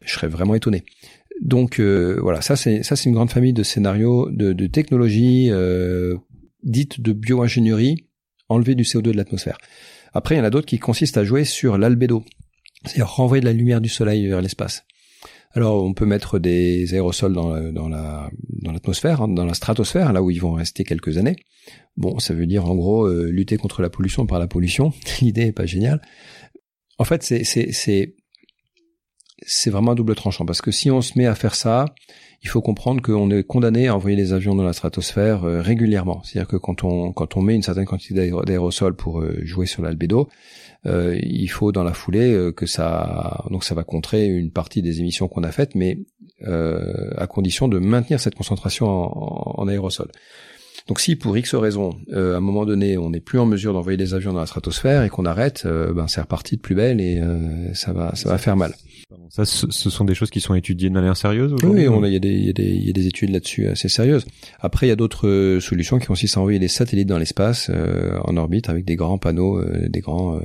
je 0.02 0.14
serais 0.14 0.30
vraiment 0.30 0.56
étonné. 0.56 0.84
Donc 1.42 1.80
euh, 1.80 2.18
voilà, 2.22 2.42
ça 2.42 2.56
c'est 2.56 2.84
ça 2.84 2.96
c'est 2.96 3.10
une 3.10 3.16
grande 3.16 3.30
famille 3.30 3.54
de 3.54 3.64
scénarios 3.64 4.30
de, 4.32 4.54
de 4.54 4.68
technologies 4.68 5.50
euh, 5.52 6.16
dites 6.64 7.00
de 7.00 7.14
bioingénierie, 7.14 8.08
enlever 8.50 8.76
du 8.76 8.84
CO2 8.84 9.04
de 9.04 9.12
l'atmosphère. 9.12 9.58
Après, 10.14 10.36
il 10.36 10.38
y 10.38 10.42
en 10.42 10.46
a 10.46 10.50
d'autres 10.50 10.68
qui 10.68 10.80
consistent 10.80 11.18
à 11.18 11.24
jouer 11.24 11.44
sur 11.44 11.78
l'albédo, 11.78 12.24
c'est-à-dire 12.84 13.10
renvoyer 13.10 13.42
de 13.42 13.46
la 13.46 13.54
lumière 13.54 13.82
du 13.82 13.90
soleil 13.90 14.28
vers 14.28 14.42
l'espace. 14.42 14.84
Alors, 15.52 15.84
on 15.84 15.94
peut 15.94 16.06
mettre 16.06 16.40
des 16.40 16.94
aérosols 16.94 17.34
dans, 17.34 17.72
dans 17.72 17.90
la 17.90 18.30
dans 18.68 18.72
l'atmosphère, 18.72 19.22
hein, 19.22 19.28
dans 19.28 19.46
la 19.46 19.54
stratosphère, 19.54 20.14
là 20.14 20.22
où 20.22 20.30
ils 20.30 20.42
vont 20.42 20.54
rester 20.54 20.84
quelques 20.84 21.18
années. 21.18 21.38
Bon, 21.96 22.20
ça 22.20 22.34
veut 22.34 22.46
dire 22.46 22.66
en 22.70 22.76
gros 22.76 23.06
euh, 23.06 23.30
lutter 23.32 23.58
contre 23.58 23.82
la 23.82 23.90
pollution 23.90 24.26
par 24.26 24.40
la 24.40 24.48
pollution. 24.48 24.94
L'idée 25.22 25.48
est 25.48 25.52
pas 25.52 25.66
géniale. 25.66 26.02
En 27.00 27.04
fait, 27.04 27.24
c'est 27.24 28.16
c'est 29.46 29.70
vraiment 29.70 29.92
un 29.92 29.96
double 29.96 30.16
tranchant 30.16 30.46
parce 30.46 30.62
que 30.62 30.72
si 30.72 30.90
on 30.90 31.02
se 31.02 31.18
met 31.18 31.26
à 31.26 31.36
faire 31.36 31.56
ça, 31.56 31.86
il 32.44 32.50
faut 32.50 32.62
comprendre 32.62 33.02
qu'on 33.02 33.30
est 33.32 33.44
condamné 33.44 33.88
à 33.88 33.96
envoyer 33.96 34.16
des 34.16 34.34
avions 34.34 34.56
dans 34.56 34.64
la 34.64 34.74
stratosphère 34.74 35.44
euh, 35.44 35.62
régulièrement. 35.62 36.22
C'est-à-dire 36.24 36.48
que 36.48 36.58
quand 36.58 36.84
on 36.84 37.12
quand 37.12 37.38
on 37.38 37.42
met 37.42 37.56
une 37.56 37.64
certaine 37.64 37.86
quantité 37.86 38.32
d'aérosols 38.46 38.96
pour 38.96 39.22
euh, 39.22 39.40
jouer 39.44 39.66
sur 39.66 39.82
l'albédo, 39.82 40.30
euh, 40.86 41.20
il 41.24 41.48
faut 41.48 41.72
dans 41.72 41.84
la 41.84 41.94
foulée 41.94 42.52
que 42.56 42.66
ça 42.66 43.46
donc 43.50 43.64
ça 43.64 43.76
va 43.76 43.84
contrer 43.84 44.28
une 44.28 44.52
partie 44.52 44.82
des 44.82 45.00
émissions 45.00 45.28
qu'on 45.28 45.44
a 45.44 45.52
faites, 45.52 45.76
mais 45.76 46.00
à 46.46 47.26
condition 47.26 47.68
de 47.68 47.80
maintenir 47.80 48.20
cette 48.20 48.36
concentration 48.36 48.88
en, 48.88 49.62
en, 49.62 49.68
aérosol. 49.68 50.10
Donc 50.88 51.00
si 51.00 51.16
pour 51.16 51.36
X 51.36 51.56
raisons, 51.56 51.96
à 52.14 52.20
un 52.20 52.40
moment 52.40 52.66
donné, 52.66 52.96
on 52.96 53.10
n'est 53.10 53.20
plus 53.20 53.40
en 53.40 53.48
mesure 53.48 53.74
d'envoyer 53.74 53.98
des 53.98 54.14
avions 54.14 54.34
dans 54.34 54.40
la 54.40 54.46
stratosphère 54.46 55.04
et 55.04 55.10
qu'on 55.10 55.26
arrête, 55.26 55.66
ben 55.66 56.08
c'est 56.08 56.22
reparti 56.22 56.58
de 56.58 56.62
plus 56.62 56.76
belle 56.76 57.02
et 57.02 57.20
ça 57.74 57.92
va 57.92 58.14
ça 58.16 58.30
va 58.30 58.38
faire 58.38 58.56
mal. 58.56 58.74
Ça, 59.30 59.46
ce 59.46 59.90
sont 59.90 60.04
des 60.04 60.16
choses 60.16 60.30
qui 60.30 60.42
sont 60.42 60.54
étudiées 60.54 60.90
de 60.90 60.94
manière 60.94 61.16
sérieuse 61.16 61.56
Oui, 61.64 61.86
il 61.86 62.12
y, 62.12 62.16
a 62.16 62.20
des, 62.20 62.30
y, 62.30 62.86
y 62.88 62.90
a 62.90 62.94
des 62.94 63.08
études 63.08 63.30
là-dessus 63.30 63.68
assez 63.68 63.88
sérieuses. 63.88 64.26
Après, 64.60 64.86
il 64.86 64.90
y 64.90 64.92
a 64.92 64.98
d'autres 64.98 65.28
euh, 65.30 65.60
solutions 65.62 65.98
qui 65.98 66.08
consistent 66.08 66.36
à 66.36 66.42
envoyer 66.42 66.60
des 66.60 66.68
satellites 66.68 67.08
dans 67.08 67.18
l'espace, 67.18 67.72
euh, 67.74 68.20
en 68.26 68.36
orbite, 68.36 68.68
avec 68.68 68.84
des 68.84 68.98
grands 68.98 69.18
panneaux, 69.18 69.60
euh, 69.60 69.88
des 69.88 70.02
grands 70.02 70.42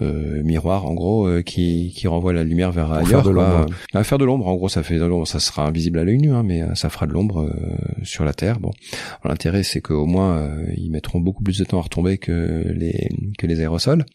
euh, 0.00 0.42
miroir 0.44 0.86
en 0.86 0.94
gros 0.94 1.26
euh, 1.26 1.42
qui, 1.42 1.92
qui 1.94 2.06
renvoie 2.06 2.32
la 2.32 2.42
lumière 2.44 2.72
vers 2.72 2.90
ailleurs. 2.90 3.08
Faire 3.08 3.22
de 3.22 3.30
l'ombre. 3.30 3.66
À 3.92 4.04
faire 4.04 4.18
de 4.18 4.24
l'ombre, 4.24 4.46
en 4.46 4.54
gros, 4.54 4.68
ça 4.70 4.82
fait 4.82 4.96
de 4.96 5.04
l'ombre. 5.04 5.26
Ça 5.26 5.40
sera 5.40 5.66
invisible 5.66 5.98
à 5.98 6.04
l'œil 6.04 6.18
nu, 6.18 6.32
hein, 6.32 6.44
mais 6.44 6.62
euh, 6.62 6.74
ça 6.74 6.88
fera 6.88 7.06
de 7.06 7.12
l'ombre 7.12 7.50
sur 8.02 8.24
la 8.24 8.32
Terre. 8.32 8.60
Bon, 8.60 8.70
l'intérêt 9.24 9.62
c'est 9.62 9.80
qu'au 9.80 10.06
moins 10.06 10.48
ils 10.76 10.90
mettront 10.90 11.20
beaucoup 11.20 11.42
plus 11.42 11.58
de 11.58 11.64
temps 11.64 11.80
à 11.80 11.82
retomber 11.82 12.16
que 12.16 12.72
les 12.74 13.10
que 13.36 13.46
les 13.46 13.60
aérosols. 13.60 14.06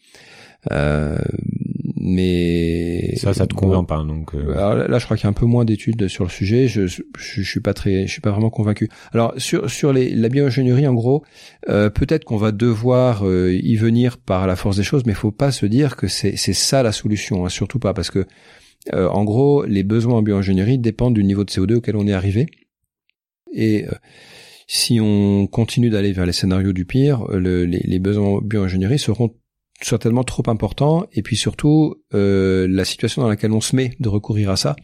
Euh, 2.04 2.08
mais 2.08 3.16
ça, 3.16 3.32
ça 3.34 3.46
te 3.46 3.54
convainc 3.54 3.88
pas 3.88 4.02
donc. 4.04 4.34
Euh... 4.34 4.52
Alors 4.56 4.88
là, 4.88 4.98
je 4.98 5.04
crois 5.04 5.16
qu'il 5.16 5.24
y 5.24 5.26
a 5.26 5.30
un 5.30 5.34
peu 5.34 5.46
moins 5.46 5.64
d'études 5.64 6.08
sur 6.08 6.24
le 6.24 6.30
sujet. 6.30 6.68
Je, 6.68 6.86
je, 6.86 7.02
je, 7.16 7.42
suis 7.42 7.60
pas 7.60 7.74
très, 7.74 8.06
je 8.06 8.12
suis 8.12 8.20
pas 8.20 8.30
vraiment 8.30 8.50
convaincu. 8.50 8.88
Alors 9.12 9.34
sur 9.38 9.70
sur 9.70 9.92
les, 9.92 10.14
la 10.14 10.28
bioingénierie, 10.28 10.86
en 10.86 10.94
gros, 10.94 11.24
euh, 11.68 11.90
peut-être 11.90 12.24
qu'on 12.24 12.36
va 12.36 12.52
devoir 12.52 13.26
euh, 13.26 13.52
y 13.54 13.76
venir 13.76 14.18
par 14.18 14.46
la 14.46 14.56
force 14.56 14.76
des 14.76 14.82
choses, 14.82 15.04
mais 15.06 15.12
il 15.12 15.16
faut 15.16 15.32
pas 15.32 15.50
se 15.50 15.66
dire 15.66 15.96
que 15.96 16.06
c'est 16.06 16.36
c'est 16.36 16.52
ça 16.52 16.82
la 16.82 16.92
solution. 16.92 17.46
Hein, 17.46 17.48
surtout 17.48 17.78
pas 17.78 17.94
parce 17.94 18.10
que 18.10 18.26
euh, 18.92 19.08
en 19.08 19.24
gros, 19.24 19.64
les 19.64 19.82
besoins 19.82 20.18
en 20.18 20.22
bioingénierie 20.22 20.78
dépendent 20.78 21.14
du 21.14 21.24
niveau 21.24 21.44
de 21.44 21.50
CO2 21.50 21.76
auquel 21.76 21.96
on 21.96 22.06
est 22.06 22.12
arrivé. 22.12 22.46
Et 23.56 23.86
si 24.66 24.98
on 25.00 25.46
continue 25.46 25.88
d'aller 25.88 26.12
vers 26.12 26.26
les 26.26 26.32
scénarios 26.32 26.72
du 26.72 26.84
pire, 26.84 27.24
le, 27.28 27.64
les, 27.66 27.78
les 27.78 27.98
besoins 28.00 28.26
en 28.26 28.38
bioingénierie 28.40 28.98
seront 28.98 29.32
certainement 29.84 30.24
trop 30.24 30.42
important 30.46 31.06
et 31.12 31.22
puis 31.22 31.36
surtout 31.36 31.96
euh, 32.14 32.66
la 32.68 32.84
situation 32.84 33.22
dans 33.22 33.28
laquelle 33.28 33.52
on 33.52 33.60
se 33.60 33.76
met 33.76 33.92
de 34.00 34.08
recourir 34.08 34.50
à 34.50 34.56
ça 34.56 34.76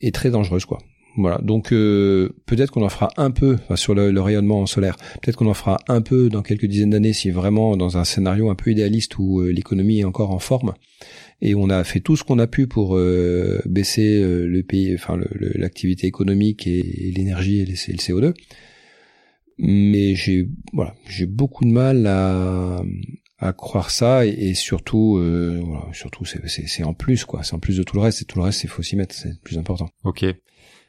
est 0.00 0.14
très 0.14 0.30
dangereuse 0.30 0.64
quoi. 0.64 0.78
Voilà, 1.18 1.38
donc 1.42 1.74
euh, 1.74 2.30
peut-être 2.46 2.70
qu'on 2.70 2.82
en 2.82 2.88
fera 2.88 3.10
un 3.18 3.30
peu 3.30 3.58
sur 3.74 3.94
le, 3.94 4.18
rayonnement 4.18 4.64
solaire. 4.64 4.96
Peut-être 5.20 5.36
qu'on 5.36 5.46
en 5.46 5.52
fera 5.52 5.78
un 5.86 6.00
peu 6.00 6.30
dans 6.30 6.40
quelques 6.40 6.64
dizaines 6.64 6.88
d'années 6.88 7.12
si 7.12 7.30
vraiment 7.30 7.76
dans 7.76 7.98
un 7.98 8.04
scénario 8.04 8.48
un 8.48 8.54
peu 8.54 8.70
idéaliste 8.70 9.18
où 9.18 9.40
euh, 9.40 9.52
l'économie 9.52 10.00
est 10.00 10.04
encore 10.04 10.30
en 10.30 10.38
forme 10.38 10.72
et 11.42 11.54
on 11.54 11.68
a 11.68 11.84
fait 11.84 12.00
tout 12.00 12.16
ce 12.16 12.24
qu'on 12.24 12.38
a 12.38 12.46
pu 12.46 12.66
pour 12.66 12.96
baisser 13.66 14.22
le 14.22 14.62
pays, 14.62 14.94
enfin 14.94 15.18
l'activité 15.56 16.06
économique 16.06 16.68
et, 16.68 17.12
l'énergie 17.16 17.58
et, 17.58 17.62
et 17.62 17.66
le 17.66 17.98
CO2. 17.98 18.32
Mais 19.58 20.14
j'ai 20.14 20.48
voilà, 20.72 20.94
j'ai 21.08 21.26
beaucoup 21.26 21.64
de 21.64 21.70
mal 21.70 22.06
à 22.06 22.80
à 23.42 23.52
croire 23.52 23.90
ça 23.90 24.24
et, 24.24 24.54
surtout 24.54 25.18
euh, 25.18 25.60
voilà, 25.64 25.86
surtout 25.92 26.24
c'est 26.24 26.84
en 26.84 26.94
plus 26.94 27.24
quoi 27.24 27.42
c'est 27.42 27.54
en 27.54 27.58
plus 27.58 27.76
de 27.76 27.82
tout 27.82 27.96
le 27.96 28.02
reste 28.02 28.22
et 28.22 28.24
tout 28.24 28.38
le 28.38 28.44
reste 28.44 28.64
il 28.64 28.68
faut 28.68 28.82
s'y 28.82 28.96
mettre 28.96 29.14
c'est 29.14 29.30
le 29.30 29.38
plus 29.42 29.58
important 29.58 29.88
ok 30.04 30.24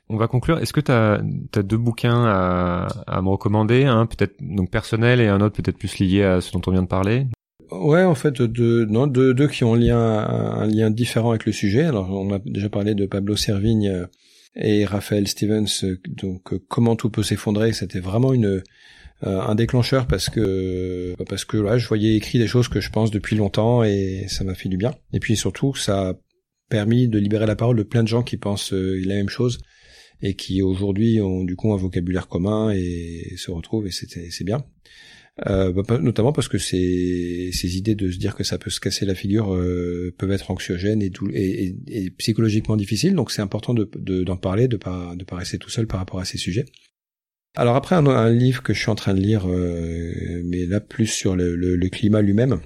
on 0.09 0.17
va 0.17 0.27
conclure 0.27 0.59
est-ce 0.59 0.73
que 0.73 0.79
tu 0.79 0.91
as, 0.91 1.19
deux 1.63 1.77
bouquins 1.77 2.25
à, 2.25 2.87
à 3.07 3.21
me 3.21 3.29
recommander 3.29 3.85
un 3.85 4.05
peut-être 4.05 4.35
donc 4.39 4.69
personnel 4.69 5.19
et 5.19 5.27
un 5.27 5.41
autre 5.41 5.55
peut-être 5.55 5.77
plus 5.77 5.97
lié 5.99 6.23
à 6.23 6.41
ce 6.41 6.51
dont 6.51 6.61
on 6.67 6.71
vient 6.71 6.83
de 6.83 6.87
parler? 6.87 7.25
Ouais, 7.71 8.03
en 8.03 8.13
fait, 8.13 8.41
deux, 8.41 8.85
non, 8.85 9.07
deux, 9.07 9.33
deux 9.33 9.47
qui 9.47 9.63
ont 9.63 9.73
un 9.73 9.79
lien, 9.79 9.97
un 9.97 10.67
lien 10.67 10.91
différent 10.91 11.31
avec 11.31 11.45
le 11.45 11.51
sujet. 11.51 11.83
Alors, 11.83 12.11
on 12.11 12.31
a 12.31 12.39
déjà 12.45 12.69
parlé 12.69 12.93
de 12.93 13.05
Pablo 13.07 13.35
Servigne 13.35 13.87
euh, 13.89 14.05
et 14.55 14.85
Raphaël 14.85 15.27
Stevens. 15.27 15.65
Euh, 15.83 15.99
donc, 16.07 16.53
comment 16.67 16.95
tout 16.95 17.09
peut 17.09 17.23
s'effondrer. 17.23 17.73
C'était 17.73 17.99
vraiment 17.99 18.33
une, 18.33 18.45
euh, 18.45 18.63
un 19.21 19.55
déclencheur 19.55 20.05
parce 20.05 20.29
que 20.29 21.15
parce 21.29 21.45
que 21.45 21.55
là, 21.55 21.77
je 21.77 21.87
voyais 21.87 22.15
écrit 22.15 22.39
des 22.39 22.47
choses 22.47 22.67
que 22.67 22.81
je 22.81 22.89
pense 22.89 23.09
depuis 23.09 23.37
longtemps 23.37 23.83
et 23.83 24.25
ça 24.27 24.43
m'a 24.43 24.53
fait 24.53 24.67
du 24.67 24.75
bien. 24.75 24.93
Et 25.13 25.19
puis 25.19 25.37
surtout, 25.37 25.73
ça 25.75 26.09
a 26.09 26.13
permis 26.69 27.07
de 27.07 27.19
libérer 27.19 27.45
la 27.45 27.55
parole 27.55 27.77
de 27.77 27.83
plein 27.83 28.03
de 28.03 28.07
gens 28.07 28.23
qui 28.23 28.37
pensent 28.37 28.73
euh, 28.73 28.99
la 29.05 29.15
même 29.15 29.29
chose 29.29 29.59
et 30.21 30.35
qui 30.35 30.61
aujourd'hui 30.61 31.21
ont 31.21 31.43
du 31.43 31.55
coup 31.55 31.71
un 31.73 31.77
vocabulaire 31.77 32.27
commun 32.27 32.71
et 32.71 33.35
se 33.37 33.51
retrouvent 33.51 33.85
et 33.85 33.91
c'est 33.91 34.43
bien. 34.43 34.65
Euh, 35.47 35.73
bah, 35.73 35.97
notamment 35.99 36.31
parce 36.31 36.47
que 36.47 36.59
ces, 36.59 37.49
ces 37.53 37.77
idées 37.77 37.95
de 37.95 38.11
se 38.11 38.17
dire 38.17 38.35
que 38.35 38.43
ça 38.43 38.59
peut 38.59 38.69
se 38.69 38.79
casser 38.79 39.05
la 39.05 39.15
figure 39.15 39.53
euh, 39.53 40.13
peuvent 40.17 40.31
être 40.31 40.51
anxiogènes 40.51 41.01
et, 41.01 41.11
et, 41.33 41.75
et, 41.87 42.09
psychologiquement 42.11 42.75
difficiles. 42.75 43.15
Donc 43.15 43.31
c'est 43.31 43.41
important 43.41 43.73
de, 43.73 43.85
d'en 44.23 44.37
parler, 44.37 44.67
de 44.67 44.77
pas 44.77 45.15
de 45.15 45.23
pas 45.23 45.37
rester 45.37 45.57
tout 45.57 45.71
seul 45.71 45.87
par 45.87 45.99
rapport 45.99 46.19
à 46.19 46.25
ces 46.25 46.37
sujets. 46.37 46.65
Alors 47.55 47.75
après 47.75 47.95
un, 47.95 48.29
livre 48.31 48.63
que 48.63 48.73
je 48.73 48.79
suis 48.79 48.89
en 48.89 48.95
train 48.95 49.13
de 49.13 49.19
lire, 49.19 49.47
euh, 49.47 50.41
mais 50.43 50.65
là 50.65 50.79
plus 50.79 51.05
sur 51.05 51.35
le, 51.35 51.77
climat 51.89 52.21
lui-même, 52.21 52.59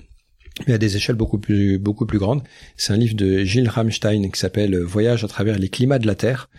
mais 0.66 0.74
à 0.76 0.78
des 0.78 0.96
échelles 0.96 1.18
beaucoup 1.18 1.38
plus 1.40 1.80
grandes. 2.14 2.42
C'est 2.78 2.94
un 2.94 2.98
livre 2.98 3.16
de 3.16 3.44
Gilles 3.44 3.68
Ramstein 3.68 4.30
qui 4.32 4.40
s'appelle 4.40 4.80
Voyage 4.80 5.26
à 5.26 5.28
travers 5.28 5.60
les 5.60 5.68
climats 5.68 6.00
de 6.00 6.08
la 6.08 6.16
Terre 6.16 6.50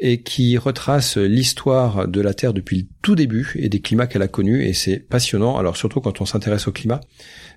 et 0.00 0.22
qui 0.22 0.58
retrace 0.58 1.16
l'histoire 1.16 2.08
de 2.08 2.20
la 2.20 2.34
Terre 2.34 2.52
depuis 2.52 2.78
le 2.78 2.84
tout 3.02 3.14
début 3.14 3.52
et 3.54 3.68
des 3.68 3.80
climats 3.80 4.08
qu'elle 4.08 4.22
a 4.22 4.28
connus 4.28 4.64
et 4.64 4.72
c'est 4.72 4.98
passionnant. 4.98 5.56
Alors 5.56 5.76
surtout 5.76 6.00
quand 6.00 6.20
on 6.20 6.26
s'intéresse 6.26 6.66
au 6.66 6.72
climat, 6.72 7.00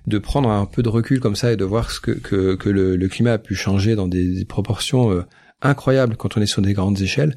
de 0.06 0.18
prendre 0.18 0.50
un 0.50 0.66
peu 0.66 0.84
de 0.84 0.88
recul 0.88 1.18
comme 1.18 1.36
ça 1.36 1.52
et 1.52 1.56
de 1.56 1.64
voir 1.64 1.90
ce 1.90 1.98
que 1.98 2.68
le, 2.68 3.08
climat 3.08 3.32
a 3.32 3.38
pu 3.38 3.56
changer 3.56 3.96
dans 3.96 4.06
des, 4.06 4.44
proportions 4.44 5.10
euh, 5.10 5.22
incroyables 5.62 6.16
quand 6.16 6.36
on 6.36 6.40
est 6.40 6.46
sur 6.46 6.62
des 6.62 6.74
grandes 6.74 7.00
échelles 7.00 7.34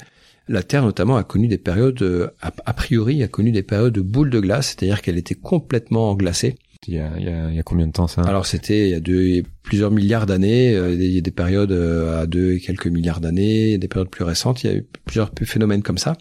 la 0.48 0.64
Terre 0.64 0.84
notamment 0.84 1.18
a 1.18 1.24
connu 1.24 1.48
des 1.48 1.58
périodes, 1.58 2.02
euh, 2.02 2.28
a, 2.42 2.74
priori, 2.74 3.24
a 3.24 3.28
connu 3.28 3.52
des 3.52 3.64
périodes 3.64 3.94
de 3.94 4.02
boules 4.02 4.30
de 4.30 4.40
glace, 4.40 4.76
c'est-à-dire 4.78 5.02
qu'elle 5.02 5.18
était 5.18 5.36
complètement 5.36 6.14
glacée. 6.16 6.56
Il 6.88 6.94
y, 6.94 7.00
a, 7.00 7.10
il, 7.18 7.24
y 7.24 7.30
a, 7.30 7.50
il 7.50 7.56
y 7.56 7.60
a, 7.60 7.64
combien 7.64 7.88
de 7.88 7.92
temps 7.92 8.08
ça? 8.08 8.22
Alors 8.22 8.46
c'était 8.46 8.90
il 8.90 8.92
y 8.92 8.94
a 8.94 9.00
deux, 9.00 9.42
plusieurs 9.64 9.90
milliards 9.90 10.28
d'années, 10.28 10.76
euh, 10.76 10.94
il 10.94 11.12
y 11.12 11.18
a 11.18 11.22
des 11.22 11.32
périodes 11.32 11.72
euh, 11.72 12.22
à 12.22 12.28
deux 12.28 12.54
et 12.54 12.60
quelques 12.60 12.88
milliards 12.88 13.22
d'années, 13.22 13.80
des 13.80 13.88
périodes 13.88 14.10
plus 14.10 14.24
récentes, 14.24 14.64
il 14.64 14.68
y 14.68 14.74
a 14.74 14.76
eu 14.76 14.86
plusieurs 15.04 15.32
phénomènes 15.46 15.82
comme 15.82 15.98
ça. 15.98 16.16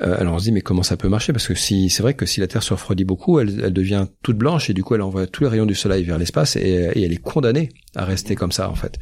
alors 0.00 0.34
on 0.34 0.38
se 0.40 0.44
dit 0.44 0.52
mais 0.52 0.62
comment 0.62 0.82
ça 0.82 0.96
peut 0.96 1.08
marcher? 1.08 1.32
Parce 1.32 1.46
que 1.46 1.54
si 1.54 1.90
c'est 1.90 2.02
vrai 2.02 2.14
que 2.14 2.26
si 2.26 2.40
la 2.40 2.48
Terre 2.48 2.64
se 2.64 2.74
refroidit 2.74 3.04
beaucoup, 3.04 3.38
elle, 3.38 3.60
elle, 3.62 3.72
devient 3.72 4.06
toute 4.24 4.36
blanche 4.36 4.68
et 4.68 4.74
du 4.74 4.82
coup 4.82 4.96
elle 4.96 5.02
envoie 5.02 5.28
tous 5.28 5.44
les 5.44 5.50
rayons 5.50 5.66
du 5.66 5.76
Soleil 5.76 6.02
vers 6.02 6.18
l'espace 6.18 6.56
et, 6.56 6.90
et 6.94 7.04
elle 7.04 7.12
est 7.12 7.22
condamnée 7.22 7.68
à 7.94 8.04
rester 8.04 8.34
comme 8.34 8.52
ça 8.52 8.68
en 8.68 8.74
fait. 8.74 8.98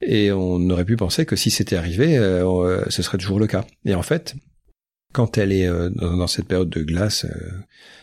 Et 0.00 0.30
on 0.30 0.70
aurait 0.70 0.84
pu 0.84 0.96
penser 0.96 1.26
que 1.26 1.36
si 1.36 1.50
c'était 1.50 1.76
arrivé, 1.76 2.16
euh, 2.16 2.46
euh, 2.46 2.84
ce 2.88 3.02
serait 3.02 3.18
toujours 3.18 3.40
le 3.40 3.46
cas. 3.46 3.64
Et 3.84 3.94
en 3.94 4.02
fait, 4.02 4.36
quand 5.12 5.38
elle 5.38 5.52
est 5.52 5.66
euh, 5.66 5.90
dans 5.90 6.26
cette 6.26 6.46
période 6.46 6.70
de 6.70 6.82
glace 6.82 7.26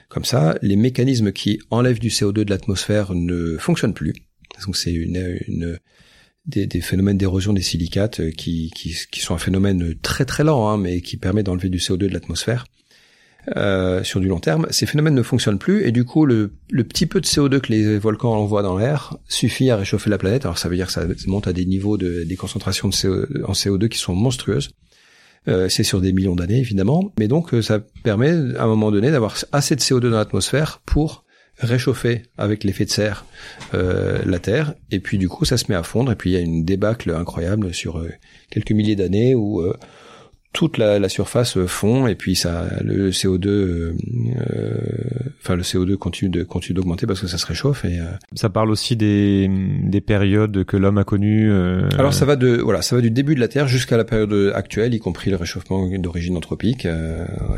comme 0.09 0.25
ça, 0.25 0.57
les 0.61 0.75
mécanismes 0.75 1.31
qui 1.31 1.59
enlèvent 1.69 1.99
du 1.99 2.09
CO2 2.09 2.43
de 2.43 2.49
l'atmosphère 2.49 3.13
ne 3.13 3.57
fonctionnent 3.57 3.93
plus. 3.93 4.13
Donc 4.65 4.77
c'est 4.77 4.93
une, 4.93 5.79
des, 6.45 6.81
phénomènes 6.81 7.17
d'érosion 7.17 7.53
des 7.53 7.61
silicates 7.61 8.31
qui, 8.31 8.71
sont 9.13 9.33
un 9.33 9.39
phénomène 9.39 9.95
très 10.01 10.25
très 10.25 10.43
lent, 10.43 10.69
hein, 10.69 10.77
mais 10.77 11.01
qui 11.01 11.17
permet 11.17 11.43
d'enlever 11.43 11.69
du 11.69 11.79
CO2 11.79 11.97
de 11.97 12.07
l'atmosphère. 12.13 12.65
Euh, 13.55 14.03
sur 14.03 14.19
du 14.19 14.27
long 14.27 14.39
terme, 14.39 14.65
ces 14.71 14.85
phénomènes 14.85 15.13
ne 15.13 15.21
fonctionnent 15.21 15.59
plus 15.59 15.85
et 15.85 15.91
du 15.91 16.03
coup 16.03 16.25
le, 16.25 16.51
petit 16.71 17.05
peu 17.05 17.21
de 17.21 17.27
CO2 17.27 17.59
que 17.59 17.71
les 17.71 17.97
volcans 17.99 18.33
envoient 18.33 18.63
dans 18.63 18.77
l'air 18.77 19.17
suffit 19.27 19.69
à 19.69 19.75
réchauffer 19.75 20.09
la 20.09 20.17
planète. 20.17 20.45
Alors 20.45 20.57
ça 20.57 20.67
veut 20.67 20.75
dire 20.75 20.87
que 20.87 20.93
ça 20.93 21.05
monte 21.27 21.47
à 21.47 21.53
des 21.53 21.65
niveaux 21.65 21.97
de 21.97 22.23
des 22.23 22.35
concentrations 22.35 22.89
de 22.89 23.43
en 23.45 23.53
CO2 23.53 23.87
qui 23.87 23.99
sont 23.99 24.15
monstrueuses. 24.15 24.71
Euh, 25.47 25.69
c'est 25.69 25.83
sur 25.83 26.01
des 26.01 26.11
millions 26.11 26.35
d'années 26.35 26.59
évidemment, 26.59 27.13
mais 27.19 27.27
donc 27.27 27.53
euh, 27.53 27.61
ça 27.61 27.79
permet 28.03 28.31
à 28.57 28.63
un 28.63 28.67
moment 28.67 28.91
donné 28.91 29.11
d'avoir 29.11 29.35
assez 29.51 29.75
de 29.75 29.81
CO2 29.81 30.09
dans 30.09 30.17
l'atmosphère 30.17 30.81
pour 30.85 31.23
réchauffer 31.59 32.23
avec 32.37 32.63
l'effet 32.63 32.83
de 32.83 32.89
serre 32.89 33.25
la 33.71 34.39
Terre, 34.39 34.73
et 34.91 34.99
puis 34.99 35.17
du 35.17 35.29
coup 35.29 35.45
ça 35.45 35.55
se 35.55 35.65
met 35.69 35.75
à 35.75 35.83
fondre, 35.83 36.11
et 36.11 36.15
puis 36.17 36.31
il 36.31 36.33
y 36.33 36.35
a 36.35 36.41
une 36.41 36.65
débâcle 36.65 37.11
incroyable 37.11 37.73
sur 37.73 38.05
quelques 38.49 38.71
milliers 38.71 38.97
d'années 38.97 39.35
où 39.35 39.63
toute 40.55 40.77
la, 40.77 40.99
la, 40.99 41.09
surface 41.09 41.57
fond 41.65 42.07
et 42.07 42.15
puis 42.15 42.35
ça 42.35 42.65
le 42.81 43.11
CO2 43.11 43.47
euh, 43.47 43.93
enfin 45.43 45.55
le 45.55 45.63
CO2 45.63 45.97
continue 45.97 46.29
de 46.29 46.43
continue 46.43 46.75
d'augmenter 46.75 47.05
parce 47.05 47.19
que 47.19 47.27
ça 47.27 47.37
se 47.37 47.45
réchauffe 47.45 47.83
et 47.83 47.99
euh, 47.99 48.05
ça 48.35 48.49
parle 48.49 48.71
aussi 48.71 48.95
des 48.95 49.49
des 49.83 49.99
périodes 49.99 50.63
que 50.63 50.77
l'homme 50.77 50.97
a 50.97 51.03
connues 51.03 51.51
euh, 51.51 51.89
alors 51.97 52.13
ça 52.13 52.23
va 52.23 52.37
de 52.37 52.55
voilà 52.55 52.81
ça 52.81 52.95
va 52.95 53.01
du 53.01 53.11
début 53.11 53.35
de 53.35 53.41
la 53.41 53.49
Terre 53.49 53.67
jusqu'à 53.67 53.97
la 53.97 54.05
période 54.05 54.53
actuelle 54.55 54.93
y 54.93 54.99
compris 54.99 55.29
le 55.29 55.35
réchauffement 55.35 55.89
d'origine 55.99 56.37
anthropique 56.37 56.87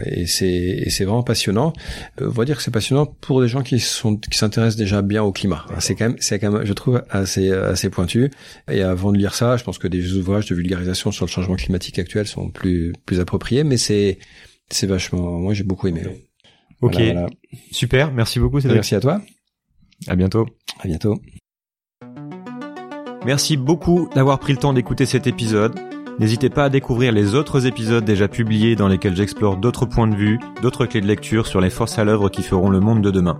et 0.05 0.25
c'est 0.25 0.47
et 0.47 0.89
c'est 0.89 1.05
vraiment 1.05 1.23
passionnant. 1.23 1.73
On 2.21 2.29
va 2.29 2.45
dire 2.45 2.57
que 2.57 2.63
c'est 2.63 2.71
passionnant 2.71 3.05
pour 3.05 3.41
des 3.41 3.47
gens 3.47 3.61
qui 3.61 3.79
sont 3.79 4.15
qui 4.15 4.37
s'intéressent 4.37 4.77
déjà 4.77 5.01
bien 5.01 5.21
au 5.23 5.31
climat. 5.31 5.65
C'est 5.79 5.95
quand 5.95 6.05
même 6.05 6.17
c'est 6.19 6.39
quand 6.39 6.51
même 6.51 6.65
je 6.65 6.73
trouve 6.73 7.03
assez 7.09 7.51
assez 7.51 7.89
pointu. 7.89 8.31
Et 8.71 8.81
avant 8.81 9.11
de 9.11 9.17
lire 9.17 9.33
ça 9.33 9.57
je 9.57 9.63
pense 9.63 9.77
que 9.77 9.87
des 9.87 10.15
ouvrages 10.15 10.47
de 10.47 10.55
vulgarisation 10.55 11.11
sur 11.11 11.25
le 11.25 11.29
changement 11.29 11.55
climatique 11.55 11.99
actuel 11.99 12.25
sont 12.25 12.49
plus 12.49 12.86
plus 13.05 13.19
approprié, 13.19 13.63
mais 13.63 13.77
c'est 13.77 14.19
c'est 14.69 14.87
vachement. 14.87 15.39
Moi, 15.39 15.53
j'ai 15.53 15.63
beaucoup 15.63 15.87
aimé. 15.87 16.03
Ok, 16.81 17.01
super. 17.71 18.11
Merci 18.11 18.39
beaucoup. 18.39 18.59
Cédric. 18.59 18.77
Merci 18.77 18.95
à 18.95 18.99
toi. 18.99 19.21
À 20.07 20.15
bientôt. 20.15 20.45
À 20.79 20.87
bientôt. 20.87 21.19
Merci 23.25 23.57
beaucoup 23.57 24.09
d'avoir 24.13 24.39
pris 24.39 24.53
le 24.53 24.59
temps 24.59 24.73
d'écouter 24.73 25.05
cet 25.05 25.27
épisode. 25.27 25.77
N'hésitez 26.19 26.49
pas 26.49 26.65
à 26.65 26.69
découvrir 26.69 27.11
les 27.11 27.35
autres 27.35 27.67
épisodes 27.67 28.05
déjà 28.05 28.27
publiés 28.27 28.75
dans 28.75 28.87
lesquels 28.87 29.15
j'explore 29.15 29.57
d'autres 29.57 29.85
points 29.85 30.07
de 30.07 30.15
vue, 30.15 30.39
d'autres 30.61 30.85
clés 30.85 31.01
de 31.01 31.07
lecture 31.07 31.45
sur 31.45 31.61
les 31.61 31.69
forces 31.69 31.99
à 31.99 32.03
l'œuvre 32.03 32.29
qui 32.29 32.41
feront 32.41 32.69
le 32.69 32.79
monde 32.79 33.01
de 33.01 33.11
demain. 33.11 33.39